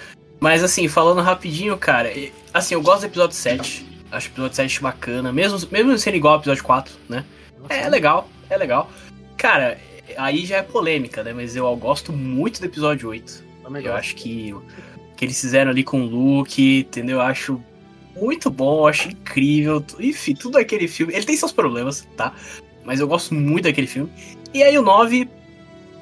Mas 0.41 0.63
assim, 0.63 0.89
falando 0.89 1.21
rapidinho, 1.21 1.77
cara, 1.77 2.11
assim, 2.53 2.75
eu 2.75 2.83
gosto 2.83 3.01
do 3.01 3.07
episódio 3.07 3.37
7. 3.37 3.87
Acho 4.11 4.29
o 4.29 4.33
episódio 4.33 4.57
7 4.57 4.83
bacana, 4.83 5.33
mesmo, 5.33 5.59
mesmo 5.71 5.99
sendo 5.99 6.17
igual 6.17 6.35
ao 6.35 6.41
episódio 6.41 6.65
4, 6.65 6.95
né? 7.09 7.25
É 7.69 7.89
legal, 7.89 8.29
é 8.49 8.57
legal. 8.57 8.91
Cara, 9.37 9.79
aí 10.17 10.45
já 10.47 10.59
é 10.59 10.63
polêmica, 10.63 11.23
né? 11.23 11.33
Mas 11.33 11.57
eu 11.57 11.75
gosto 11.77 12.13
muito 12.13 12.61
do 12.61 12.67
episódio 12.67 13.09
8. 13.09 13.45
Eu 13.83 13.95
acho 13.95 14.15
que 14.15 14.53
o 14.53 14.63
que 15.17 15.25
eles 15.25 15.41
fizeram 15.41 15.71
ali 15.71 15.83
com 15.83 16.03
o 16.03 16.07
Luke, 16.07 16.81
entendeu? 16.81 17.17
Eu 17.17 17.23
acho 17.23 17.61
muito 18.20 18.50
bom, 18.50 18.81
eu 18.81 18.87
acho 18.87 19.09
incrível. 19.09 19.85
Enfim, 19.98 20.35
tudo 20.35 20.59
aquele 20.59 20.88
filme. 20.88 21.14
Ele 21.14 21.24
tem 21.24 21.37
seus 21.37 21.52
problemas, 21.52 22.07
tá? 22.16 22.33
Mas 22.85 23.00
eu 23.00 23.09
gosto 23.09 23.35
muito 23.35 23.64
daquele 23.64 23.87
filme. 23.87 24.11
E 24.55 24.62
aí 24.62 24.79
o 24.79 24.83
9 24.83 25.29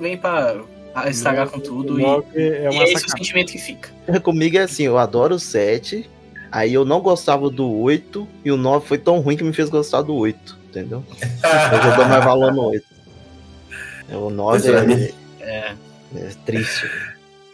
vem 0.00 0.16
pra 0.16 0.56
estragar 1.06 1.48
com 1.48 1.58
tudo. 1.58 1.94
O 1.94 2.00
E, 2.00 2.04
é 2.40 2.70
e 2.70 2.76
é 2.78 2.92
esse 2.92 3.06
o 3.06 3.10
sentimento 3.10 3.52
que 3.52 3.58
fica. 3.58 3.90
Comigo 4.22 4.56
é 4.56 4.62
assim, 4.62 4.84
eu 4.84 4.98
adoro 4.98 5.34
o 5.34 5.38
7, 5.38 6.08
aí 6.52 6.72
eu 6.74 6.84
não 6.84 7.00
gostava 7.00 7.48
do 7.50 7.68
8, 7.70 8.28
e 8.44 8.50
o 8.52 8.56
9 8.56 8.86
foi 8.86 8.98
tão 8.98 9.18
ruim 9.20 9.36
que 9.36 9.44
me 9.44 9.52
fez 9.52 9.68
gostar 9.68 10.02
do 10.02 10.14
8, 10.14 10.58
entendeu? 10.68 11.02
Hoje 11.10 11.86
eu 11.90 11.96
dou 11.96 12.06
mais 12.06 12.24
valor 12.24 12.52
no 12.52 12.66
8. 12.68 12.84
É, 14.10 14.16
O 14.16 14.30
9 14.30 14.62
Pois 14.62 14.66
é, 14.66 14.92
é, 14.92 15.14
É, 15.40 15.74
é 16.16 16.30
triste. 16.44 16.88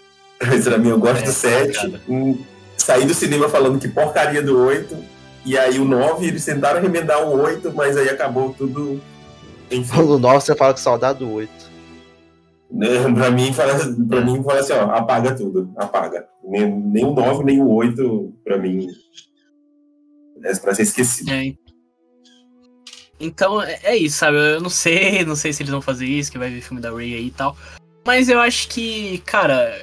Mas 0.46 0.64
pra 0.64 0.78
mim, 0.78 0.88
eu 0.88 0.98
gosto 0.98 1.22
É, 1.22 1.26
do 1.26 1.32
7. 1.32 1.78
complicado. 1.78 2.46
Saí 2.80 3.04
do 3.04 3.14
cinema 3.14 3.48
falando 3.48 3.78
que 3.78 3.88
porcaria 3.88 4.42
do 4.42 4.58
8. 4.58 4.96
E 5.44 5.56
aí 5.56 5.78
o 5.78 5.84
9, 5.84 6.26
eles 6.26 6.44
tentaram 6.44 6.80
remendar 6.80 7.26
o 7.26 7.40
8, 7.40 7.72
mas 7.74 7.96
aí 7.96 8.08
acabou 8.08 8.52
tudo. 8.52 9.00
Enfim. 9.70 10.02
No 10.02 10.18
9 10.18 10.40
você 10.40 10.54
fala 10.56 10.74
que 10.74 10.80
saudade 10.80 11.20
do 11.20 11.30
8. 11.30 11.50
né, 12.70 12.88
pra 13.14 13.30
mim, 13.30 13.52
fala, 13.52 13.74
pra 14.08 14.20
mim, 14.20 14.42
fala 14.42 14.60
assim, 14.60 14.72
ó, 14.72 14.82
apaga 14.90 15.34
tudo, 15.34 15.72
apaga. 15.76 16.26
Nem, 16.44 16.70
nem 16.70 17.04
o 17.04 17.12
9, 17.12 17.44
nem 17.44 17.60
o 17.60 17.68
8, 17.70 18.34
pra 18.44 18.58
mim, 18.58 18.88
é 20.42 20.54
pra 20.56 20.74
ser 20.74 20.82
esquecido. 20.82 21.30
é. 21.30 21.54
Então 23.22 23.60
é, 23.62 23.78
é 23.82 23.96
isso, 23.96 24.16
sabe? 24.16 24.38
Eu 24.38 24.60
não 24.62 24.70
sei, 24.70 25.24
não 25.26 25.36
sei 25.36 25.52
se 25.52 25.62
eles 25.62 25.70
vão 25.70 25.82
fazer 25.82 26.06
isso, 26.06 26.32
que 26.32 26.38
vai 26.38 26.48
ver 26.48 26.62
filme 26.62 26.80
da 26.80 26.90
Ray 26.90 27.14
aí 27.14 27.26
e 27.26 27.30
tal. 27.30 27.54
Mas 28.06 28.30
eu 28.30 28.40
acho 28.40 28.68
que, 28.68 29.18
cara, 29.26 29.78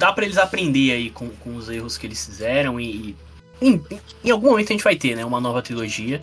dá 0.00 0.10
para 0.14 0.24
eles 0.24 0.38
aprender 0.38 0.92
aí 0.92 1.10
com, 1.10 1.28
com 1.28 1.56
os 1.56 1.68
erros 1.68 1.98
que 1.98 2.06
eles 2.06 2.24
fizeram 2.24 2.80
e, 2.80 3.10
e 3.10 3.16
em, 3.60 3.82
em, 4.24 4.30
algum 4.30 4.48
momento 4.48 4.70
a 4.70 4.72
gente 4.72 4.82
vai 4.82 4.96
ter, 4.96 5.14
né, 5.14 5.22
uma 5.26 5.42
nova 5.42 5.60
trilogia, 5.60 6.22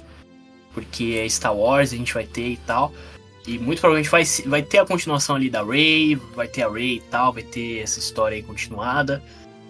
porque 0.74 1.22
é 1.24 1.30
Star 1.30 1.56
Wars, 1.56 1.94
a 1.94 1.96
gente 1.96 2.12
vai 2.12 2.26
ter 2.26 2.48
e 2.48 2.58
tal. 2.58 2.92
E 3.46 3.60
muito 3.60 3.80
provavelmente 3.80 4.10
vai, 4.10 4.24
vai 4.48 4.64
ter 4.64 4.80
a 4.80 4.86
continuação 4.86 5.36
ali 5.36 5.48
da 5.48 5.64
Rey, 5.64 6.16
vai 6.16 6.48
ter 6.48 6.64
a 6.64 6.70
Rey 6.70 6.96
e 6.96 7.02
tal, 7.02 7.32
vai 7.32 7.44
ter 7.44 7.84
essa 7.84 8.00
história 8.00 8.36
aí 8.36 8.42
continuada. 8.42 9.22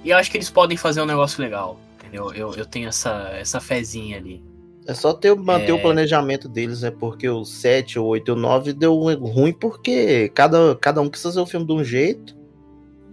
E 0.06 0.12
eu 0.12 0.18
acho 0.18 0.32
que 0.32 0.38
eles 0.38 0.50
podem 0.50 0.78
fazer 0.78 1.02
um 1.02 1.06
negócio 1.06 1.44
legal, 1.44 1.78
entendeu? 2.00 2.34
Eu, 2.34 2.54
eu 2.54 2.66
tenho 2.66 2.88
essa, 2.88 3.30
essa 3.34 3.60
fezinha 3.60 4.18
ali. 4.18 4.42
É 4.88 4.94
só 4.94 5.14
ter, 5.14 5.36
manter 5.36 5.72
é... 5.72 5.74
o 5.74 5.82
planejamento 5.82 6.48
deles, 6.48 6.82
é 6.82 6.90
porque 6.92 7.28
o 7.28 7.44
7, 7.44 8.00
o 8.00 8.06
8 8.06 8.32
e 8.32 8.32
o 8.32 8.36
9 8.38 8.72
deu 8.72 8.96
ruim 8.96 9.52
porque 9.52 10.32
cada, 10.34 10.78
cada 10.78 11.02
um 11.02 11.10
quis 11.10 11.22
fazer 11.22 11.42
o 11.42 11.46
filme 11.46 11.66
de 11.66 11.74
um 11.74 11.84
jeito, 11.84 12.38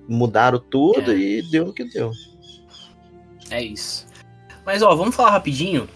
mudaram 0.08 0.58
tudo 0.58 1.12
é. 1.12 1.16
e 1.16 1.42
deu 1.42 1.68
o 1.68 1.72
que 1.72 1.84
deu. 1.84 2.10
É 3.50 3.62
isso. 3.62 4.06
Mas 4.64 4.82
ó, 4.82 4.94
vamos 4.94 5.14
falar 5.14 5.30
rapidinho 5.30 5.88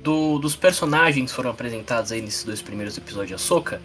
do, 0.00 0.38
dos 0.38 0.56
personagens 0.56 1.30
que 1.30 1.36
foram 1.36 1.50
apresentados 1.50 2.12
aí 2.12 2.20
nesses 2.20 2.44
dois 2.44 2.60
primeiros 2.60 2.96
episódios 2.98 3.28
de 3.28 3.34
Ahsoka. 3.34 3.80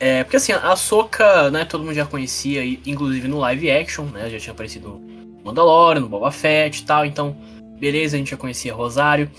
É, 0.00 0.22
porque 0.22 0.36
assim, 0.36 0.52
a 0.52 0.72
Ahsoka, 0.72 1.50
né, 1.50 1.64
todo 1.64 1.82
mundo 1.82 1.94
já 1.94 2.06
conhecia, 2.06 2.64
inclusive 2.86 3.26
no 3.26 3.38
live 3.38 3.70
action, 3.70 4.04
né, 4.04 4.30
já 4.30 4.38
tinha 4.38 4.52
aparecido 4.52 4.88
no 4.88 5.44
Mandalorian, 5.44 6.00
no 6.00 6.08
Boba 6.08 6.30
Fett 6.30 6.82
e 6.82 6.84
tal, 6.84 7.04
então, 7.04 7.36
beleza, 7.78 8.16
a 8.16 8.18
gente 8.18 8.30
já 8.30 8.36
conhecia 8.36 8.72
Rosário. 8.72 9.30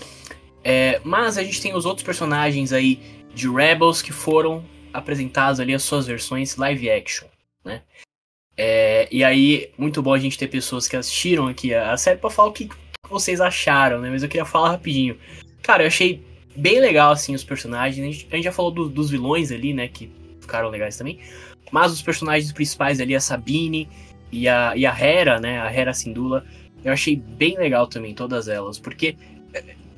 É, 0.62 1.00
mas 1.02 1.38
a 1.38 1.42
gente 1.42 1.62
tem 1.62 1.74
os 1.74 1.86
outros 1.86 2.04
personagens 2.04 2.72
aí 2.72 3.00
de 3.34 3.48
Rebels 3.48 4.02
que 4.02 4.12
foram 4.12 4.62
apresentados 4.92 5.60
ali 5.60 5.72
as 5.72 5.82
suas 5.82 6.06
versões 6.06 6.56
live 6.56 6.90
action, 6.90 7.26
né? 7.64 7.82
É, 8.62 9.08
e 9.10 9.24
aí, 9.24 9.70
muito 9.78 10.02
bom 10.02 10.12
a 10.12 10.18
gente 10.18 10.36
ter 10.36 10.46
pessoas 10.46 10.86
que 10.86 10.94
assistiram 10.94 11.48
aqui 11.48 11.72
a, 11.72 11.96
série 11.96 12.18
pra 12.18 12.28
falar 12.28 12.50
o 12.50 12.52
que 12.52 12.68
vocês 13.08 13.40
acharam, 13.40 14.02
né? 14.02 14.10
Mas 14.10 14.22
eu 14.22 14.28
queria 14.28 14.44
falar 14.44 14.72
rapidinho. 14.72 15.16
Cara, 15.62 15.82
eu 15.82 15.86
achei 15.86 16.22
bem 16.54 16.78
legal, 16.78 17.10
assim, 17.10 17.34
os 17.34 17.42
personagens. 17.42 18.06
A 18.06 18.12
gente, 18.12 18.28
a 18.30 18.36
gente 18.36 18.44
já 18.44 18.52
falou 18.52 18.70
do, 18.70 18.86
dos 18.86 19.08
vilões 19.08 19.50
ali, 19.50 19.72
né? 19.72 19.88
Que 19.88 20.12
ficaram 20.42 20.68
legais 20.68 20.94
também. 20.98 21.20
Mas 21.72 21.90
os 21.90 22.02
personagens 22.02 22.52
principais 22.52 23.00
ali, 23.00 23.14
a 23.14 23.20
Sabine 23.20 23.88
e 24.30 24.46
a, 24.46 24.76
e 24.76 24.84
a 24.84 24.94
Hera, 24.94 25.40
né? 25.40 25.58
A 25.58 25.72
Hera 25.72 25.94
Sindula, 25.94 26.44
eu 26.84 26.92
achei 26.92 27.16
bem 27.16 27.56
legal 27.56 27.86
também, 27.86 28.14
todas 28.14 28.46
elas. 28.46 28.78
Porque 28.78 29.16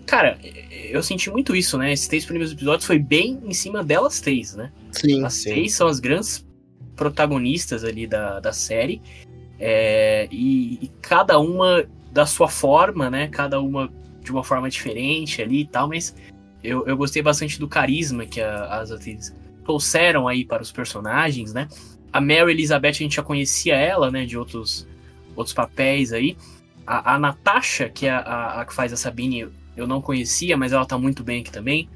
Cara, 0.07 0.38
eu 0.70 1.03
senti 1.03 1.31
muito 1.31 1.57
isso, 1.57 1.77
né? 1.77 1.92
Esses 1.92 2.07
três 2.07 2.25
primeiros 2.25 2.53
episódios 2.53 2.87
foi 2.87 3.01
bem 3.01 3.40
em 3.44 3.55
cima 3.55 3.83
delas 3.83 4.20
três, 4.20 4.55
né? 4.55 4.70
Sim. 4.92 5.25
As 5.25 5.35
sim. 5.35 5.51
três 5.51 5.75
são 5.75 5.88
as 5.88 5.98
grandes 5.98 6.44
protagonistas 6.96 7.85
ali 7.85 8.07
da, 8.07 8.40
da 8.40 8.52
série. 8.52 9.00
É, 9.59 10.28
e, 10.31 10.78
e, 10.83 10.90
cada 11.00 11.38
uma 11.38 11.85
da 12.11 12.26
sua 12.26 12.48
forma, 12.48 13.09
né? 13.09 13.28
Cada 13.28 13.61
uma 13.61 13.90
de 14.20 14.31
uma 14.31 14.44
forma 14.44 14.68
diferente 14.68 15.42
ali 15.42 15.61
e 15.61 15.66
tal, 15.66 15.88
mas 15.88 16.14
eu, 16.62 16.87
eu 16.87 16.96
gostei 16.96 17.22
bastante 17.22 17.59
do 17.59 17.68
carisma 17.68 18.24
que 18.24 18.40
a, 18.40 18.81
as 18.81 18.90
atrizes 18.90 19.35
trouxeram 19.64 20.28
aí 20.28 20.44
para 20.44 20.62
os 20.62 20.72
personagens, 20.72 21.52
né? 21.52 21.68
A 22.12 22.20
Mary 22.20 22.52
Elizabeth, 22.52 22.90
a 22.90 22.92
gente 22.92 23.16
já 23.16 23.22
conhecia 23.22 23.74
ela, 23.76 24.11
né? 24.11 24.24
De 24.24 24.37
outros, 24.37 24.87
outros 25.35 25.55
papéis 25.55 26.12
aí. 26.12 26.37
A, 26.87 27.14
a 27.14 27.18
Natasha, 27.18 27.88
que 27.88 28.07
é 28.07 28.11
a, 28.11 28.18
a, 28.18 28.61
a 28.61 28.64
que 28.64 28.74
faz 28.74 28.92
a 28.92 28.96
Sabine, 28.96 29.48
eu 29.76 29.87
não 29.87 30.00
conhecia, 30.00 30.57
mas 30.57 30.72
ela 30.72 30.85
tá 30.85 30.98
muito 30.98 31.24
bem 31.24 31.40
aqui 31.40 31.50
também. 31.50 31.88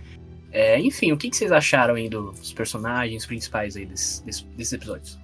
É, 0.52 0.78
enfim, 0.80 1.12
o 1.12 1.16
que, 1.16 1.28
que, 1.28 1.36
vocês 1.36 1.52
acharam 1.52 1.94
aí 1.94 2.08
dos 2.08 2.52
personagens 2.52 3.26
principais 3.26 3.76
aí 3.76 3.84
desses, 3.84 4.20
desses, 4.20 4.42
desses 4.56 4.72
episódios? 4.72 5.18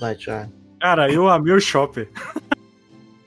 Vai, 0.00 0.14
Thiago. 0.14 0.52
Cara, 0.80 1.10
eu 1.10 1.28
amei 1.28 1.52
o 1.52 1.60
Chopper. 1.60 2.08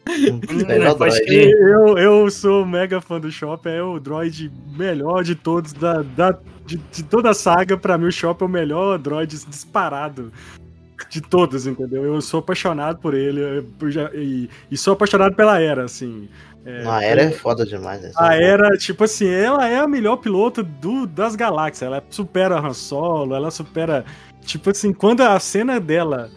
Hum, 0.07 0.41
eu, 1.27 1.97
eu 1.97 2.31
sou 2.31 2.65
mega 2.65 3.01
fã 3.01 3.19
do 3.19 3.31
Chopper, 3.31 3.73
é 3.73 3.83
o 3.83 3.99
droid 3.99 4.51
melhor 4.77 5.23
de 5.23 5.35
todos, 5.35 5.73
da, 5.73 6.01
da, 6.01 6.37
de, 6.65 6.77
de 6.77 7.03
toda 7.03 7.31
a 7.31 7.33
saga. 7.33 7.77
Pra 7.77 7.97
mim, 7.97 8.07
o 8.07 8.11
Chopper 8.11 8.45
é 8.45 8.49
o 8.49 8.51
melhor 8.51 8.97
droid 8.97 9.45
disparado 9.45 10.31
de 11.09 11.21
todos, 11.21 11.67
entendeu? 11.67 12.03
Eu 12.03 12.21
sou 12.21 12.39
apaixonado 12.39 12.99
por 12.99 13.13
ele 13.13 13.65
já, 13.89 14.09
e, 14.13 14.49
e, 14.69 14.77
sou 14.77 14.93
apaixonado 14.93 15.35
pela 15.35 15.59
Era, 15.59 15.85
assim. 15.85 16.29
É, 16.65 16.83
a 16.85 17.03
Era 17.03 17.23
é 17.23 17.31
foda 17.31 17.65
demais. 17.65 18.01
Né? 18.01 18.11
A 18.15 18.35
Era, 18.35 18.77
tipo 18.77 19.03
assim, 19.03 19.27
ela 19.27 19.67
é 19.67 19.79
a 19.79 19.87
melhor 19.87 20.17
piloto 20.17 20.63
do, 20.63 21.07
das 21.07 21.35
galáxias. 21.35 21.87
Ela 21.87 22.03
supera 22.09 22.57
a 22.57 22.67
Han 22.67 22.73
Solo, 22.73 23.35
ela 23.35 23.51
supera. 23.51 24.05
Tipo 24.41 24.71
assim, 24.71 24.93
quando 24.93 25.21
a 25.21 25.39
cena 25.39 25.79
dela. 25.79 26.29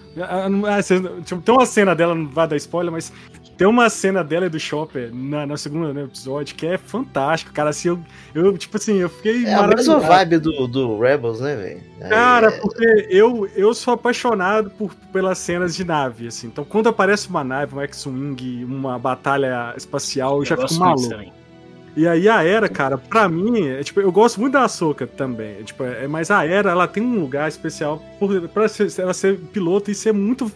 Tipo, 1.25 1.41
tem 1.43 1.55
uma 1.55 1.67
cena 1.67 1.95
dela, 1.95 2.15
não 2.15 2.29
vai 2.29 2.47
dar 2.47 2.57
spoiler, 2.57 2.93
mas 2.93 3.13
tem 3.57 3.67
uma 3.67 3.89
cena 3.89 4.25
dela 4.25 4.47
e 4.47 4.49
do 4.49 4.59
Chopper 4.59 5.11
na, 5.15 5.47
na 5.47 5.57
segunda 5.57 6.01
episódio 6.01 6.55
que 6.55 6.67
é 6.67 6.77
fantástico, 6.77 7.53
cara. 7.53 7.71
Assim, 7.71 7.89
eu, 7.89 8.01
eu 8.35 8.57
tipo 8.59 8.77
assim, 8.77 8.99
eu 8.99 9.09
fiquei. 9.09 9.45
É 9.45 9.55
a 9.55 9.67
mesma 9.67 9.99
vibe 9.99 10.39
do, 10.39 10.67
do 10.67 10.99
Rebels, 10.99 11.41
né, 11.41 11.55
velho? 11.57 11.81
Cara, 12.09 12.49
é... 12.49 12.51
porque 12.61 13.07
eu, 13.09 13.49
eu 13.55 13.73
sou 13.75 13.95
apaixonado 13.95 14.71
por, 14.71 14.95
pelas 15.13 15.39
cenas 15.39 15.75
de 15.75 15.85
nave, 15.85 16.27
assim. 16.27 16.49
Então, 16.49 16.65
quando 16.65 16.89
aparece 16.89 17.29
uma 17.29 17.45
nave, 17.45 17.75
um 17.75 17.81
X-Wing, 17.81 18.65
uma 18.65 18.99
batalha 18.99 19.75
espacial, 19.77 20.35
eu, 20.35 20.39
eu 20.41 20.45
já 20.45 20.57
fico 20.57 20.75
maluco. 20.75 21.15
E 21.97 22.09
aí 22.09 22.29
a 22.29 22.43
Era, 22.43 22.69
cara, 22.69 22.99
pra 22.99 23.29
mim, 23.29 23.69
é, 23.69 23.83
tipo, 23.85 24.01
eu 24.01 24.11
gosto 24.11 24.41
muito 24.41 24.55
da 24.55 24.65
Ahsoka 24.65 25.07
também. 25.07 25.59
É, 25.61 25.63
tipo, 25.63 25.85
é, 25.85 26.09
mas 26.09 26.31
a 26.31 26.45
Era, 26.45 26.73
ela 26.73 26.89
tem 26.89 27.03
um 27.03 27.21
lugar 27.21 27.49
especial 27.49 28.03
por, 28.19 28.49
pra 28.49 28.69
ser, 28.69 28.89
ela 28.99 29.15
ser 29.15 29.39
piloto 29.39 29.91
e 29.91 29.95
ser 29.95 30.13
muito 30.13 30.51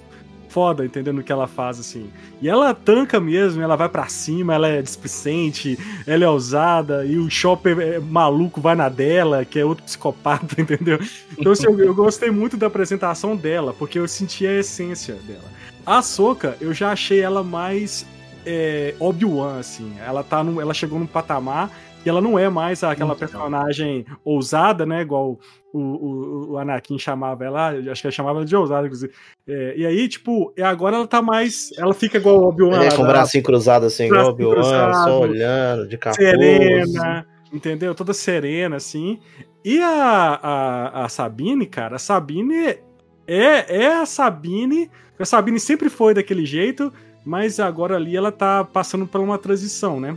foda, 0.48 0.84
entendeu? 0.84 1.12
No 1.12 1.22
que 1.22 1.30
ela 1.30 1.46
faz, 1.46 1.78
assim. 1.78 2.10
E 2.40 2.48
ela 2.48 2.74
tanca 2.74 3.20
mesmo, 3.20 3.62
ela 3.62 3.76
vai 3.76 3.88
para 3.88 4.08
cima, 4.08 4.54
ela 4.54 4.68
é 4.68 4.82
displicente, 4.82 5.78
ela 6.06 6.24
é 6.24 6.28
ousada, 6.28 7.04
e 7.04 7.18
o 7.18 7.30
Chopper 7.30 7.78
é 7.78 7.98
maluco 7.98 8.60
vai 8.60 8.74
na 8.74 8.88
dela, 8.88 9.44
que 9.44 9.58
é 9.58 9.64
outro 9.64 9.84
psicopata, 9.88 10.60
entendeu? 10.60 10.98
Então, 11.38 11.52
assim, 11.52 11.66
eu, 11.66 11.78
eu, 11.78 11.94
gostei 11.94 12.30
muito 12.30 12.56
da 12.56 12.66
apresentação 12.66 13.36
dela, 13.36 13.74
porque 13.78 13.98
eu 13.98 14.08
senti 14.08 14.46
a 14.46 14.58
essência 14.58 15.14
dela. 15.26 15.44
A 15.84 16.02
Soca, 16.02 16.56
eu 16.60 16.74
já 16.74 16.92
achei 16.92 17.20
ela 17.20 17.42
mais 17.42 18.06
é, 18.44 18.94
Obi-Wan, 18.98 19.58
assim. 19.58 19.94
Ela, 20.04 20.22
tá 20.22 20.42
no, 20.42 20.60
ela 20.60 20.74
chegou 20.74 20.98
num 20.98 21.06
patamar 21.06 21.70
que 22.02 22.08
ela 22.08 22.20
não 22.20 22.38
é 22.38 22.48
mais 22.48 22.82
aquela 22.82 23.14
então. 23.14 23.18
personagem 23.18 24.06
ousada, 24.24 24.86
né? 24.86 25.02
Igual 25.02 25.38
o, 25.72 25.80
o, 25.80 26.52
o 26.52 26.58
Anakin 26.58 26.98
chamava 26.98 27.44
ela, 27.44 27.70
acho 27.70 28.00
que 28.00 28.06
ela 28.06 28.12
chamava 28.12 28.38
ela 28.38 28.46
de 28.46 28.56
ousada, 28.56 28.86
inclusive. 28.86 29.12
É, 29.46 29.74
e 29.76 29.86
aí, 29.86 30.08
tipo, 30.08 30.52
agora 30.62 30.96
ela 30.96 31.06
tá 31.06 31.20
mais. 31.20 31.70
Ela 31.76 31.92
fica 31.92 32.18
igual 32.18 32.38
o 32.38 32.48
Obi-Wan. 32.48 32.84
É, 32.84 32.94
com 32.94 33.02
o 33.02 33.06
bracinho 33.06 33.44
cruzado 33.44 33.86
assim, 33.86 34.06
igual 34.06 34.26
o 34.26 34.28
Obi-Wan, 34.30 34.92
só 35.04 35.20
olhando, 35.20 35.88
de 35.88 35.98
capuz. 35.98 36.24
Serena, 36.24 37.26
entendeu? 37.52 37.94
Toda 37.94 38.12
serena, 38.12 38.76
assim. 38.76 39.18
E 39.64 39.80
a, 39.80 40.38
a, 40.42 41.04
a 41.04 41.08
Sabine, 41.08 41.66
cara, 41.66 41.96
a 41.96 41.98
Sabine 41.98 42.78
é, 43.26 43.82
é 43.84 43.86
a 43.94 44.06
Sabine. 44.06 44.90
A 45.18 45.24
Sabine 45.24 45.58
sempre 45.58 45.90
foi 45.90 46.14
daquele 46.14 46.46
jeito, 46.46 46.92
mas 47.24 47.58
agora 47.58 47.96
ali 47.96 48.16
ela 48.16 48.30
tá 48.30 48.64
passando 48.64 49.06
por 49.06 49.20
uma 49.20 49.36
transição, 49.36 50.00
né? 50.00 50.16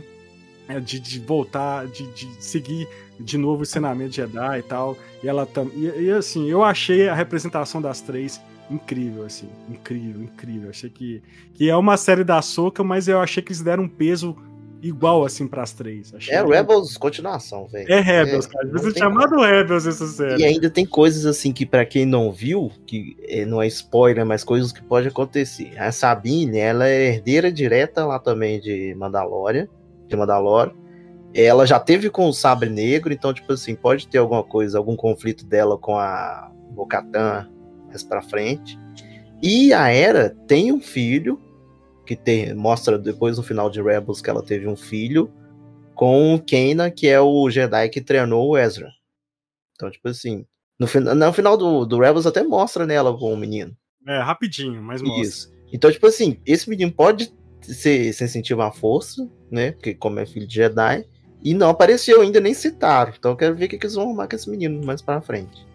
É, 0.68 0.78
de, 0.78 1.00
de 1.00 1.18
voltar, 1.20 1.86
de, 1.86 2.06
de 2.12 2.28
seguir 2.42 2.88
de 3.18 3.36
novo 3.36 3.60
o 3.60 3.62
ensinamento 3.62 4.14
Jedi 4.14 4.58
e 4.58 4.62
tal. 4.62 4.96
E 5.22 5.28
ela 5.28 5.44
tam... 5.44 5.70
E, 5.74 6.04
e, 6.04 6.10
assim, 6.10 6.48
eu 6.48 6.62
achei 6.62 7.08
a 7.08 7.14
representação 7.14 7.80
das 7.82 8.00
três 8.00 8.40
incrível, 8.70 9.24
assim. 9.24 9.48
Incrível, 9.68 10.22
incrível. 10.22 10.70
Achei 10.70 10.90
que, 10.90 11.22
que 11.54 11.68
é 11.68 11.76
uma 11.76 11.96
série 11.96 12.24
da 12.24 12.40
Soca, 12.40 12.82
mas 12.82 13.08
eu 13.08 13.20
achei 13.20 13.42
que 13.42 13.50
eles 13.50 13.60
deram 13.60 13.84
um 13.84 13.88
peso 13.88 14.36
igual, 14.80 15.24
assim, 15.24 15.46
pras 15.46 15.72
três. 15.72 16.12
Achei 16.14 16.34
é 16.34 16.44
Rebels 16.44 16.96
continuação, 16.96 17.68
velho. 17.68 17.90
É 17.90 18.00
Rebels, 18.00 18.46
é, 18.46 18.48
cara. 18.48 18.68
Você 18.72 18.98
chamado 18.98 19.40
Rebels 19.40 19.86
essa 19.86 20.06
série. 20.06 20.42
E 20.42 20.44
ainda 20.44 20.68
tem 20.68 20.84
coisas, 20.84 21.24
assim, 21.24 21.52
que 21.52 21.64
para 21.64 21.86
quem 21.86 22.04
não 22.04 22.32
viu, 22.32 22.70
que 22.86 23.16
é, 23.22 23.44
não 23.44 23.62
é 23.62 23.66
spoiler, 23.68 24.26
mas 24.26 24.42
coisas 24.42 24.72
que 24.72 24.82
pode 24.82 25.06
acontecer. 25.08 25.78
A 25.78 25.92
Sabine, 25.92 26.58
ela 26.58 26.88
é 26.88 27.14
herdeira 27.14 27.52
direta 27.52 28.04
lá 28.04 28.18
também 28.18 28.60
de 28.60 28.94
Mandalorian, 28.96 29.68
de 30.12 30.18
Mandalore 30.18 30.74
ela 31.34 31.66
já 31.66 31.80
teve 31.80 32.10
com 32.10 32.28
o 32.28 32.32
Sabre 32.32 32.68
Negro, 32.68 33.12
então, 33.12 33.32
tipo 33.32 33.52
assim, 33.52 33.74
pode 33.74 34.06
ter 34.06 34.18
alguma 34.18 34.44
coisa, 34.44 34.76
algum 34.76 34.94
conflito 34.94 35.46
dela 35.46 35.78
com 35.78 35.96
a 35.98 36.52
Bocatã 36.70 37.48
mais 37.88 38.02
pra 38.02 38.22
frente. 38.22 38.78
E 39.42 39.72
a 39.72 39.88
Era 39.88 40.30
tem 40.46 40.72
um 40.72 40.80
filho, 40.80 41.40
que 42.06 42.14
tem, 42.14 42.54
mostra 42.54 42.98
depois 42.98 43.38
no 43.38 43.42
final 43.42 43.70
de 43.70 43.80
Rebels 43.80 44.20
que 44.20 44.28
ela 44.28 44.42
teve 44.42 44.68
um 44.68 44.76
filho, 44.76 45.32
com 45.94 46.34
o 46.34 46.38
Kanan, 46.38 46.90
que 46.90 47.08
é 47.08 47.20
o 47.20 47.48
Jedi 47.48 47.88
que 47.88 48.00
treinou 48.00 48.50
o 48.50 48.58
Ezra. 48.58 48.90
Então, 49.74 49.90
tipo 49.90 50.08
assim, 50.08 50.44
no, 50.78 50.86
no 51.14 51.32
final 51.32 51.56
do, 51.56 51.86
do 51.86 51.98
Rebels 51.98 52.26
até 52.26 52.42
mostra 52.42 52.86
nela 52.86 53.16
com 53.16 53.32
o 53.32 53.36
menino. 53.36 53.74
É, 54.06 54.18
rapidinho, 54.20 54.82
mas 54.82 55.00
mostra. 55.00 55.22
Isso. 55.22 55.52
Então, 55.72 55.90
tipo 55.90 56.06
assim, 56.06 56.38
esse 56.44 56.68
menino 56.68 56.92
pode 56.92 57.32
ser 57.62 58.12
sensitivo 58.12 58.62
à 58.62 58.70
força, 58.70 59.28
né? 59.50 59.72
Porque 59.72 59.94
como 59.94 60.18
é 60.18 60.26
filho 60.26 60.46
de 60.46 60.54
Jedi, 60.54 61.06
E 61.44 61.54
não 61.54 61.70
apareceu 61.70 62.20
ainda, 62.20 62.40
nem 62.40 62.54
citaram. 62.54 63.12
Então 63.18 63.32
eu 63.32 63.36
quero 63.36 63.54
ver 63.56 63.64
o 63.64 63.68
que, 63.68 63.78
que 63.78 63.86
eles 63.86 63.94
vão 63.96 64.04
arrumar 64.04 64.28
com 64.28 64.36
esse 64.36 64.48
menino 64.48 64.84
mais 64.84 65.02
pra 65.02 65.20
frente. 65.20 65.66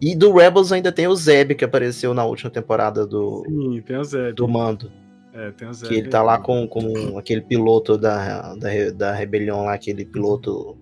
E 0.00 0.14
do 0.14 0.32
Rebels 0.32 0.72
ainda 0.72 0.90
tem 0.90 1.06
o 1.06 1.14
Zeb, 1.14 1.54
que 1.54 1.64
apareceu 1.64 2.14
na 2.14 2.24
última 2.24 2.50
temporada 2.50 3.06
do, 3.06 3.44
Sim, 3.46 3.82
tem 3.82 3.96
o 3.98 4.04
Zé. 4.04 4.32
do 4.32 4.48
Mando. 4.48 4.90
É, 5.32 5.50
tem 5.50 5.68
o 5.68 5.74
Zé. 5.74 5.88
Que 5.88 5.94
ele 5.94 6.08
tá 6.08 6.22
lá 6.22 6.38
com, 6.38 6.66
com 6.66 7.18
aquele 7.18 7.42
piloto 7.42 7.98
da, 7.98 8.54
da, 8.54 8.68
da 8.94 9.12
rebelião 9.14 9.64
lá, 9.64 9.74
aquele 9.74 10.04
piloto 10.04 10.76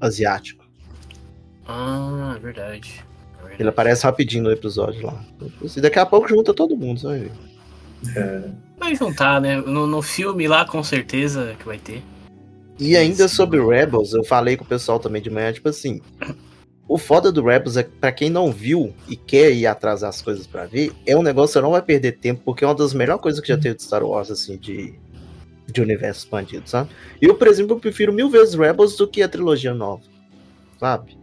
asiático. 0.00 0.64
Ah, 1.66 2.34
é 2.36 2.38
verdade. 2.38 3.02
É 3.38 3.40
verdade. 3.40 3.62
Ele 3.62 3.68
aparece 3.68 4.04
rapidinho 4.04 4.44
no 4.44 4.52
episódio 4.52 5.06
lá. 5.06 5.24
E 5.76 5.80
daqui 5.80 5.98
a 5.98 6.06
pouco 6.06 6.28
junta 6.28 6.52
todo 6.52 6.76
mundo, 6.76 7.00
você 7.00 7.06
vai 7.06 7.18
ver. 7.20 7.32
Vai 8.78 8.94
juntar, 8.94 9.40
né? 9.40 9.56
No, 9.56 9.86
no 9.86 10.02
filme 10.02 10.46
lá, 10.48 10.64
com 10.64 10.82
certeza 10.82 11.54
que 11.58 11.64
vai 11.64 11.78
ter. 11.78 12.02
E 12.78 12.96
ainda 12.96 13.28
sobre 13.28 13.64
Rebels, 13.64 14.12
eu 14.12 14.24
falei 14.24 14.56
com 14.56 14.64
o 14.64 14.66
pessoal 14.66 14.98
também 14.98 15.22
de 15.22 15.30
manhã, 15.30 15.52
tipo 15.52 15.68
assim. 15.68 16.00
O 16.86 16.98
foda 16.98 17.32
do 17.32 17.42
Rebels 17.42 17.76
é 17.76 17.82
que, 17.84 17.90
pra 17.92 18.12
quem 18.12 18.28
não 18.28 18.52
viu 18.52 18.92
e 19.08 19.16
quer 19.16 19.52
ir 19.52 19.66
atrás 19.66 20.00
das 20.00 20.20
coisas 20.20 20.46
pra 20.46 20.66
ver, 20.66 20.92
é 21.06 21.16
um 21.16 21.22
negócio 21.22 21.48
que 21.48 21.52
você 21.54 21.60
não 21.62 21.70
vai 21.70 21.80
perder 21.80 22.12
tempo, 22.18 22.42
porque 22.44 22.62
é 22.64 22.66
uma 22.66 22.74
das 22.74 22.92
melhores 22.92 23.22
coisas 23.22 23.40
que 23.40 23.48
já 23.48 23.56
teve 23.56 23.76
de 23.76 23.82
Star 23.82 24.04
Wars, 24.04 24.30
assim, 24.30 24.58
de, 24.58 24.94
de 25.66 25.80
universo 25.80 26.24
expandido, 26.24 26.68
sabe? 26.68 26.90
Eu, 27.22 27.36
por 27.36 27.46
exemplo, 27.48 27.80
prefiro 27.80 28.12
mil 28.12 28.28
vezes 28.28 28.54
Rebels 28.54 28.96
do 28.96 29.08
que 29.08 29.22
a 29.22 29.28
trilogia 29.28 29.72
nova, 29.72 30.02
sabe? 30.78 31.16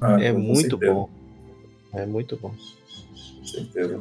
Ah, 0.00 0.18
É 0.22 0.32
muito 0.32 0.70
certeza, 0.70 0.92
bom. 0.92 1.10
É 1.92 2.06
muito 2.06 2.36
bom. 2.36 2.54
Com 3.38 3.46
certeza. 3.46 4.00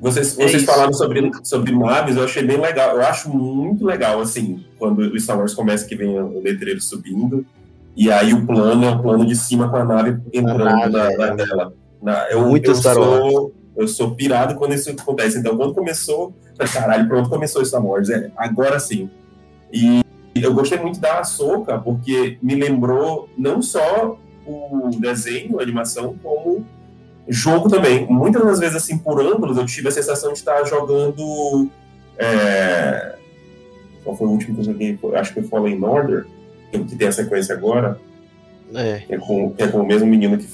Vocês, 0.00 0.38
É 0.38 0.42
vocês 0.46 0.62
isso. 0.62 0.66
falaram 0.66 0.92
sobre, 0.92 1.30
sobre 1.42 1.72
naves, 1.76 2.16
eu 2.16 2.24
achei 2.24 2.42
bem 2.42 2.60
legal. 2.60 2.96
Eu 2.96 3.02
acho 3.02 3.28
muito 3.30 3.84
legal, 3.84 4.20
assim, 4.20 4.64
quando 4.78 5.00
o 5.00 5.18
Star 5.18 5.36
Wars 5.38 5.54
começa 5.54 5.86
que 5.86 5.96
vem 5.96 6.18
o 6.20 6.40
letreiro 6.40 6.80
subindo, 6.80 7.44
e 7.96 8.10
aí 8.10 8.32
o 8.32 8.46
plano 8.46 8.84
é 8.84 8.90
o 8.90 9.02
plano 9.02 9.26
de 9.26 9.34
cima 9.34 9.68
com 9.68 9.76
a 9.76 9.84
nave 9.84 10.20
entrando 10.32 10.64
nave, 10.64 10.92
na, 10.92 11.12
é. 11.12 11.16
na 11.16 11.36
tela. 11.36 11.72
Na- 12.00 12.30
eu, 12.30 12.46
Muito 12.46 12.70
eu 12.70 12.74
Star 12.76 12.94
sou, 12.94 13.52
eu 13.76 13.88
sou 13.88 14.14
pirado 14.14 14.54
quando 14.54 14.72
isso 14.74 14.88
acontece. 14.90 15.38
Então, 15.38 15.56
quando 15.56 15.74
começou, 15.74 16.32
caralho, 16.72 17.08
pronto, 17.08 17.28
começou 17.28 17.64
Star 17.64 17.84
Wars. 17.84 18.08
É, 18.08 18.30
agora 18.36 18.78
sim. 18.78 19.10
E 19.72 20.00
eu 20.36 20.54
gostei 20.54 20.78
muito 20.78 21.00
da 21.00 21.18
Ahsoka, 21.18 21.76
porque 21.78 22.38
me 22.40 22.54
lembrou 22.54 23.28
não 23.36 23.60
só 23.60 24.16
o 24.46 24.90
desenho, 25.00 25.58
a 25.58 25.62
animação, 25.62 26.14
como 26.22 26.64
jogo 27.28 27.68
também. 27.68 28.06
Muitas 28.06 28.42
das 28.44 28.58
vezes, 28.58 28.76
assim, 28.76 28.98
por 28.98 29.20
ângulos, 29.20 29.56
eu 29.56 29.66
tive 29.66 29.88
a 29.88 29.92
sensação 29.92 30.32
de 30.32 30.38
estar 30.38 30.64
jogando. 30.64 31.68
é, 32.18 33.14
Qual 34.04 34.16
foi 34.16 34.26
o 34.26 34.30
último 34.30 34.54
que 34.54 34.60
eu 34.60 34.64
joguei? 34.64 34.98
Acho 35.14 35.34
que 35.34 35.40
foi 35.40 35.48
Fallen 35.48 35.82
Order, 35.84 36.26
que 36.72 36.78
tem 36.96 37.08
a 37.08 37.12
sequência 37.12 37.54
agora, 37.54 37.98
É, 38.74 39.02
é 39.08 39.16
com, 39.18 39.54
é 39.58 39.66
com 39.66 39.78
o 39.80 39.86
mesmo 39.86 40.06
menino 40.06 40.36
que, 40.38 40.46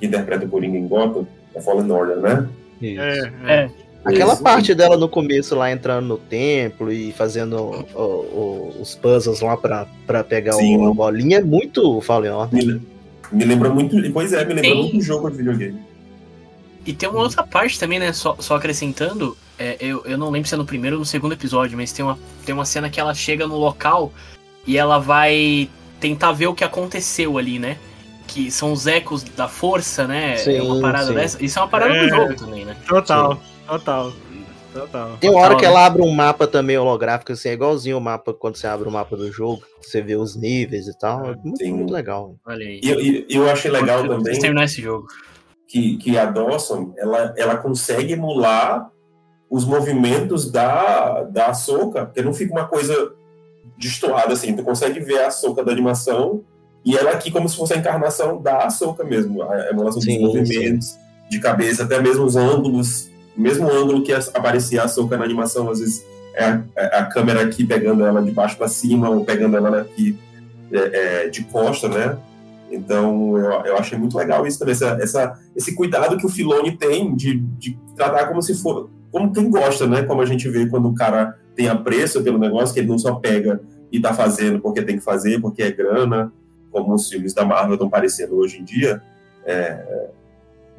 que 0.00 0.06
interpreta 0.06 0.44
o 0.44 0.48
Coringa 0.48 0.76
em 0.78 0.86
Gotham, 0.88 1.26
é 1.54 1.60
Fallen 1.60 1.90
Order, 1.90 2.16
né? 2.18 2.48
isso. 2.80 3.00
É, 3.00 3.32
é. 3.46 3.52
É, 3.64 3.70
Aquela 4.04 4.32
Isso. 4.34 4.42
parte 4.42 4.74
dela 4.74 4.96
no 4.96 5.08
começo 5.08 5.54
lá 5.56 5.70
entrando 5.72 6.06
no 6.06 6.16
templo 6.16 6.90
e 6.90 7.12
fazendo 7.12 7.56
o- 7.94 7.98
o- 8.00 8.80
os 8.80 8.94
puzzles 8.94 9.40
lá 9.40 9.56
pra, 9.56 9.86
pra 10.06 10.22
pegar 10.24 10.52
Sim. 10.52 10.78
o, 10.78 10.86
a 10.88 10.94
bolinha 10.94 11.38
é 11.38 11.42
muito 11.42 12.00
Fallen 12.00 12.30
Order. 12.30 12.64
Me, 12.64 12.80
me 13.32 13.44
lembra 13.44 13.68
muito. 13.68 13.96
Pois 14.12 14.32
é, 14.32 14.38
me 14.44 14.54
lembra 14.54 14.62
Tem- 14.62 14.76
muito 14.82 15.00
jogo 15.02 15.28
de 15.30 15.38
videogame. 15.38 15.78
E 16.88 16.94
tem 16.94 17.06
uma 17.06 17.20
outra 17.20 17.42
parte 17.42 17.78
também, 17.78 17.98
né? 17.98 18.14
Só, 18.14 18.34
só 18.38 18.56
acrescentando, 18.56 19.36
é, 19.58 19.76
eu, 19.78 20.02
eu 20.06 20.16
não 20.16 20.30
lembro 20.30 20.48
se 20.48 20.54
é 20.54 20.56
no 20.56 20.64
primeiro 20.64 20.96
ou 20.96 21.00
no 21.00 21.04
segundo 21.04 21.32
episódio, 21.32 21.76
mas 21.76 21.92
tem 21.92 22.02
uma, 22.02 22.18
tem 22.46 22.54
uma 22.54 22.64
cena 22.64 22.88
que 22.88 22.98
ela 22.98 23.12
chega 23.12 23.46
no 23.46 23.58
local 23.58 24.10
e 24.66 24.78
ela 24.78 24.98
vai 24.98 25.68
tentar 26.00 26.32
ver 26.32 26.46
o 26.46 26.54
que 26.54 26.64
aconteceu 26.64 27.36
ali, 27.36 27.58
né? 27.58 27.76
Que 28.26 28.50
são 28.50 28.72
os 28.72 28.86
ecos 28.86 29.22
da 29.22 29.46
força, 29.46 30.06
né? 30.06 30.42
é 30.42 30.62
uma 30.62 30.76
Sim, 30.76 30.80
parada 30.80 31.06
sim. 31.08 31.14
dessa. 31.14 31.44
Isso 31.44 31.58
é 31.58 31.62
uma 31.62 31.68
parada 31.68 31.94
É. 31.94 32.04
do 32.04 32.08
jogo 32.08 32.34
também, 32.36 32.64
né? 32.64 32.74
Total, 32.88 33.38
total. 33.66 34.12
Total. 34.72 35.16
Tem 35.20 35.28
uma 35.28 35.40
hora 35.40 35.56
que 35.56 35.62
né? 35.62 35.68
ela 35.68 35.84
abre 35.84 36.00
um 36.00 36.10
mapa 36.10 36.46
também 36.46 36.78
holográfico, 36.78 37.32
assim, 37.32 37.50
é 37.50 37.52
igualzinho 37.52 37.98
o 37.98 38.00
mapa 38.00 38.32
quando 38.32 38.56
você 38.56 38.66
abre 38.66 38.88
o 38.88 38.92
mapa 38.92 39.14
do 39.14 39.30
jogo, 39.30 39.62
você 39.82 40.00
vê 40.00 40.16
os 40.16 40.34
níveis 40.36 40.86
e 40.86 40.98
tal. 40.98 41.26
É 41.26 41.36
muito, 41.36 41.58
Sim. 41.58 41.72
muito 41.72 41.92
legal. 41.92 42.34
Olha 42.46 42.66
aí. 42.66 42.80
E 42.82 42.90
eu, 42.90 43.00
e 43.00 43.26
eu 43.28 43.50
achei 43.50 43.70
legal 43.70 43.98
Preciso 43.98 44.22
também 44.22 44.40
terminar 44.40 44.64
esse 44.64 44.80
jogo. 44.80 45.06
Que, 45.68 45.98
que 45.98 46.16
a 46.16 46.24
Dawson 46.24 46.94
ela, 46.96 47.34
ela 47.36 47.56
consegue 47.58 48.14
emular 48.14 48.90
os 49.50 49.64
movimentos 49.64 50.50
da, 50.50 51.22
da 51.24 51.46
Ahsoka, 51.48 52.06
porque 52.06 52.22
não 52.22 52.34
fica 52.34 52.52
uma 52.52 52.66
coisa 52.66 53.12
destoada 53.78 54.32
assim. 54.32 54.56
Tu 54.56 54.62
consegue 54.62 55.00
ver 55.00 55.20
a 55.20 55.28
Ahsoka 55.28 55.62
da 55.62 55.70
animação 55.70 56.42
e 56.84 56.96
ela 56.96 57.10
aqui 57.10 57.30
como 57.30 57.48
se 57.48 57.56
fosse 57.56 57.74
a 57.74 57.76
encarnação 57.76 58.40
da 58.40 58.64
Ahsoka 58.64 59.04
mesmo, 59.04 59.42
a 59.42 59.70
emulação 59.70 60.00
Sim, 60.00 60.22
dos 60.22 60.34
movimentos 60.34 60.96
de 61.30 61.38
cabeça, 61.38 61.84
até 61.84 62.00
mesmo 62.00 62.24
os 62.24 62.34
ângulos, 62.34 63.10
o 63.36 63.40
mesmo 63.40 63.70
ângulo 63.70 64.02
que 64.02 64.12
aparecia 64.12 64.82
a 64.82 64.84
Ahsoka 64.86 65.16
na 65.16 65.24
animação, 65.24 65.70
às 65.70 65.80
vezes 65.80 66.04
é 66.34 66.44
a, 66.44 66.62
é 66.76 66.98
a 66.98 67.04
câmera 67.04 67.42
aqui 67.42 67.64
pegando 67.64 68.04
ela 68.04 68.22
de 68.22 68.30
baixo 68.30 68.56
para 68.56 68.68
cima 68.68 69.10
ou 69.10 69.24
pegando 69.24 69.56
ela 69.56 69.82
aqui 69.82 70.18
é, 70.72 71.24
é, 71.24 71.28
de 71.28 71.44
costa, 71.44 71.88
né? 71.88 72.16
Então 72.70 73.36
eu, 73.36 73.50
eu 73.64 73.76
achei 73.76 73.98
muito 73.98 74.16
legal 74.16 74.46
isso 74.46 74.58
também, 74.58 74.72
essa, 74.72 74.98
essa, 75.00 75.40
esse 75.56 75.74
cuidado 75.74 76.16
que 76.16 76.26
o 76.26 76.28
Filoni 76.28 76.76
tem 76.76 77.14
de, 77.14 77.38
de 77.38 77.78
tratar 77.96 78.26
como 78.28 78.42
se 78.42 78.54
for, 78.54 78.90
como 79.10 79.32
quem 79.32 79.50
gosta, 79.50 79.86
né? 79.86 80.02
Como 80.02 80.20
a 80.20 80.26
gente 80.26 80.48
vê 80.48 80.66
quando 80.66 80.88
o 80.88 80.94
cara 80.94 81.38
tem 81.54 81.68
apreço 81.68 82.22
pelo 82.22 82.38
negócio, 82.38 82.74
que 82.74 82.80
ele 82.80 82.88
não 82.88 82.98
só 82.98 83.14
pega 83.14 83.60
e 83.90 83.98
tá 83.98 84.12
fazendo 84.12 84.60
porque 84.60 84.82
tem 84.82 84.98
que 84.98 85.04
fazer, 85.04 85.40
porque 85.40 85.62
é 85.62 85.70
grana, 85.70 86.32
como 86.70 86.94
os 86.94 87.08
filmes 87.08 87.32
da 87.32 87.44
Marvel 87.44 87.74
estão 87.74 87.88
parecendo 87.88 88.36
hoje 88.36 88.60
em 88.60 88.64
dia. 88.64 89.02
É, 89.44 90.08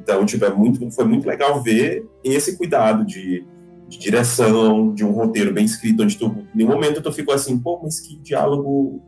então, 0.00 0.24
tipo, 0.24 0.44
é 0.44 0.50
muito, 0.50 0.90
foi 0.90 1.04
muito 1.04 1.26
legal 1.26 1.62
ver 1.62 2.06
esse 2.24 2.56
cuidado 2.56 3.04
de, 3.04 3.44
de 3.88 3.98
direção, 3.98 4.94
de 4.94 5.04
um 5.04 5.10
roteiro 5.10 5.52
bem 5.52 5.64
escrito, 5.64 6.02
onde 6.02 6.16
tu, 6.16 6.26
em 6.26 6.58
nenhum 6.58 6.70
momento 6.70 7.02
tu 7.02 7.12
ficou 7.12 7.34
assim, 7.34 7.58
pô, 7.58 7.80
mas 7.82 8.00
que 8.00 8.16
diálogo, 8.16 9.02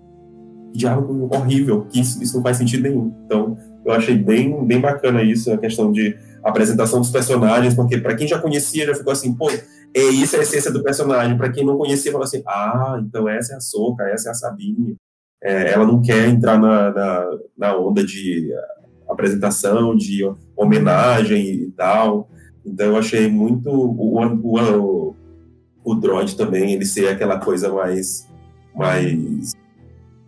diálogo 0.72 1.28
horrível, 1.34 1.86
que 1.90 2.00
isso, 2.00 2.22
isso 2.22 2.36
não 2.36 2.42
faz 2.42 2.56
sentido 2.56 2.82
nenhum. 2.82 3.14
Então, 3.26 3.56
eu 3.84 3.92
achei 3.92 4.16
bem, 4.16 4.64
bem 4.64 4.80
bacana 4.80 5.22
isso, 5.22 5.52
a 5.52 5.58
questão 5.58 5.92
de 5.92 6.16
apresentação 6.42 7.00
dos 7.00 7.10
personagens, 7.10 7.74
porque 7.74 7.98
para 7.98 8.14
quem 8.14 8.26
já 8.26 8.38
conhecia, 8.38 8.86
já 8.86 8.94
ficou 8.94 9.12
assim, 9.12 9.34
pô, 9.34 9.50
é 9.94 10.00
isso 10.00 10.36
é 10.36 10.40
a 10.40 10.42
essência 10.42 10.72
do 10.72 10.82
personagem. 10.82 11.36
Para 11.36 11.50
quem 11.50 11.64
não 11.64 11.76
conhecia, 11.76 12.10
falou 12.10 12.24
assim, 12.24 12.42
ah, 12.46 13.00
então 13.02 13.28
essa 13.28 13.54
é 13.54 13.56
a 13.56 13.60
Soca, 13.60 14.04
essa 14.04 14.28
é 14.28 14.32
a 14.32 14.34
Sabine. 14.34 14.96
É, 15.42 15.72
ela 15.72 15.84
não 15.84 16.00
quer 16.00 16.28
entrar 16.28 16.58
na, 16.58 16.90
na, 16.92 17.30
na 17.58 17.76
onda 17.76 18.04
de 18.04 18.50
apresentação, 19.08 19.96
de 19.96 20.22
homenagem 20.56 21.44
e 21.46 21.70
tal. 21.72 22.28
Então 22.64 22.86
eu 22.86 22.96
achei 22.96 23.28
muito 23.28 23.68
o, 23.68 23.90
o, 23.90 25.10
o, 25.10 25.16
o 25.84 25.94
droid 25.96 26.36
também, 26.36 26.72
ele 26.72 26.86
ser 26.86 27.08
aquela 27.08 27.38
coisa 27.38 27.72
mais. 27.72 28.28
mais 28.74 29.52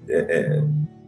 é, 0.08 0.18
é, 0.18 0.64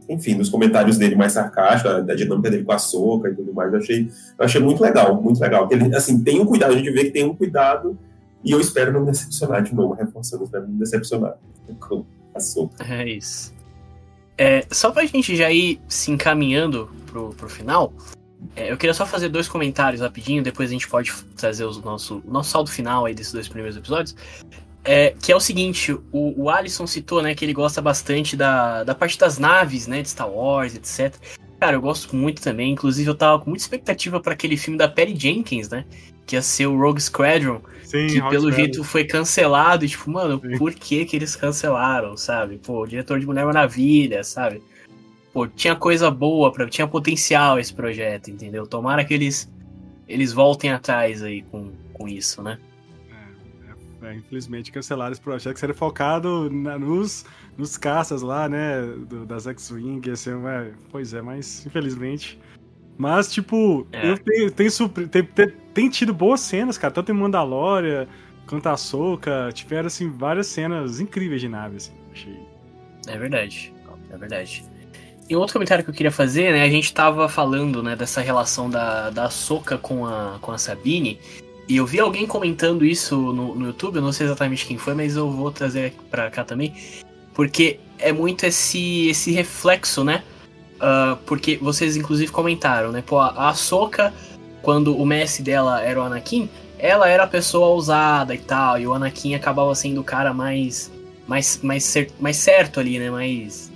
enfim, 0.09 0.35
nos 0.35 0.48
comentários 0.48 0.96
dele 0.98 1.16
mais 1.16 1.32
sarcástica, 1.32 2.02
da 2.02 2.14
dinâmica 2.14 2.50
dele 2.50 2.64
com 2.64 2.72
a 2.72 2.78
soca 2.78 3.28
e 3.28 3.35
tudo 3.35 3.52
mais, 3.52 3.72
eu 3.72 3.78
achei, 3.78 4.11
eu 4.38 4.44
achei 4.44 4.61
muito 4.61 4.82
legal, 4.82 5.20
muito 5.20 5.40
legal. 5.40 5.68
Ele, 5.70 5.94
assim, 5.94 6.22
tem 6.22 6.40
um 6.40 6.46
cuidado, 6.46 6.72
a 6.72 6.76
gente 6.76 6.90
vê 6.90 7.04
que 7.04 7.11
tem 7.11 7.24
um 7.24 7.35
cuidado 7.35 7.98
e 8.44 8.52
eu 8.52 8.61
espero 8.61 8.92
não 8.92 9.00
me 9.00 9.11
decepcionar 9.11 9.62
de 9.62 9.74
novo, 9.74 9.94
reforçando, 9.94 10.44
espero 10.44 10.64
não 10.64 10.72
me 10.72 10.78
decepcionar 10.78 11.37
com 11.80 12.04
a 12.35 12.40
soca. 12.40 12.85
É 12.85 13.09
isso. 13.09 13.52
É, 14.38 14.66
só 14.70 14.90
pra 14.90 15.04
gente 15.06 15.35
já 15.35 15.50
ir 15.50 15.80
se 15.88 16.11
encaminhando 16.11 16.90
pro, 17.06 17.30
pro 17.30 17.48
final, 17.48 17.92
é, 18.54 18.70
eu 18.70 18.76
queria 18.76 18.94
só 18.94 19.06
fazer 19.06 19.28
dois 19.28 19.48
comentários 19.48 20.00
rapidinho, 20.00 20.42
depois 20.42 20.70
a 20.70 20.72
gente 20.72 20.88
pode 20.88 21.12
trazer 21.37 21.64
o 21.64 21.72
nosso, 21.80 22.22
nosso 22.26 22.50
saldo 22.50 22.70
final 22.70 23.06
aí 23.06 23.14
desses 23.14 23.32
dois 23.32 23.48
primeiros 23.48 23.76
episódios. 23.76 24.14
É, 24.87 25.14
que 25.20 25.33
é 25.33 25.37
o 25.37 25.40
seguinte, 25.40 25.92
o, 25.92 26.44
o 26.44 26.49
Alisson 26.49 26.87
citou, 26.87 27.20
né, 27.20 27.35
que 27.35 27.44
ele 27.44 27.53
gosta 27.53 27.83
bastante 27.83 28.37
da, 28.37 28.85
da 28.85 28.94
parte 28.94 29.18
das 29.18 29.37
naves, 29.37 29.88
né, 29.88 30.01
de 30.01 30.09
Star 30.09 30.31
Wars, 30.31 30.77
etc. 30.77 31.14
Cara, 31.59 31.77
eu 31.77 31.81
gosto 31.81 32.14
muito 32.14 32.40
também, 32.40 32.72
inclusive 32.72 33.11
eu 33.11 33.14
tava 33.14 33.42
com 33.42 33.51
muita 33.51 33.64
expectativa 33.64 34.20
para 34.20 34.35
aquele 34.35 34.57
filme 34.57 34.79
da 34.79 34.87
Perry 34.87 35.16
Jenkins, 35.16 35.68
né, 35.68 35.85
que 36.25 36.37
ia 36.37 36.42
ser 36.42 36.66
o 36.66 36.79
Rogue 36.79 37.01
Squadron, 37.01 37.61
Sim, 37.83 38.07
que 38.07 38.18
Rock 38.18 38.31
pelo 38.31 38.51
Valley. 38.51 38.57
jeito 38.57 38.85
foi 38.85 39.05
cancelado, 39.05 39.85
e 39.85 39.88
tipo, 39.88 40.09
mano, 40.09 40.40
Sim. 40.40 40.57
por 40.57 40.72
que 40.72 41.05
que 41.05 41.16
eles 41.16 41.35
cancelaram, 41.35 42.16
sabe? 42.16 42.59
Pô, 42.59 42.83
o 42.83 42.87
diretor 42.87 43.18
de 43.18 43.27
Mulher 43.27 43.44
Maravilha, 43.44 44.22
sabe? 44.22 44.62
Pô, 45.33 45.49
tinha 45.49 45.75
coisa 45.75 46.11
boa, 46.11 46.53
pra, 46.53 46.68
tinha 46.68 46.87
potencial 46.87 47.59
esse 47.59 47.75
projeto, 47.75 48.31
entendeu? 48.31 48.66
Tomara 48.66 49.05
que 49.05 49.12
eles, 49.12 49.51
eles 50.09 50.33
voltem 50.33 50.70
atrás 50.70 51.22
aí 51.22 51.42
com, 51.42 51.72
com 51.92 52.09
isso, 52.09 52.42
né? 52.42 52.59
É, 54.07 54.12
é, 54.12 54.14
infelizmente 54.14 54.71
cancelaram 54.73 55.12
esse 55.12 55.21
projeto 55.21 55.55
que 55.55 55.61
seria 55.61 55.75
focado 55.75 56.51
na- 56.51 56.79
nos, 56.79 57.25
nos 57.57 57.77
caças 57.77 58.23
lá, 58.23 58.49
né? 58.49 58.81
do- 59.09 59.27
das 59.27 59.47
X-Wing. 59.47 60.11
Assim, 60.11 60.31
é, 60.47 60.71
pois 60.90 61.12
é, 61.14 61.21
mas 61.23 61.64
infelizmente. 61.66 62.38
Mas, 62.99 63.31
tipo, 63.33 63.87
É. 63.92 64.11
eu 64.12 64.51
tenho, 64.51 64.51
tenho 65.75 65.90
tido 65.90 66.14
boas 66.14 66.40
cenas, 66.40 66.79
cara. 66.79 66.92
Tanto 66.92 67.12
em 67.12 67.14
Mandalorian 67.14 68.07
quanto 68.47 68.66
a 68.69 68.77
Soca. 68.77 69.51
Tiveram, 69.53 69.88
assim, 69.88 70.09
várias 70.09 70.47
cenas 70.47 70.99
incríveis 70.99 71.40
de 71.42 71.49
nave, 71.49 71.77
assim. 71.77 71.92
Achei. 72.11 72.38
É 73.07 73.19
verdade. 73.19 73.75
É 74.11 74.16
verdade. 74.16 74.64
E 75.29 75.37
outro 75.37 75.53
comentário 75.55 75.85
que 75.85 75.90
eu 75.90 75.95
queria 75.95 76.11
fazer, 76.12 76.53
né? 76.53 76.62
A 76.62 76.71
gente 76.71 76.95
tava 76.95 77.29
falando, 77.29 77.83
né, 77.83 77.95
dessa 77.97 78.21
relação 78.21 78.71
da, 78.71 79.11
da 79.11 79.29
Soca 79.29 79.77
com 79.77 80.07
a, 80.07 80.38
com 80.40 80.53
a 80.53 80.57
Sabine. 80.59 81.19
E 81.68 81.76
eu 81.76 81.87
vi 81.87 81.98
alguém 81.98 82.26
comentando 82.26 82.85
isso 82.85 83.16
no, 83.16 83.55
no 83.55 83.66
YouTube, 83.66 83.96
eu 83.96 84.02
não 84.02 84.12
sei 84.12 84.26
exatamente 84.26 84.66
quem 84.66 84.79
foi, 84.79 84.94
mas 84.94 85.16
eu 85.16 85.31
vou 85.31 85.50
trazer 85.50 85.94
pra 86.11 86.31
cá 86.31 86.44
também. 86.44 86.74
Porque 87.35 87.81
é 87.98 88.12
muito 88.12 88.44
esse, 88.46 89.09
esse 89.09 89.33
reflexo, 89.33 90.05
né? 90.05 90.22
Uh, 90.76 91.16
porque 91.26 91.57
vocês 91.57 91.96
inclusive 91.96 92.31
comentaram, 92.31 92.92
né? 92.92 93.02
Pô, 93.05 93.18
a 93.18 93.52
Soca, 93.55 94.12
quando 94.62 94.96
o 94.96 95.05
mestre 95.05 95.42
dela 95.42 95.83
era 95.83 96.00
o 96.00 96.05
Anakin, 96.05 96.48
ela 96.79 97.09
era 97.09 97.24
a 97.24 97.26
pessoa 97.26 97.68
ousada 97.68 98.35
e 98.35 98.38
tal, 98.38 98.79
e 98.79 98.87
o 98.87 98.92
Anakin 98.92 99.35
acabava 99.35 99.74
sendo 99.74 100.00
o 100.00 100.05
cara 100.05 100.33
mais 100.35 100.92
mais 101.26 101.61
mais, 101.62 101.85
cer 101.85 102.11
mais 102.20 102.37
certo 102.37 102.79
ali, 102.79 102.98
né? 102.98 103.11
Mais 103.11 103.72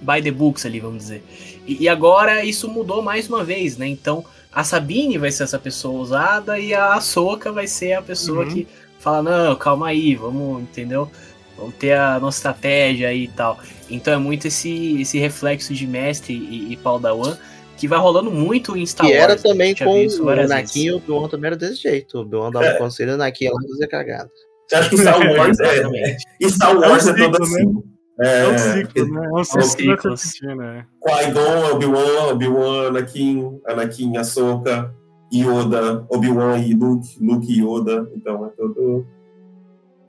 by 0.00 0.20
the 0.20 0.30
books 0.30 0.66
ali, 0.66 0.80
vamos 0.80 0.98
dizer. 0.98 1.24
E, 1.66 1.84
e, 1.84 1.88
agora 1.88 2.44
isso 2.44 2.68
mudou 2.68 3.02
mais 3.02 3.28
uma 3.28 3.44
vez, 3.44 3.76
né? 3.76 3.86
Então 3.86 4.24
a 4.52 4.62
Sabine 4.62 5.18
vai 5.18 5.32
ser 5.32 5.44
essa 5.44 5.58
pessoa 5.58 5.98
ousada 5.98 6.58
e 6.58 6.74
a 6.74 6.94
Ahsoka 6.94 7.50
vai 7.50 7.66
ser 7.66 7.94
a 7.94 8.02
pessoa 8.02 8.44
uhum. 8.44 8.52
que 8.52 8.68
fala, 8.98 9.22
não, 9.22 9.56
calma 9.56 9.88
aí, 9.88 10.14
vamos, 10.14 10.62
entendeu? 10.62 11.10
Vamos 11.56 11.74
ter 11.76 11.92
a 11.94 12.20
nossa 12.20 12.38
estratégia 12.38 13.08
aí 13.08 13.24
e 13.24 13.28
tal. 13.28 13.58
Então 13.90 14.12
é 14.12 14.18
muito 14.18 14.46
esse, 14.46 15.00
esse 15.00 15.18
reflexo 15.18 15.74
de 15.74 15.86
mestre 15.86 16.34
e, 16.34 16.72
e 16.72 16.76
Padawan 16.76 17.36
que 17.76 17.88
vai 17.88 17.98
rolando 17.98 18.30
muito 18.30 18.76
em 18.76 18.86
Star 18.86 19.06
Wars. 19.06 19.18
E 19.18 19.20
era 19.20 19.36
também 19.36 19.74
com 19.74 20.06
o 20.06 20.28
Anakin 20.28 20.84
e 20.84 20.92
o 20.92 20.96
Obi-Wan 20.98 21.28
também 21.28 21.48
era 21.48 21.56
desse 21.56 21.82
jeito. 21.82 22.18
O 22.18 22.20
Obi-Wan 22.20 22.50
dava 22.52 22.66
é. 22.66 22.78
conselho, 22.78 23.10
o 23.10 23.14
Anakin 23.14 23.46
ia 23.46 23.52
lá 23.52 23.60
fazer 23.60 23.86
cagada. 23.88 24.30
Você 24.68 24.76
acha 24.76 24.90
que 24.90 24.96
Star 24.98 25.18
Wars 25.36 25.58
é... 25.58 26.16
E 26.40 26.50
Star 26.50 26.78
Wars 26.78 27.06
é, 27.08 27.10
é 27.10 27.14
todo 27.14 27.42
assim. 27.42 27.82
É, 28.20 28.44
é 28.44 28.48
um 28.48 28.58
ciclo, 28.58 29.06
né? 29.08 29.26
É 29.26 29.30
um 29.32 29.44
ciclo. 29.44 30.56
Né? 30.56 30.86
Qui-Gon, 31.02 31.72
Obi-Wan, 31.72 32.32
Obi-Wan, 32.32 32.88
Anakin, 32.88 33.60
Anakin, 33.66 34.16
Ahsoka, 34.16 34.94
Yoda, 35.32 36.04
Obi-Wan 36.08 36.58
e 36.58 36.74
Luke, 36.74 37.16
Luke 37.20 37.50
e 37.50 37.62
Yoda. 37.62 38.10
Então 38.14 38.46
é 38.46 38.48
todo... 38.50 39.06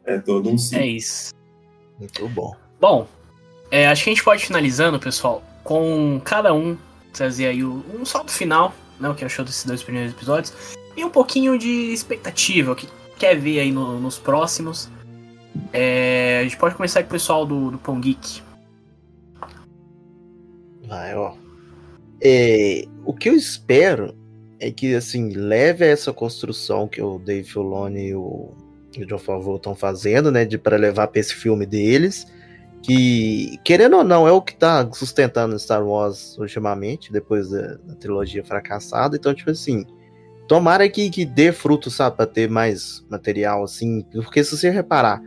É 0.05 0.19
todo 0.19 0.49
um 0.49 0.57
ciclo. 0.57 0.83
É 0.83 0.87
isso. 0.87 1.33
Muito 1.97 2.27
bom. 2.29 2.53
Bom, 2.79 3.07
é, 3.71 3.87
acho 3.87 4.03
que 4.03 4.09
a 4.09 4.13
gente 4.13 4.23
pode 4.23 4.43
ir 4.43 4.47
finalizando, 4.47 4.99
pessoal, 4.99 5.41
com 5.63 6.21
cada 6.23 6.53
um 6.53 6.77
trazer 7.13 7.47
aí 7.47 7.63
um 7.63 8.03
salto 8.05 8.31
final, 8.31 8.73
né, 8.99 9.07
o 9.09 9.15
que 9.15 9.23
achou 9.23 9.45
desses 9.45 9.63
dois 9.63 9.81
primeiros 9.81 10.11
episódios, 10.11 10.53
e 10.97 11.05
um 11.05 11.09
pouquinho 11.09 11.57
de 11.57 11.93
expectativa, 11.93 12.71
o 12.71 12.75
que 12.75 12.87
quer 13.17 13.35
ver 13.35 13.61
aí 13.61 13.71
no, 13.71 13.99
nos 13.99 14.17
próximos. 14.19 14.89
É, 15.71 16.39
a 16.39 16.43
gente 16.43 16.57
pode 16.57 16.75
começar 16.75 17.01
com 17.01 17.07
o 17.07 17.11
pessoal 17.11 17.45
do, 17.45 17.71
do 17.71 17.77
Pão 17.77 17.99
Geek. 17.99 18.41
Vai, 20.87 21.15
ó. 21.15 21.33
É, 22.21 22.85
o 23.05 23.13
que 23.13 23.29
eu 23.29 23.33
espero 23.33 24.15
é 24.59 24.71
que, 24.71 24.95
assim, 24.95 25.29
leve 25.29 25.83
a 25.83 25.87
essa 25.87 26.13
construção 26.13 26.87
que 26.87 27.01
o 27.01 27.19
Dave 27.19 27.43
Filoni 27.43 28.09
e 28.09 28.15
o, 28.15 28.53
o 28.97 29.05
John 29.05 29.17
Favreau 29.17 29.57
estão 29.57 29.75
fazendo, 29.75 30.31
né, 30.31 30.45
de 30.45 30.57
para 30.57 30.77
levar 30.77 31.07
para 31.07 31.19
esse 31.19 31.33
filme 31.33 31.65
deles, 31.65 32.25
que, 32.81 33.57
querendo 33.63 33.97
ou 33.97 34.03
não, 34.03 34.27
é 34.27 34.31
o 34.31 34.41
que 34.41 34.55
tá 34.55 34.89
sustentando 34.93 35.57
Star 35.57 35.85
Wars 35.85 36.37
ultimamente, 36.37 37.11
depois 37.11 37.49
da, 37.49 37.75
da 37.75 37.95
trilogia 37.95 38.43
fracassada, 38.43 39.15
então, 39.17 39.33
tipo 39.33 39.49
assim, 39.49 39.85
tomara 40.47 40.87
que, 40.87 41.09
que 41.09 41.25
dê 41.25 41.51
fruto, 41.51 41.89
sabe, 41.89 42.17
pra 42.17 42.25
ter 42.25 42.49
mais 42.49 43.03
material, 43.09 43.63
assim, 43.63 44.05
porque 44.13 44.43
se 44.43 44.55
você 44.55 44.69
reparar, 44.69 45.21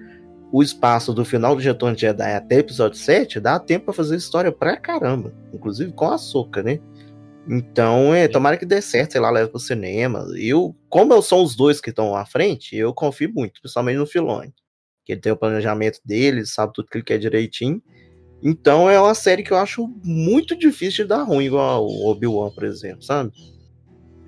o 0.52 0.62
espaço 0.62 1.12
do 1.12 1.24
final 1.24 1.54
do 1.54 1.62
Retorno 1.62 1.94
de 1.94 2.02
Jedi 2.02 2.32
até 2.32 2.58
episódio 2.58 2.98
7 2.98 3.40
dá 3.40 3.58
tempo 3.58 3.86
para 3.86 3.94
fazer 3.94 4.16
história 4.16 4.52
pra 4.52 4.76
caramba. 4.76 5.32
Inclusive 5.52 5.92
com 5.92 6.08
a 6.08 6.18
Soca, 6.18 6.62
né? 6.62 6.80
Então, 7.48 8.12
é, 8.12 8.26
tomara 8.26 8.56
que 8.56 8.66
dê 8.66 8.82
certo, 8.82 9.12
sei 9.12 9.20
lá, 9.20 9.30
leva 9.30 9.48
pro 9.48 9.60
cinema. 9.60 10.26
Eu, 10.36 10.74
como 10.88 11.20
são 11.22 11.42
os 11.42 11.54
dois 11.54 11.80
que 11.80 11.90
estão 11.90 12.16
à 12.16 12.26
frente, 12.26 12.76
eu 12.76 12.92
confio 12.92 13.32
muito, 13.32 13.60
principalmente 13.60 13.98
no 13.98 14.06
Filone. 14.06 14.52
Que 15.04 15.12
ele 15.12 15.20
tem 15.20 15.32
o 15.32 15.36
planejamento 15.36 16.00
dele, 16.04 16.44
sabe 16.44 16.72
tudo 16.72 16.88
que 16.88 16.98
ele 16.98 17.04
quer 17.04 17.18
direitinho. 17.18 17.80
Então 18.42 18.90
é 18.90 19.00
uma 19.00 19.14
série 19.14 19.42
que 19.42 19.52
eu 19.52 19.56
acho 19.56 19.88
muito 20.02 20.56
difícil 20.56 21.04
de 21.04 21.08
dar 21.10 21.22
ruim, 21.22 21.44
igual 21.44 21.86
o 21.86 22.08
Obi-Wan, 22.10 22.50
por 22.50 22.64
exemplo, 22.64 23.02
sabe? 23.02 23.32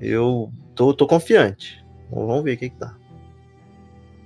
Eu 0.00 0.50
tô, 0.74 0.94
tô 0.94 1.06
confiante. 1.06 1.84
Vamos 2.10 2.44
ver 2.44 2.54
o 2.54 2.58
que, 2.58 2.70
que 2.70 2.78
dá. 2.78 2.96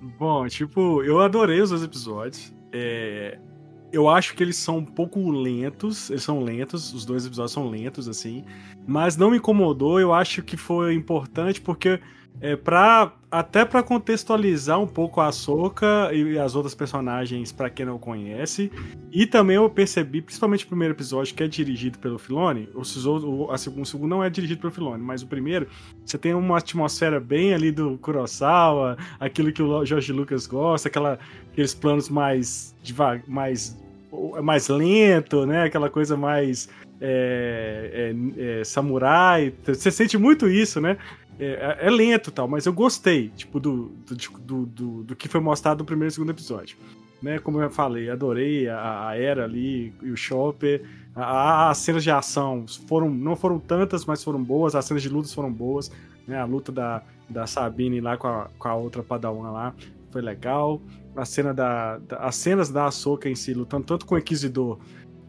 Bom, 0.02 0.48
tipo, 0.48 1.02
eu 1.04 1.20
adorei 1.20 1.60
os 1.60 1.70
dois 1.70 1.84
episódios. 1.84 2.52
É, 2.72 3.38
eu 3.92 4.08
acho 4.08 4.34
que 4.34 4.42
eles 4.42 4.56
são 4.56 4.78
um 4.78 4.84
pouco 4.84 5.30
lentos. 5.30 6.10
Eles 6.10 6.24
são 6.24 6.42
lentos, 6.42 6.92
os 6.92 7.04
dois 7.04 7.24
episódios 7.24 7.52
são 7.52 7.68
lentos, 7.68 8.08
assim. 8.08 8.44
Mas 8.84 9.16
não 9.16 9.30
me 9.30 9.36
incomodou. 9.36 10.00
Eu 10.00 10.12
acho 10.12 10.42
que 10.42 10.56
foi 10.56 10.94
importante 10.94 11.60
porque 11.60 12.00
é, 12.40 12.56
pra, 12.56 13.12
até 13.30 13.64
para 13.64 13.82
contextualizar 13.82 14.80
um 14.80 14.86
pouco 14.86 15.20
a 15.20 15.30
Soca 15.30 16.10
e 16.12 16.38
as 16.38 16.56
outras 16.56 16.74
personagens 16.74 17.52
para 17.52 17.70
quem 17.70 17.86
não 17.86 17.98
conhece. 17.98 18.70
E 19.12 19.26
também 19.26 19.56
eu 19.56 19.70
percebi, 19.70 20.20
principalmente 20.20 20.64
o 20.64 20.68
primeiro 20.68 20.94
episódio, 20.94 21.34
que 21.34 21.42
é 21.42 21.46
dirigido 21.46 21.98
pelo 21.98 22.18
Filoni. 22.18 22.68
O, 22.74 22.80
o, 22.80 23.50
a, 23.50 23.54
o 23.54 23.84
segundo 23.86 24.08
não 24.08 24.24
é 24.24 24.28
dirigido 24.28 24.60
pelo 24.60 24.72
Filoni, 24.72 25.02
mas 25.02 25.22
o 25.22 25.26
primeiro, 25.26 25.68
você 26.04 26.18
tem 26.18 26.34
uma 26.34 26.58
atmosfera 26.58 27.20
bem 27.20 27.54
ali 27.54 27.70
do 27.70 27.96
Kurosawa, 27.98 28.96
aquilo 29.20 29.52
que 29.52 29.62
o 29.62 29.84
Jorge 29.84 30.12
Lucas 30.12 30.46
gosta, 30.46 30.88
aquela, 30.88 31.18
aqueles 31.52 31.74
planos 31.74 32.08
mais 32.08 32.74
mais 33.26 33.80
mais 34.42 34.68
lento, 34.68 35.46
né? 35.46 35.64
Aquela 35.64 35.88
coisa 35.88 36.16
mais 36.16 36.68
é, 37.00 38.14
é, 38.38 38.60
é, 38.60 38.64
samurai. 38.64 39.52
Você 39.64 39.90
sente 39.90 40.16
muito 40.16 40.48
isso, 40.48 40.80
né? 40.80 40.96
É, 41.44 41.78
é, 41.80 41.90
lento 41.90 42.30
tal, 42.30 42.46
mas 42.46 42.66
eu 42.66 42.72
gostei, 42.72 43.30
tipo, 43.30 43.58
do, 43.58 43.90
do, 44.06 44.66
do, 44.66 45.02
do, 45.02 45.16
que 45.16 45.26
foi 45.26 45.40
mostrado 45.40 45.80
no 45.80 45.84
primeiro 45.84 46.08
e 46.08 46.14
segundo 46.14 46.30
episódio. 46.30 46.76
Né, 47.20 47.38
como 47.38 47.60
eu 47.60 47.70
falei, 47.70 48.10
adorei 48.10 48.68
a, 48.68 49.08
a 49.08 49.18
Era 49.18 49.44
ali 49.44 49.92
e 50.02 50.10
o 50.10 50.16
Chopper. 50.16 50.84
As 51.14 51.78
cenas 51.78 52.04
de 52.04 52.10
ação 52.10 52.64
foram, 52.88 53.10
não 53.10 53.34
foram 53.34 53.58
tantas, 53.58 54.04
mas 54.04 54.22
foram 54.22 54.42
boas. 54.42 54.74
As 54.76 54.84
cenas 54.84 55.02
de 55.02 55.08
lutas 55.08 55.34
foram 55.34 55.52
boas. 55.52 55.90
Né, 56.26 56.38
a 56.38 56.44
luta 56.44 56.70
da, 56.70 57.02
da 57.28 57.46
Sabine 57.46 58.00
lá 58.00 58.16
com 58.16 58.28
a, 58.28 58.48
com 58.58 58.68
a 58.68 58.74
outra 58.74 59.02
Padawan 59.02 59.50
lá 59.50 59.74
foi 60.12 60.22
legal. 60.22 60.80
A 61.16 61.24
cena 61.24 61.52
da, 61.52 61.98
da, 61.98 62.18
as 62.18 62.36
cenas 62.36 62.70
da 62.70 62.86
Ahsoka 62.86 63.28
em 63.28 63.34
si, 63.34 63.52
lutando 63.52 63.84
tanto 63.84 64.06
com 64.06 64.14
o 64.14 64.18
Inquisidor 64.18 64.78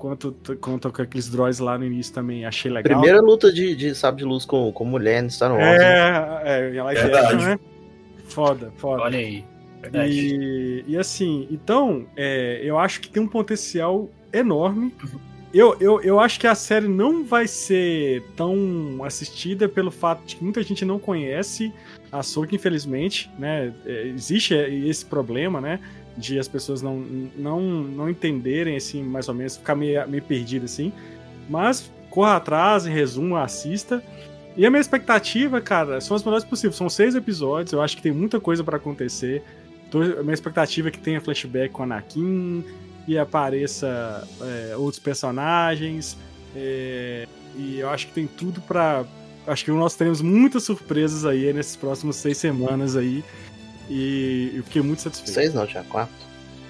quanto, 0.03 0.35
quanto 0.59 0.91
com 0.91 1.01
aqueles 1.01 1.29
droids 1.29 1.59
lá 1.59 1.77
no 1.77 1.85
início 1.85 2.13
também, 2.13 2.45
achei 2.45 2.69
legal. 2.69 2.99
Primeira 2.99 3.21
luta 3.21 3.53
de, 3.53 3.73
de 3.73 3.95
sabre 3.95 4.21
de 4.21 4.27
luz 4.27 4.43
com, 4.43 4.69
com 4.73 4.83
mulher 4.83 5.23
no 5.23 5.31
Star 5.31 5.53
Wars. 5.53 5.81
É, 5.81 6.41
é, 6.43 6.75
ela 6.75 6.93
é 6.93 7.35
né? 7.35 7.59
Foda, 8.25 8.73
foda. 8.75 9.03
Olha 9.03 9.17
aí. 9.17 9.45
Verdade. 9.81 10.11
E, 10.11 10.83
e 10.89 10.97
assim, 10.97 11.47
então, 11.49 12.05
é, 12.17 12.59
eu 12.61 12.77
acho 12.77 12.99
que 12.99 13.09
tem 13.09 13.23
um 13.23 13.27
potencial 13.27 14.09
enorme. 14.33 14.93
Eu, 15.53 15.77
eu, 15.79 16.01
eu 16.01 16.19
acho 16.19 16.37
que 16.37 16.47
a 16.47 16.55
série 16.55 16.87
não 16.89 17.23
vai 17.23 17.47
ser 17.47 18.23
tão 18.35 19.05
assistida 19.05 19.69
pelo 19.69 19.91
fato 19.91 20.25
de 20.25 20.35
que 20.35 20.43
muita 20.43 20.61
gente 20.63 20.83
não 20.83 20.99
conhece 20.99 21.71
a 22.11 22.21
Soca, 22.21 22.53
infelizmente, 22.53 23.31
né? 23.39 23.73
É, 23.85 24.07
existe 24.07 24.53
esse 24.53 25.05
problema, 25.05 25.61
né? 25.61 25.79
De 26.17 26.39
as 26.39 26.47
pessoas 26.47 26.81
não, 26.81 26.97
não, 27.35 27.61
não 27.61 28.09
entenderem, 28.09 28.75
assim, 28.75 29.03
mais 29.03 29.27
ou 29.27 29.35
menos, 29.35 29.57
ficar 29.57 29.75
meio, 29.75 30.07
meio 30.07 30.23
perdido, 30.23 30.65
assim. 30.65 30.91
Mas 31.49 31.91
corra 32.09 32.37
atrás, 32.37 32.85
em 32.85 32.91
resumo, 32.91 33.35
assista. 33.35 34.03
E 34.55 34.65
a 34.65 34.69
minha 34.69 34.81
expectativa, 34.81 35.59
cara, 35.59 35.99
são 35.99 36.15
as 36.15 36.23
melhores 36.23 36.45
possíveis. 36.45 36.75
São 36.75 36.89
seis 36.89 37.15
episódios, 37.15 37.73
eu 37.73 37.81
acho 37.81 37.97
que 37.97 38.03
tem 38.03 38.11
muita 38.11 38.39
coisa 38.39 38.63
para 38.63 38.77
acontecer. 38.77 39.43
A 40.19 40.23
minha 40.23 40.33
expectativa 40.33 40.87
é 40.87 40.91
que 40.91 40.99
tenha 40.99 41.21
flashback 41.21 41.71
com 41.71 41.83
Anakin 41.83 42.63
e 43.07 43.17
apareça 43.17 44.27
é, 44.41 44.75
outros 44.75 44.99
personagens. 44.99 46.17
É, 46.55 47.27
e 47.55 47.79
eu 47.79 47.89
acho 47.89 48.07
que 48.07 48.13
tem 48.13 48.27
tudo 48.27 48.61
para 48.61 49.05
Acho 49.45 49.65
que 49.65 49.71
nós 49.71 49.95
teremos 49.95 50.21
muitas 50.21 50.63
surpresas 50.63 51.25
aí 51.25 51.51
nesses 51.51 51.75
próximos 51.75 52.15
seis 52.15 52.37
semanas 52.37 52.95
aí. 52.95 53.23
E 53.89 54.51
eu 54.55 54.63
fiquei 54.63 54.81
muito 54.81 55.01
satisfeito. 55.01 55.33
Seis 55.33 55.53
não, 55.53 55.65
tinha 55.65 55.83
quatro. 55.83 56.13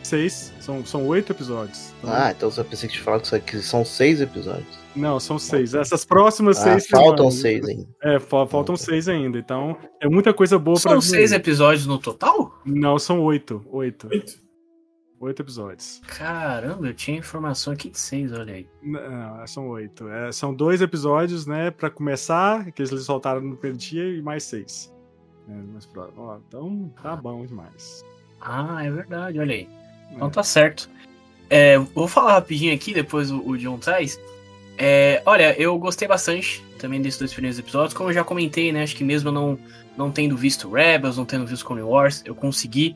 Seis, 0.04 0.54
são, 0.60 0.86
são 0.86 1.08
oito 1.08 1.32
episódios. 1.32 1.94
Então... 2.00 2.14
Ah, 2.14 2.32
então 2.32 2.52
eu 2.56 2.66
pensei 2.66 2.90
que 2.90 2.96
te 2.96 3.02
falar 3.02 3.22
que 3.22 3.62
são 3.62 3.86
seis 3.86 4.20
episódios. 4.20 4.78
Não, 4.96 5.20
são 5.20 5.40
seis. 5.40 5.74
Essas 5.74 6.04
próximas 6.04 6.58
ah, 6.60 6.74
seis. 6.74 6.88
Faltam 6.88 7.32
semanas. 7.32 7.66
seis 7.66 7.66
ainda. 7.66 7.88
É, 8.04 8.20
faltam 8.20 8.76
seis 8.76 9.08
ainda. 9.08 9.40
Então, 9.40 9.78
é 10.02 10.10
muita 10.10 10.34
coisa 10.34 10.60
boa 10.60 10.80
para 10.80 10.92
São 10.92 11.02
seis 11.02 11.32
episódios 11.32 11.88
no 11.88 11.98
total? 11.98 12.60
Não, 12.66 13.00
são 13.00 13.22
oito. 13.22 13.66
Oito. 13.72 14.08
Oito. 14.10 14.44
Oito 15.22 15.42
episódios. 15.42 16.02
Caramba, 16.06 16.88
eu 16.88 16.94
tinha 16.94 17.18
informação 17.18 17.72
aqui 17.72 17.90
de 17.90 17.98
seis, 17.98 18.34
olha 18.34 18.56
aí. 18.56 18.68
Não, 18.82 19.48
são 19.48 19.70
oito. 19.70 20.10
É, 20.10 20.34
são 20.34 20.54
dois 20.54 20.82
episódios, 20.82 21.48
né, 21.48 21.72
para 21.72 21.90
começar, 21.90 22.70
que 22.74 22.82
eles 22.82 23.06
soltaram 23.06 23.40
no 23.40 23.56
primeiro 23.56 23.78
dia, 23.78 24.04
e 24.10 24.22
mais 24.22 24.44
seis. 24.44 24.94
É, 25.50 25.52
mais 25.52 25.88
então 26.48 26.92
tá 27.02 27.16
bom 27.16 27.46
demais. 27.46 28.04
Ah, 28.40 28.84
é 28.84 28.90
verdade, 28.90 29.40
olha 29.40 29.54
aí. 29.54 29.70
Então 30.12 30.28
é. 30.28 30.32
tá 30.32 30.44
certo. 30.44 30.90
É, 31.50 31.78
vou 31.78 32.08
falar 32.08 32.34
rapidinho 32.34 32.74
aqui, 32.74 32.94
depois 32.94 33.32
o, 33.32 33.40
o 33.40 33.58
John 33.58 33.78
traz. 33.78 34.20
É, 34.78 35.22
olha, 35.26 35.60
eu 35.60 35.78
gostei 35.78 36.08
bastante 36.08 36.64
também 36.80 37.02
desses 37.02 37.20
dois 37.20 37.34
primeiros 37.34 37.60
episódios. 37.60 37.94
Como 37.94 38.10
eu 38.10 38.14
já 38.14 38.24
comentei, 38.24 38.72
né? 38.72 38.84
Acho 38.84 38.96
que 38.96 39.04
mesmo 39.04 39.32
não, 39.32 39.58
não 39.98 40.12
tendo 40.12 40.36
visto 40.36 40.70
Rebels, 40.70 41.18
não 41.18 41.26
tendo 41.26 41.46
visto 41.46 41.66
Clone 41.66 41.84
Wars, 41.84 42.24
eu 42.26 42.34
consegui 42.34 42.96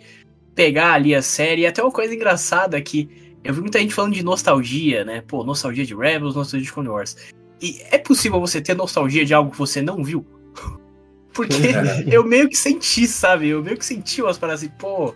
pegar 0.55 0.93
ali 0.93 1.13
a 1.13 1.21
série. 1.21 1.61
E 1.61 1.67
até 1.67 1.81
uma 1.83 1.91
coisa 1.91 2.13
engraçada 2.13 2.81
que 2.81 3.37
eu 3.43 3.53
vi 3.53 3.61
muita 3.61 3.79
gente 3.79 3.93
falando 3.93 4.13
de 4.13 4.23
nostalgia, 4.23 5.05
né? 5.05 5.21
Pô, 5.27 5.43
nostalgia 5.43 5.85
de 5.85 5.95
Rebels, 5.95 6.35
nostalgia 6.35 6.65
de 6.65 6.73
Clone 6.73 6.89
Wars. 6.89 7.15
E 7.61 7.81
é 7.91 7.97
possível 7.97 8.39
você 8.39 8.61
ter 8.61 8.75
nostalgia 8.75 9.25
de 9.25 9.33
algo 9.33 9.51
que 9.51 9.57
você 9.57 9.81
não 9.81 10.03
viu? 10.03 10.25
Porque 11.37 11.53
eu 12.11 12.23
meio 12.23 12.49
que 12.49 12.57
senti, 12.57 13.05
sabe? 13.05 13.49
Eu 13.49 13.63
meio 13.63 13.77
que 13.77 13.85
senti 13.85 14.23
umas 14.23 14.39
paradas 14.39 14.63
assim, 14.63 14.73
pô. 14.77 15.13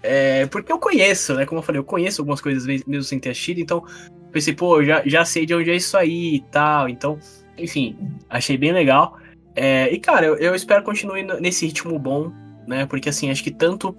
É, 0.00 0.46
porque 0.46 0.70
eu 0.70 0.78
conheço, 0.78 1.34
né? 1.34 1.44
Como 1.44 1.58
eu 1.58 1.64
falei, 1.64 1.80
eu 1.80 1.84
conheço 1.84 2.22
algumas 2.22 2.40
coisas 2.40 2.64
mesmo 2.64 3.02
sem 3.02 3.18
ter 3.18 3.30
assistido, 3.30 3.58
então 3.58 3.84
pensei, 4.30 4.54
pô, 4.54 4.84
já, 4.84 5.02
já 5.04 5.24
sei 5.24 5.44
de 5.44 5.52
onde 5.52 5.70
é 5.70 5.74
isso 5.74 5.96
aí 5.96 6.36
e 6.36 6.40
tal. 6.52 6.88
Então, 6.88 7.18
enfim, 7.58 7.98
achei 8.30 8.56
bem 8.56 8.72
legal. 8.72 9.18
É, 9.56 9.92
e, 9.92 9.98
cara, 9.98 10.26
eu, 10.26 10.36
eu 10.36 10.54
espero 10.54 10.84
continuar 10.84 11.20
nesse 11.40 11.66
ritmo 11.66 11.98
bom, 11.98 12.30
né? 12.68 12.86
Porque, 12.86 13.08
assim, 13.08 13.30
acho 13.30 13.42
que 13.42 13.50
tanto 13.50 13.96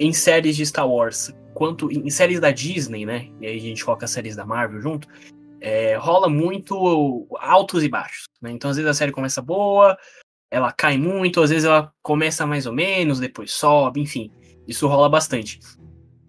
em 0.00 0.12
séries 0.12 0.56
de 0.56 0.64
Star 0.64 0.88
Wars 0.88 1.30
quanto 1.52 1.92
em 1.92 2.08
séries 2.08 2.40
da 2.40 2.50
Disney, 2.50 3.04
né? 3.04 3.28
E 3.38 3.46
aí 3.46 3.56
a 3.58 3.60
gente 3.60 3.84
coloca 3.84 4.06
as 4.06 4.10
séries 4.10 4.34
da 4.34 4.46
Marvel 4.46 4.80
junto. 4.80 5.06
É, 5.60 5.96
rola 5.96 6.28
muito 6.28 7.26
altos 7.38 7.84
e 7.84 7.88
baixos, 7.88 8.24
né? 8.40 8.50
Então, 8.50 8.70
às 8.70 8.76
vezes 8.76 8.90
a 8.90 8.94
série 8.94 9.12
começa 9.12 9.42
boa, 9.42 9.98
ela 10.52 10.70
cai 10.70 10.98
muito, 10.98 11.40
às 11.40 11.48
vezes 11.48 11.64
ela 11.64 11.90
começa 12.02 12.46
mais 12.46 12.66
ou 12.66 12.74
menos, 12.74 13.18
depois 13.18 13.50
sobe, 13.52 14.02
enfim. 14.02 14.30
Isso 14.68 14.86
rola 14.86 15.08
bastante. 15.08 15.58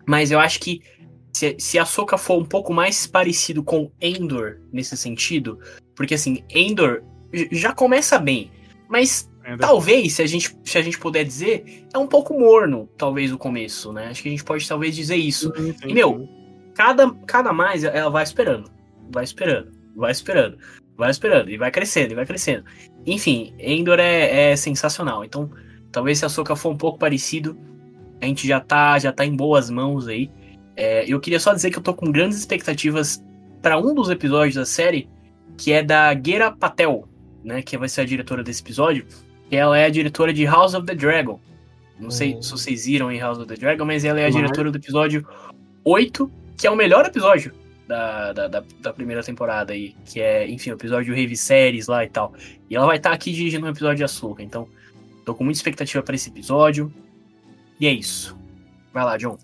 Mas 0.08 0.32
eu 0.32 0.40
acho 0.40 0.62
que 0.62 0.82
se, 1.34 1.58
se 1.60 1.78
a 1.78 1.84
Soca 1.84 2.18
for 2.18 2.42
um 2.42 2.46
pouco 2.46 2.74
mais 2.74 3.06
parecido 3.06 3.62
com 3.62 3.92
Endor 4.02 4.62
nesse 4.72 4.96
sentido, 4.96 5.60
porque 5.94 6.14
assim, 6.14 6.42
Endor 6.50 7.04
já 7.52 7.74
começa 7.74 8.18
bem, 8.18 8.50
mas 8.88 9.30
Endor. 9.46 9.58
talvez, 9.60 10.14
se 10.14 10.22
a, 10.22 10.26
gente, 10.26 10.58
se 10.64 10.78
a 10.78 10.82
gente 10.82 10.98
puder 10.98 11.26
dizer, 11.26 11.86
é 11.94 11.98
um 11.98 12.08
pouco 12.08 12.40
morno, 12.40 12.90
talvez, 12.98 13.30
o 13.30 13.38
começo, 13.38 13.92
né? 13.92 14.08
Acho 14.08 14.24
que 14.24 14.30
a 14.30 14.32
gente 14.32 14.46
pode 14.46 14.66
talvez 14.66 14.96
dizer 14.96 15.18
isso. 15.18 15.52
Sim, 15.54 15.74
sim, 15.74 15.90
e, 15.90 15.94
meu, 15.94 16.30
cada, 16.74 17.14
cada 17.28 17.52
mais 17.52 17.84
ela 17.84 18.10
vai 18.10 18.24
esperando, 18.24 18.72
vai 19.12 19.26
esperando, 19.26 19.70
vai 19.98 20.14
esperando, 20.14 20.58
vai 20.98 21.10
esperando, 21.10 21.50
e 21.50 21.58
vai 21.58 21.72
crescendo, 21.72 22.12
e 22.12 22.16
vai 22.16 22.26
crescendo. 22.26 22.64
Enfim, 23.06 23.54
Endor 23.60 24.00
é, 24.00 24.52
é 24.52 24.56
sensacional. 24.56 25.24
Então, 25.24 25.50
talvez 25.92 26.20
se 26.20 26.26
a 26.26 26.30
Soca 26.30 26.56
for 26.56 26.72
um 26.72 26.78
pouco 26.78 26.98
parecido, 26.98 27.58
a 28.22 28.26
gente 28.26 28.48
já 28.48 28.60
tá, 28.60 28.98
já 29.00 29.12
tá 29.12 29.26
em 29.26 29.36
boas 29.36 29.70
mãos 29.70 30.08
aí. 30.08 30.30
É, 30.76 31.06
eu 31.08 31.20
queria 31.20 31.40
só 31.40 31.54
dizer 31.54 31.72
que 31.72 31.78
eu 31.78 31.84
tô 31.84 31.94
com 31.94 32.12
grandes 32.12 32.38
expectativas 32.38 33.24
para 33.62 33.78
um 33.78 33.94
dos 33.94 34.10
episódios 34.10 34.56
da 34.56 34.66
série, 34.66 35.10
que 35.58 35.72
é 35.72 35.84
da 35.84 36.14
Gera 36.16 36.52
Patel, 36.52 37.08
né, 37.44 37.62
que 37.62 37.78
vai 37.78 37.90
ser 37.90 38.02
a 38.02 38.06
diretora 38.06 38.44
desse 38.44 38.62
episódio. 38.62 39.06
Ela 39.52 39.78
é 39.78 39.86
a 39.86 39.90
diretora 39.90 40.34
de 40.34 40.46
House 40.46 40.74
of 40.74 40.86
the 40.86 40.96
Dragon. 40.96 41.40
Não 42.00 42.10
sei 42.10 42.38
se 42.42 42.52
vocês 42.52 42.86
viram 42.86 43.12
em 43.12 43.20
House 43.20 43.38
of 43.38 43.48
the 43.48 43.56
Dragon, 43.56 43.86
mas 43.86 44.04
ela 44.04 44.20
é 44.20 44.26
a 44.26 44.30
diretora 44.30 44.72
do 44.72 44.78
episódio 44.78 45.28
8, 45.84 46.32
que 46.58 46.66
é 46.66 46.72
o 46.72 46.76
melhor 46.76 47.06
episódio 47.06 47.54
da, 47.88 48.34
da, 48.34 48.64
da, 48.82 48.94
primeira 48.94 49.22
temporada 49.24 49.74
aí, 49.74 49.96
que 50.06 50.22
é, 50.22 50.50
enfim, 50.50 50.72
o 50.72 50.74
episódio 50.74 51.14
Rave 51.14 51.36
Series 51.36 51.88
lá 51.88 52.04
e 52.04 52.10
tal. 52.10 52.34
E 52.70 52.76
ela 52.76 52.86
vai 52.86 52.98
estar 52.98 53.10
tá 53.10 53.16
aqui 53.16 53.32
dirigindo 53.32 53.66
um 53.66 53.70
episódio 53.70 53.98
de 53.98 54.04
Açúcar, 54.04 54.44
então 54.44 54.68
tô 55.26 55.34
com 55.36 55.44
muita 55.44 55.58
expectativa 55.58 56.02
para 56.02 56.16
esse 56.16 56.30
episódio. 56.30 56.92
E 57.80 57.88
é 57.88 57.92
isso. 57.92 58.38
Vai 58.94 59.04
lá, 59.04 59.18
John. 59.18 59.38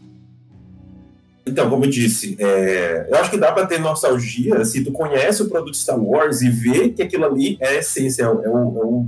Então, 1.46 1.70
como 1.70 1.86
eu 1.86 1.90
disse, 1.90 2.38
é, 2.40 3.08
eu 3.10 3.18
acho 3.18 3.32
que 3.32 3.38
dá 3.38 3.52
para 3.52 3.66
ter 3.66 3.80
nostalgia 3.80 4.64
se 4.64 4.84
tu 4.84 4.92
conhece 4.92 5.42
o 5.42 5.50
produto 5.50 5.76
Star 5.76 6.00
Wars 6.00 6.42
e 6.42 6.50
vê 6.50 6.90
que 6.90 7.02
aquilo 7.02 7.26
ali 7.26 7.58
é 7.60 7.78
essência, 7.78 8.24
é 8.24 8.30
o, 8.30 8.42
é 8.44 8.50
o, 8.50 9.08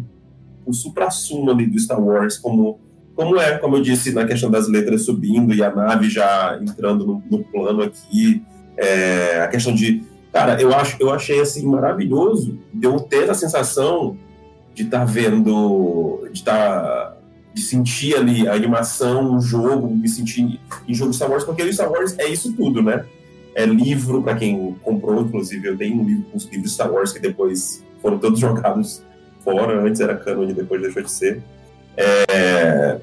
o 0.66 0.74
supra-sumo 0.74 1.52
ali 1.52 1.68
do 1.68 1.80
Star 1.80 2.02
Wars, 2.02 2.38
como, 2.38 2.80
como 3.14 3.40
é, 3.40 3.60
como 3.60 3.78
eu 3.78 3.82
disse, 3.82 4.12
na 4.12 4.26
questão 4.26 4.50
das 4.50 4.68
letras 4.68 5.04
subindo 5.04 5.54
e 5.54 5.64
a 5.64 5.74
nave 5.74 6.10
já 6.10 6.58
entrando 6.60 7.06
no, 7.06 7.24
no 7.30 7.44
plano 7.44 7.84
aqui, 7.84 8.44
é, 8.78 9.42
a 9.42 9.48
questão 9.48 9.74
de. 9.74 10.04
Cara, 10.32 10.62
eu, 10.62 10.74
acho, 10.74 10.98
eu 11.00 11.12
achei 11.12 11.42
assim 11.42 11.66
maravilhoso 11.66 12.60
de 12.74 12.88
eu 12.88 13.00
ter 13.00 13.30
a 13.30 13.34
sensação 13.34 14.18
de 14.74 14.84
estar 14.84 15.00
tá 15.00 15.06
vendo. 15.06 16.28
de 16.32 16.40
estar. 16.40 16.82
Tá, 16.82 17.18
de 17.54 17.62
sentir 17.62 18.16
ali 18.16 18.48
a 18.48 18.54
animação, 18.54 19.36
o 19.36 19.42
jogo, 19.42 19.94
me 19.94 20.08
sentir 20.08 20.60
em 20.88 20.94
jogo 20.94 21.14
Star 21.14 21.30
Wars, 21.30 21.44
porque 21.44 21.62
o 21.62 21.74
Star 21.74 21.92
Wars 21.92 22.18
é 22.18 22.28
isso 22.30 22.54
tudo, 22.54 22.82
né? 22.82 23.06
É 23.54 23.66
livro, 23.66 24.24
para 24.24 24.36
quem 24.36 24.74
comprou, 24.82 25.22
inclusive, 25.22 25.68
eu 25.68 25.78
tenho 25.78 26.02
um 26.02 26.06
livro 26.06 26.24
com 26.32 26.38
os 26.38 26.46
livros 26.46 26.74
Star 26.74 26.90
Wars 26.90 27.12
que 27.12 27.20
depois 27.20 27.84
foram 28.02 28.18
todos 28.18 28.40
jogados 28.40 29.04
fora, 29.44 29.82
antes 29.82 30.00
era 30.00 30.16
canon 30.16 30.50
e 30.50 30.54
depois 30.54 30.82
deixou 30.82 31.04
de 31.04 31.12
ser. 31.12 31.44
É, 31.98 33.00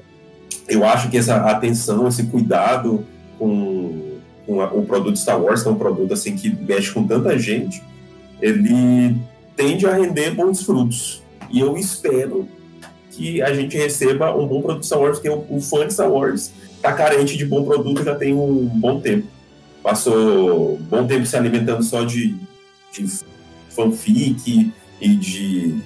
eu 0.67 0.83
acho 0.83 1.09
que 1.09 1.17
essa 1.17 1.35
atenção, 1.35 2.07
esse 2.07 2.25
cuidado 2.25 3.05
com 3.37 4.08
com 4.49 4.61
a, 4.61 4.73
o 4.73 4.83
produto 4.83 5.15
Star 5.15 5.39
Wars, 5.39 5.61
que 5.61 5.69
é 5.69 5.71
um 5.71 5.77
produto 5.77 6.11
assim 6.11 6.35
que 6.35 6.49
mexe 6.49 6.91
com 6.91 7.05
tanta 7.05 7.37
gente, 7.37 7.83
ele 8.41 9.15
tende 9.55 9.85
a 9.85 9.93
render 9.93 10.31
bons 10.31 10.63
frutos. 10.63 11.21
E 11.51 11.59
eu 11.59 11.77
espero 11.77 12.47
que 13.11 13.43
a 13.43 13.53
gente 13.53 13.77
receba 13.77 14.35
um 14.35 14.47
bom 14.47 14.59
produto 14.63 14.87
Star 14.87 14.99
Wars, 14.99 15.19
porque 15.19 15.29
o, 15.29 15.45
o 15.49 15.61
fã 15.61 15.85
de 15.85 15.93
Star 15.93 16.11
Wars 16.11 16.51
está 16.75 16.91
carente 16.93 17.37
de 17.37 17.45
bom 17.45 17.63
produto 17.63 18.03
já 18.03 18.15
tem 18.15 18.33
um 18.33 18.65
bom 18.65 18.99
tempo. 18.99 19.27
Passou 19.83 20.79
bom 20.89 21.05
tempo 21.05 21.27
se 21.27 21.37
alimentando 21.37 21.83
só 21.83 22.03
de, 22.03 22.35
de 22.91 23.05
fanfic 23.69 24.73
e 24.99 25.15
de 25.15 25.79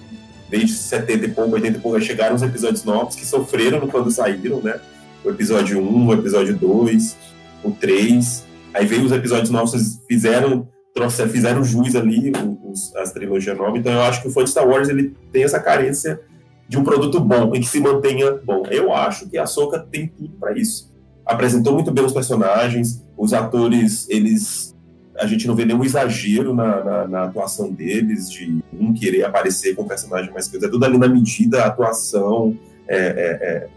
desde 0.49 0.73
70 0.73 1.25
e 1.25 1.31
pouco, 1.31 1.55
80 1.55 1.77
e 1.77 1.81
pouco, 1.81 1.99
chegaram 1.99 2.35
os 2.35 2.43
episódios 2.43 2.83
novos 2.85 3.15
que 3.15 3.25
sofreram 3.25 3.87
quando 3.87 4.09
saíram, 4.09 4.61
né? 4.61 4.79
O 5.25 5.29
episódio 5.31 5.81
1, 5.81 6.07
o 6.07 6.13
episódio 6.13 6.55
2, 6.55 7.17
o 7.63 7.71
3. 7.71 8.52
Aí 8.73 8.85
veio 8.85 9.05
os 9.05 9.11
episódios 9.11 9.49
novos, 9.49 9.99
fizeram, 10.07 10.67
trouxeram, 10.93 11.29
fizeram 11.29 11.63
juiz 11.63 11.95
ali, 11.95 12.31
os, 12.63 12.95
as 12.95 13.11
trilogias 13.11 13.57
novas. 13.57 13.79
Então 13.79 13.91
eu 13.91 14.01
acho 14.01 14.21
que 14.21 14.27
o 14.27 14.31
fã 14.31 14.43
de 14.43 14.49
Star 14.49 14.67
Wars 14.67 14.89
ele 14.89 15.15
tem 15.31 15.43
essa 15.43 15.59
carência 15.59 16.19
de 16.67 16.77
um 16.77 16.83
produto 16.83 17.19
bom 17.19 17.53
e 17.53 17.59
que 17.59 17.67
se 17.67 17.79
mantenha 17.79 18.31
bom. 18.43 18.63
Eu 18.69 18.93
acho 18.93 19.29
que 19.29 19.37
a 19.37 19.45
Soca 19.45 19.79
tem 19.79 20.07
tudo 20.07 20.35
para 20.39 20.57
isso. 20.57 20.91
Apresentou 21.25 21.73
muito 21.73 21.91
bem 21.91 22.03
os 22.03 22.13
personagens, 22.13 23.05
os 23.17 23.33
atores, 23.33 24.07
eles 24.09 24.73
a 25.17 25.27
gente 25.27 25.47
não 25.47 25.55
vê 25.55 25.63
nenhum 25.63 25.83
exagero 25.83 26.53
na, 26.53 26.83
na, 26.83 27.07
na, 27.07 27.23
atuação 27.25 27.71
deles, 27.71 28.31
de 28.31 28.63
um 28.73 28.93
querer 28.93 29.23
aparecer 29.23 29.75
com 29.75 29.83
o 29.83 29.87
personagem 29.87 30.31
mais 30.33 30.47
coisa. 30.47 30.65
É 30.65 30.69
tudo 30.69 30.83
ali 30.85 30.97
na 30.97 31.07
medida, 31.07 31.63
atuação, 31.63 32.57
é, 32.87 32.97
é, 32.97 33.67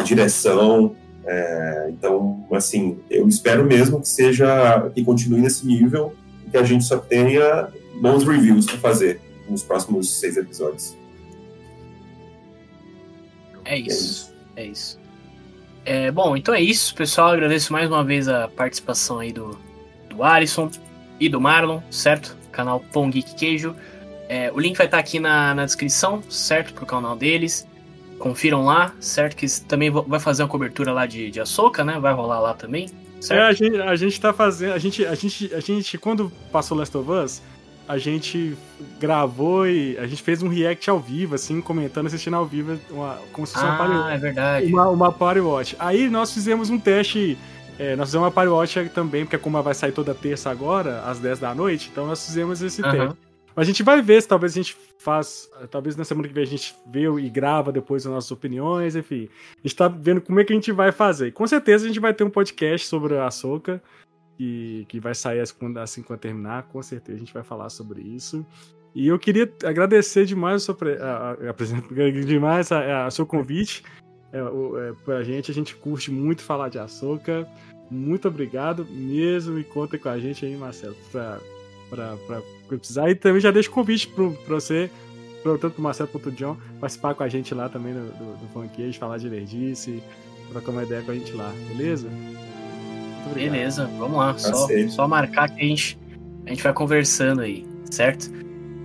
é, 0.00 0.04
direção. 0.04 0.94
É, 1.24 1.86
então, 1.90 2.46
assim, 2.52 2.98
eu 3.10 3.28
espero 3.28 3.64
mesmo 3.64 4.00
que 4.00 4.08
seja, 4.08 4.90
que 4.94 5.04
continue 5.04 5.40
nesse 5.40 5.66
nível 5.66 6.14
e 6.46 6.50
que 6.50 6.56
a 6.56 6.62
gente 6.62 6.84
só 6.84 6.98
tenha 6.98 7.68
bons 8.00 8.24
reviews 8.24 8.66
para 8.66 8.78
fazer 8.78 9.20
nos 9.48 9.62
próximos 9.62 10.18
seis 10.18 10.36
episódios. 10.36 10.96
É 13.64 13.78
isso, 13.78 14.32
é 14.56 14.64
isso. 14.64 14.98
É, 15.84 16.10
bom, 16.10 16.36
então 16.36 16.54
é 16.54 16.60
isso, 16.60 16.94
pessoal. 16.94 17.32
Agradeço 17.32 17.72
mais 17.72 17.88
uma 17.88 18.04
vez 18.04 18.28
a 18.28 18.48
participação 18.48 19.18
aí 19.18 19.32
do, 19.32 19.58
do 20.08 20.22
Alisson 20.22 20.70
e 21.18 21.28
do 21.28 21.40
Marlon, 21.40 21.80
certo? 21.90 22.36
Canal 22.50 22.80
Pão 22.92 23.10
Geek 23.10 23.34
Queijo. 23.34 23.74
É, 24.28 24.50
o 24.52 24.60
link 24.60 24.76
vai 24.76 24.86
estar 24.86 24.98
aqui 24.98 25.18
na, 25.18 25.54
na 25.54 25.64
descrição, 25.64 26.22
certo? 26.28 26.72
Pro 26.74 26.86
canal 26.86 27.16
deles. 27.16 27.66
Confiram 28.20 28.66
lá, 28.66 28.92
certo? 29.00 29.34
Que 29.34 29.46
também 29.62 29.90
vai 29.90 30.20
fazer 30.20 30.42
uma 30.42 30.48
cobertura 30.48 30.92
lá 30.92 31.06
de, 31.06 31.30
de 31.30 31.40
Açoka, 31.40 31.82
né? 31.82 31.98
Vai 31.98 32.12
rolar 32.12 32.38
lá 32.38 32.52
também. 32.52 32.86
Certo? 33.18 33.40
É, 33.40 33.42
a 33.42 33.52
gente, 33.52 33.80
a 33.80 33.96
gente 33.96 34.20
tá 34.20 34.32
fazendo. 34.32 34.74
A 34.74 34.78
gente, 34.78 35.06
a, 35.06 35.14
gente, 35.14 35.54
a 35.54 35.60
gente, 35.60 35.96
quando 35.96 36.30
passou 36.52 36.76
Last 36.76 36.94
of 36.96 37.10
Us, 37.10 37.42
a 37.88 37.96
gente 37.96 38.56
gravou 39.00 39.66
e 39.66 39.96
a 39.98 40.06
gente 40.06 40.22
fez 40.22 40.42
um 40.42 40.48
react 40.48 40.88
ao 40.88 41.00
vivo, 41.00 41.34
assim, 41.34 41.62
comentando, 41.62 42.06
assistindo 42.06 42.36
ao 42.36 42.44
vivo, 42.44 42.78
uma, 42.90 43.18
como 43.32 43.46
se 43.46 43.54
fosse 43.54 43.64
ah, 43.64 43.68
uma 43.70 43.78
party, 43.78 44.14
é 44.14 44.18
verdade. 44.18 44.66
Uma, 44.66 44.88
uma 44.88 45.12
party 45.12 45.40
watch. 45.40 45.76
Aí 45.78 46.08
nós 46.10 46.32
fizemos 46.32 46.68
um 46.68 46.78
teste. 46.78 47.38
É, 47.78 47.96
nós 47.96 48.08
fizemos 48.08 48.26
uma 48.26 48.30
party 48.30 48.50
watch 48.50 48.90
também, 48.90 49.24
porque 49.24 49.38
como 49.38 49.56
ela 49.56 49.64
vai 49.64 49.74
sair 49.74 49.92
toda 49.92 50.14
terça 50.14 50.50
agora, 50.50 51.00
às 51.06 51.18
10 51.18 51.38
da 51.38 51.54
noite, 51.54 51.88
então 51.90 52.06
nós 52.06 52.24
fizemos 52.24 52.60
esse 52.60 52.82
uhum. 52.82 52.90
teste. 52.90 53.29
A 53.56 53.64
gente 53.64 53.82
vai 53.82 54.00
ver 54.00 54.22
se 54.22 54.28
talvez 54.28 54.52
a 54.52 54.56
gente 54.56 54.76
faz. 54.98 55.50
Talvez 55.70 55.96
na 55.96 56.04
semana 56.04 56.28
que 56.28 56.34
vem 56.34 56.44
a 56.44 56.46
gente 56.46 56.74
vê 56.86 57.04
e 57.04 57.28
grava 57.28 57.72
depois 57.72 58.06
as 58.06 58.12
nossas 58.12 58.30
opiniões, 58.30 58.94
enfim. 58.94 59.28
A 59.58 59.62
gente 59.66 59.76
tá 59.76 59.88
vendo 59.88 60.20
como 60.20 60.40
é 60.40 60.44
que 60.44 60.52
a 60.52 60.56
gente 60.56 60.72
vai 60.72 60.92
fazer. 60.92 61.32
Com 61.32 61.46
certeza 61.46 61.84
a 61.84 61.88
gente 61.88 62.00
vai 62.00 62.14
ter 62.14 62.24
um 62.24 62.30
podcast 62.30 62.86
sobre 62.86 63.18
a 63.18 63.30
Soca, 63.30 63.82
que, 64.36 64.86
que 64.88 65.00
vai 65.00 65.14
sair 65.14 65.40
assim 65.40 66.02
quando 66.02 66.20
terminar. 66.20 66.64
Com 66.64 66.82
certeza 66.82 67.16
a 67.16 67.20
gente 67.20 67.34
vai 67.34 67.42
falar 67.42 67.70
sobre 67.70 68.00
isso. 68.02 68.46
E 68.94 69.06
eu 69.06 69.18
queria 69.18 69.52
agradecer 69.64 70.24
demais 70.24 70.68
a, 70.68 70.72
a, 70.72 71.30
a, 71.32 71.54
demais 72.24 72.72
a, 72.72 73.06
a 73.06 73.10
seu 73.10 73.26
convite 73.26 73.84
é, 74.32 74.38
é, 74.38 74.92
pra 75.04 75.22
gente. 75.22 75.50
A 75.50 75.54
gente 75.54 75.74
curte 75.76 76.10
muito 76.10 76.42
falar 76.42 76.68
de 76.68 76.78
Açúcar. 76.78 77.46
Muito 77.90 78.28
obrigado 78.28 78.86
mesmo 78.88 79.58
e 79.58 79.64
conta 79.64 79.98
com 79.98 80.08
a 80.08 80.18
gente 80.18 80.46
aí, 80.46 80.56
Marcelo, 80.56 80.96
pra 81.10 81.40
precisar. 82.78 83.10
E 83.10 83.14
também 83.14 83.40
já 83.40 83.50
deixo 83.50 83.70
o 83.70 83.72
convite 83.72 84.08
pro, 84.08 84.32
pra 84.32 84.54
você, 84.54 84.90
pro, 85.42 85.58
tanto 85.58 85.74
pro 85.74 85.82
Marcelo 85.82 86.08
quanto 86.08 86.22
pro 86.22 86.32
John, 86.32 86.56
participar 86.80 87.14
com 87.14 87.22
a 87.22 87.28
gente 87.28 87.54
lá 87.54 87.68
também 87.68 87.92
do, 87.92 88.00
do, 88.00 88.36
do 88.38 88.48
Funkage, 88.52 88.98
falar 88.98 89.18
de 89.18 89.26
energice, 89.26 90.02
trocar 90.50 90.70
uma 90.70 90.82
ideia 90.82 91.02
com 91.02 91.10
a 91.10 91.14
gente 91.14 91.32
lá, 91.32 91.52
beleza? 91.68 92.08
Beleza, 93.34 93.88
vamos 93.98 94.16
lá. 94.16 94.36
Só, 94.38 94.66
só 94.88 95.08
marcar 95.08 95.48
que 95.48 95.60
a 95.60 95.64
gente, 95.64 95.98
a 96.46 96.50
gente 96.50 96.62
vai 96.62 96.72
conversando 96.72 97.42
aí, 97.42 97.66
certo? 97.90 98.30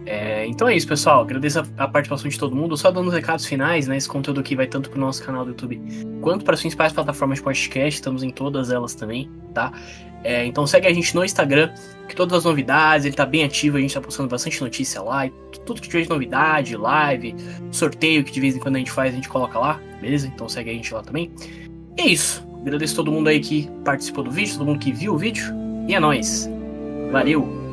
É, 0.06 0.46
então 0.46 0.68
é 0.68 0.76
isso, 0.76 0.88
pessoal. 0.88 1.22
Agradeço 1.22 1.60
a, 1.60 1.66
a, 1.78 1.88
participação 1.88 2.30
de 2.30 2.38
todo 2.38 2.56
mundo. 2.56 2.78
Só 2.78 2.92
dando 2.92 3.08
os 3.08 3.14
recados 3.14 3.46
finais, 3.46 3.88
né? 3.88 3.98
Esse 3.98 4.08
conteúdo 4.08 4.40
aqui 4.40 4.56
vai 4.56 4.68
tanto 4.68 4.90
pro 4.90 5.00
nosso 5.00 5.24
canal 5.24 5.44
do 5.44 5.52
YouTube 5.52 5.82
quanto 6.22 6.46
para 6.46 6.54
as 6.54 6.62
principais 6.62 6.94
plataformas 6.94 7.40
de 7.40 7.44
podcast. 7.44 7.96
Estamos 7.96 8.22
em 8.22 8.30
todas 8.30 8.72
elas 8.72 8.94
também, 8.94 9.30
tá? 9.54 9.72
É, 10.24 10.46
então 10.46 10.66
segue 10.66 10.88
a 10.88 10.94
gente 10.94 11.14
no 11.16 11.24
Instagram, 11.24 11.72
que 12.08 12.16
todas 12.16 12.40
as 12.40 12.46
novidades, 12.46 13.06
ele 13.06 13.16
tá 13.16 13.28
bem 13.28 13.44
ativo, 13.44 13.78
a 13.78 13.80
gente 13.80 13.94
tá 13.94 14.02
postando 14.02 14.28
bastante 14.28 14.60
notícia 14.60 15.02
lá. 15.02 15.30
tudo 15.66 15.80
que 15.80 15.88
tiver 15.88 16.04
de 16.04 16.10
novidade, 16.10 16.76
live, 16.76 17.36
sorteio 17.72 18.24
que 18.24 18.32
de 18.32 18.40
vez 18.40 18.56
em 18.56 18.60
quando 18.60 18.76
a 18.76 18.80
gente 18.80 18.92
faz, 18.92 19.14
a 19.14 19.16
gente 19.16 19.30
coloca 19.30 19.60
lá, 19.60 19.80
beleza? 20.02 20.28
Então 20.28 20.50
segue 20.50 20.72
a 20.72 20.74
gente 20.74 20.92
lá 20.92 21.04
também. 21.04 21.32
E 21.98 22.02
é 22.02 22.08
isso. 22.08 22.46
Agradeço 22.62 22.96
todo 22.96 23.12
mundo 23.12 23.28
aí 23.28 23.40
que 23.40 23.70
participou 23.84 24.24
do 24.24 24.32
vídeo, 24.32 24.58
todo 24.58 24.66
mundo 24.66 24.80
que 24.80 24.92
viu 24.92 25.14
o 25.14 25.18
vídeo. 25.18 25.54
E 25.88 25.94
é 25.94 26.00
nóis. 26.00 26.50
Valeu! 27.12 27.65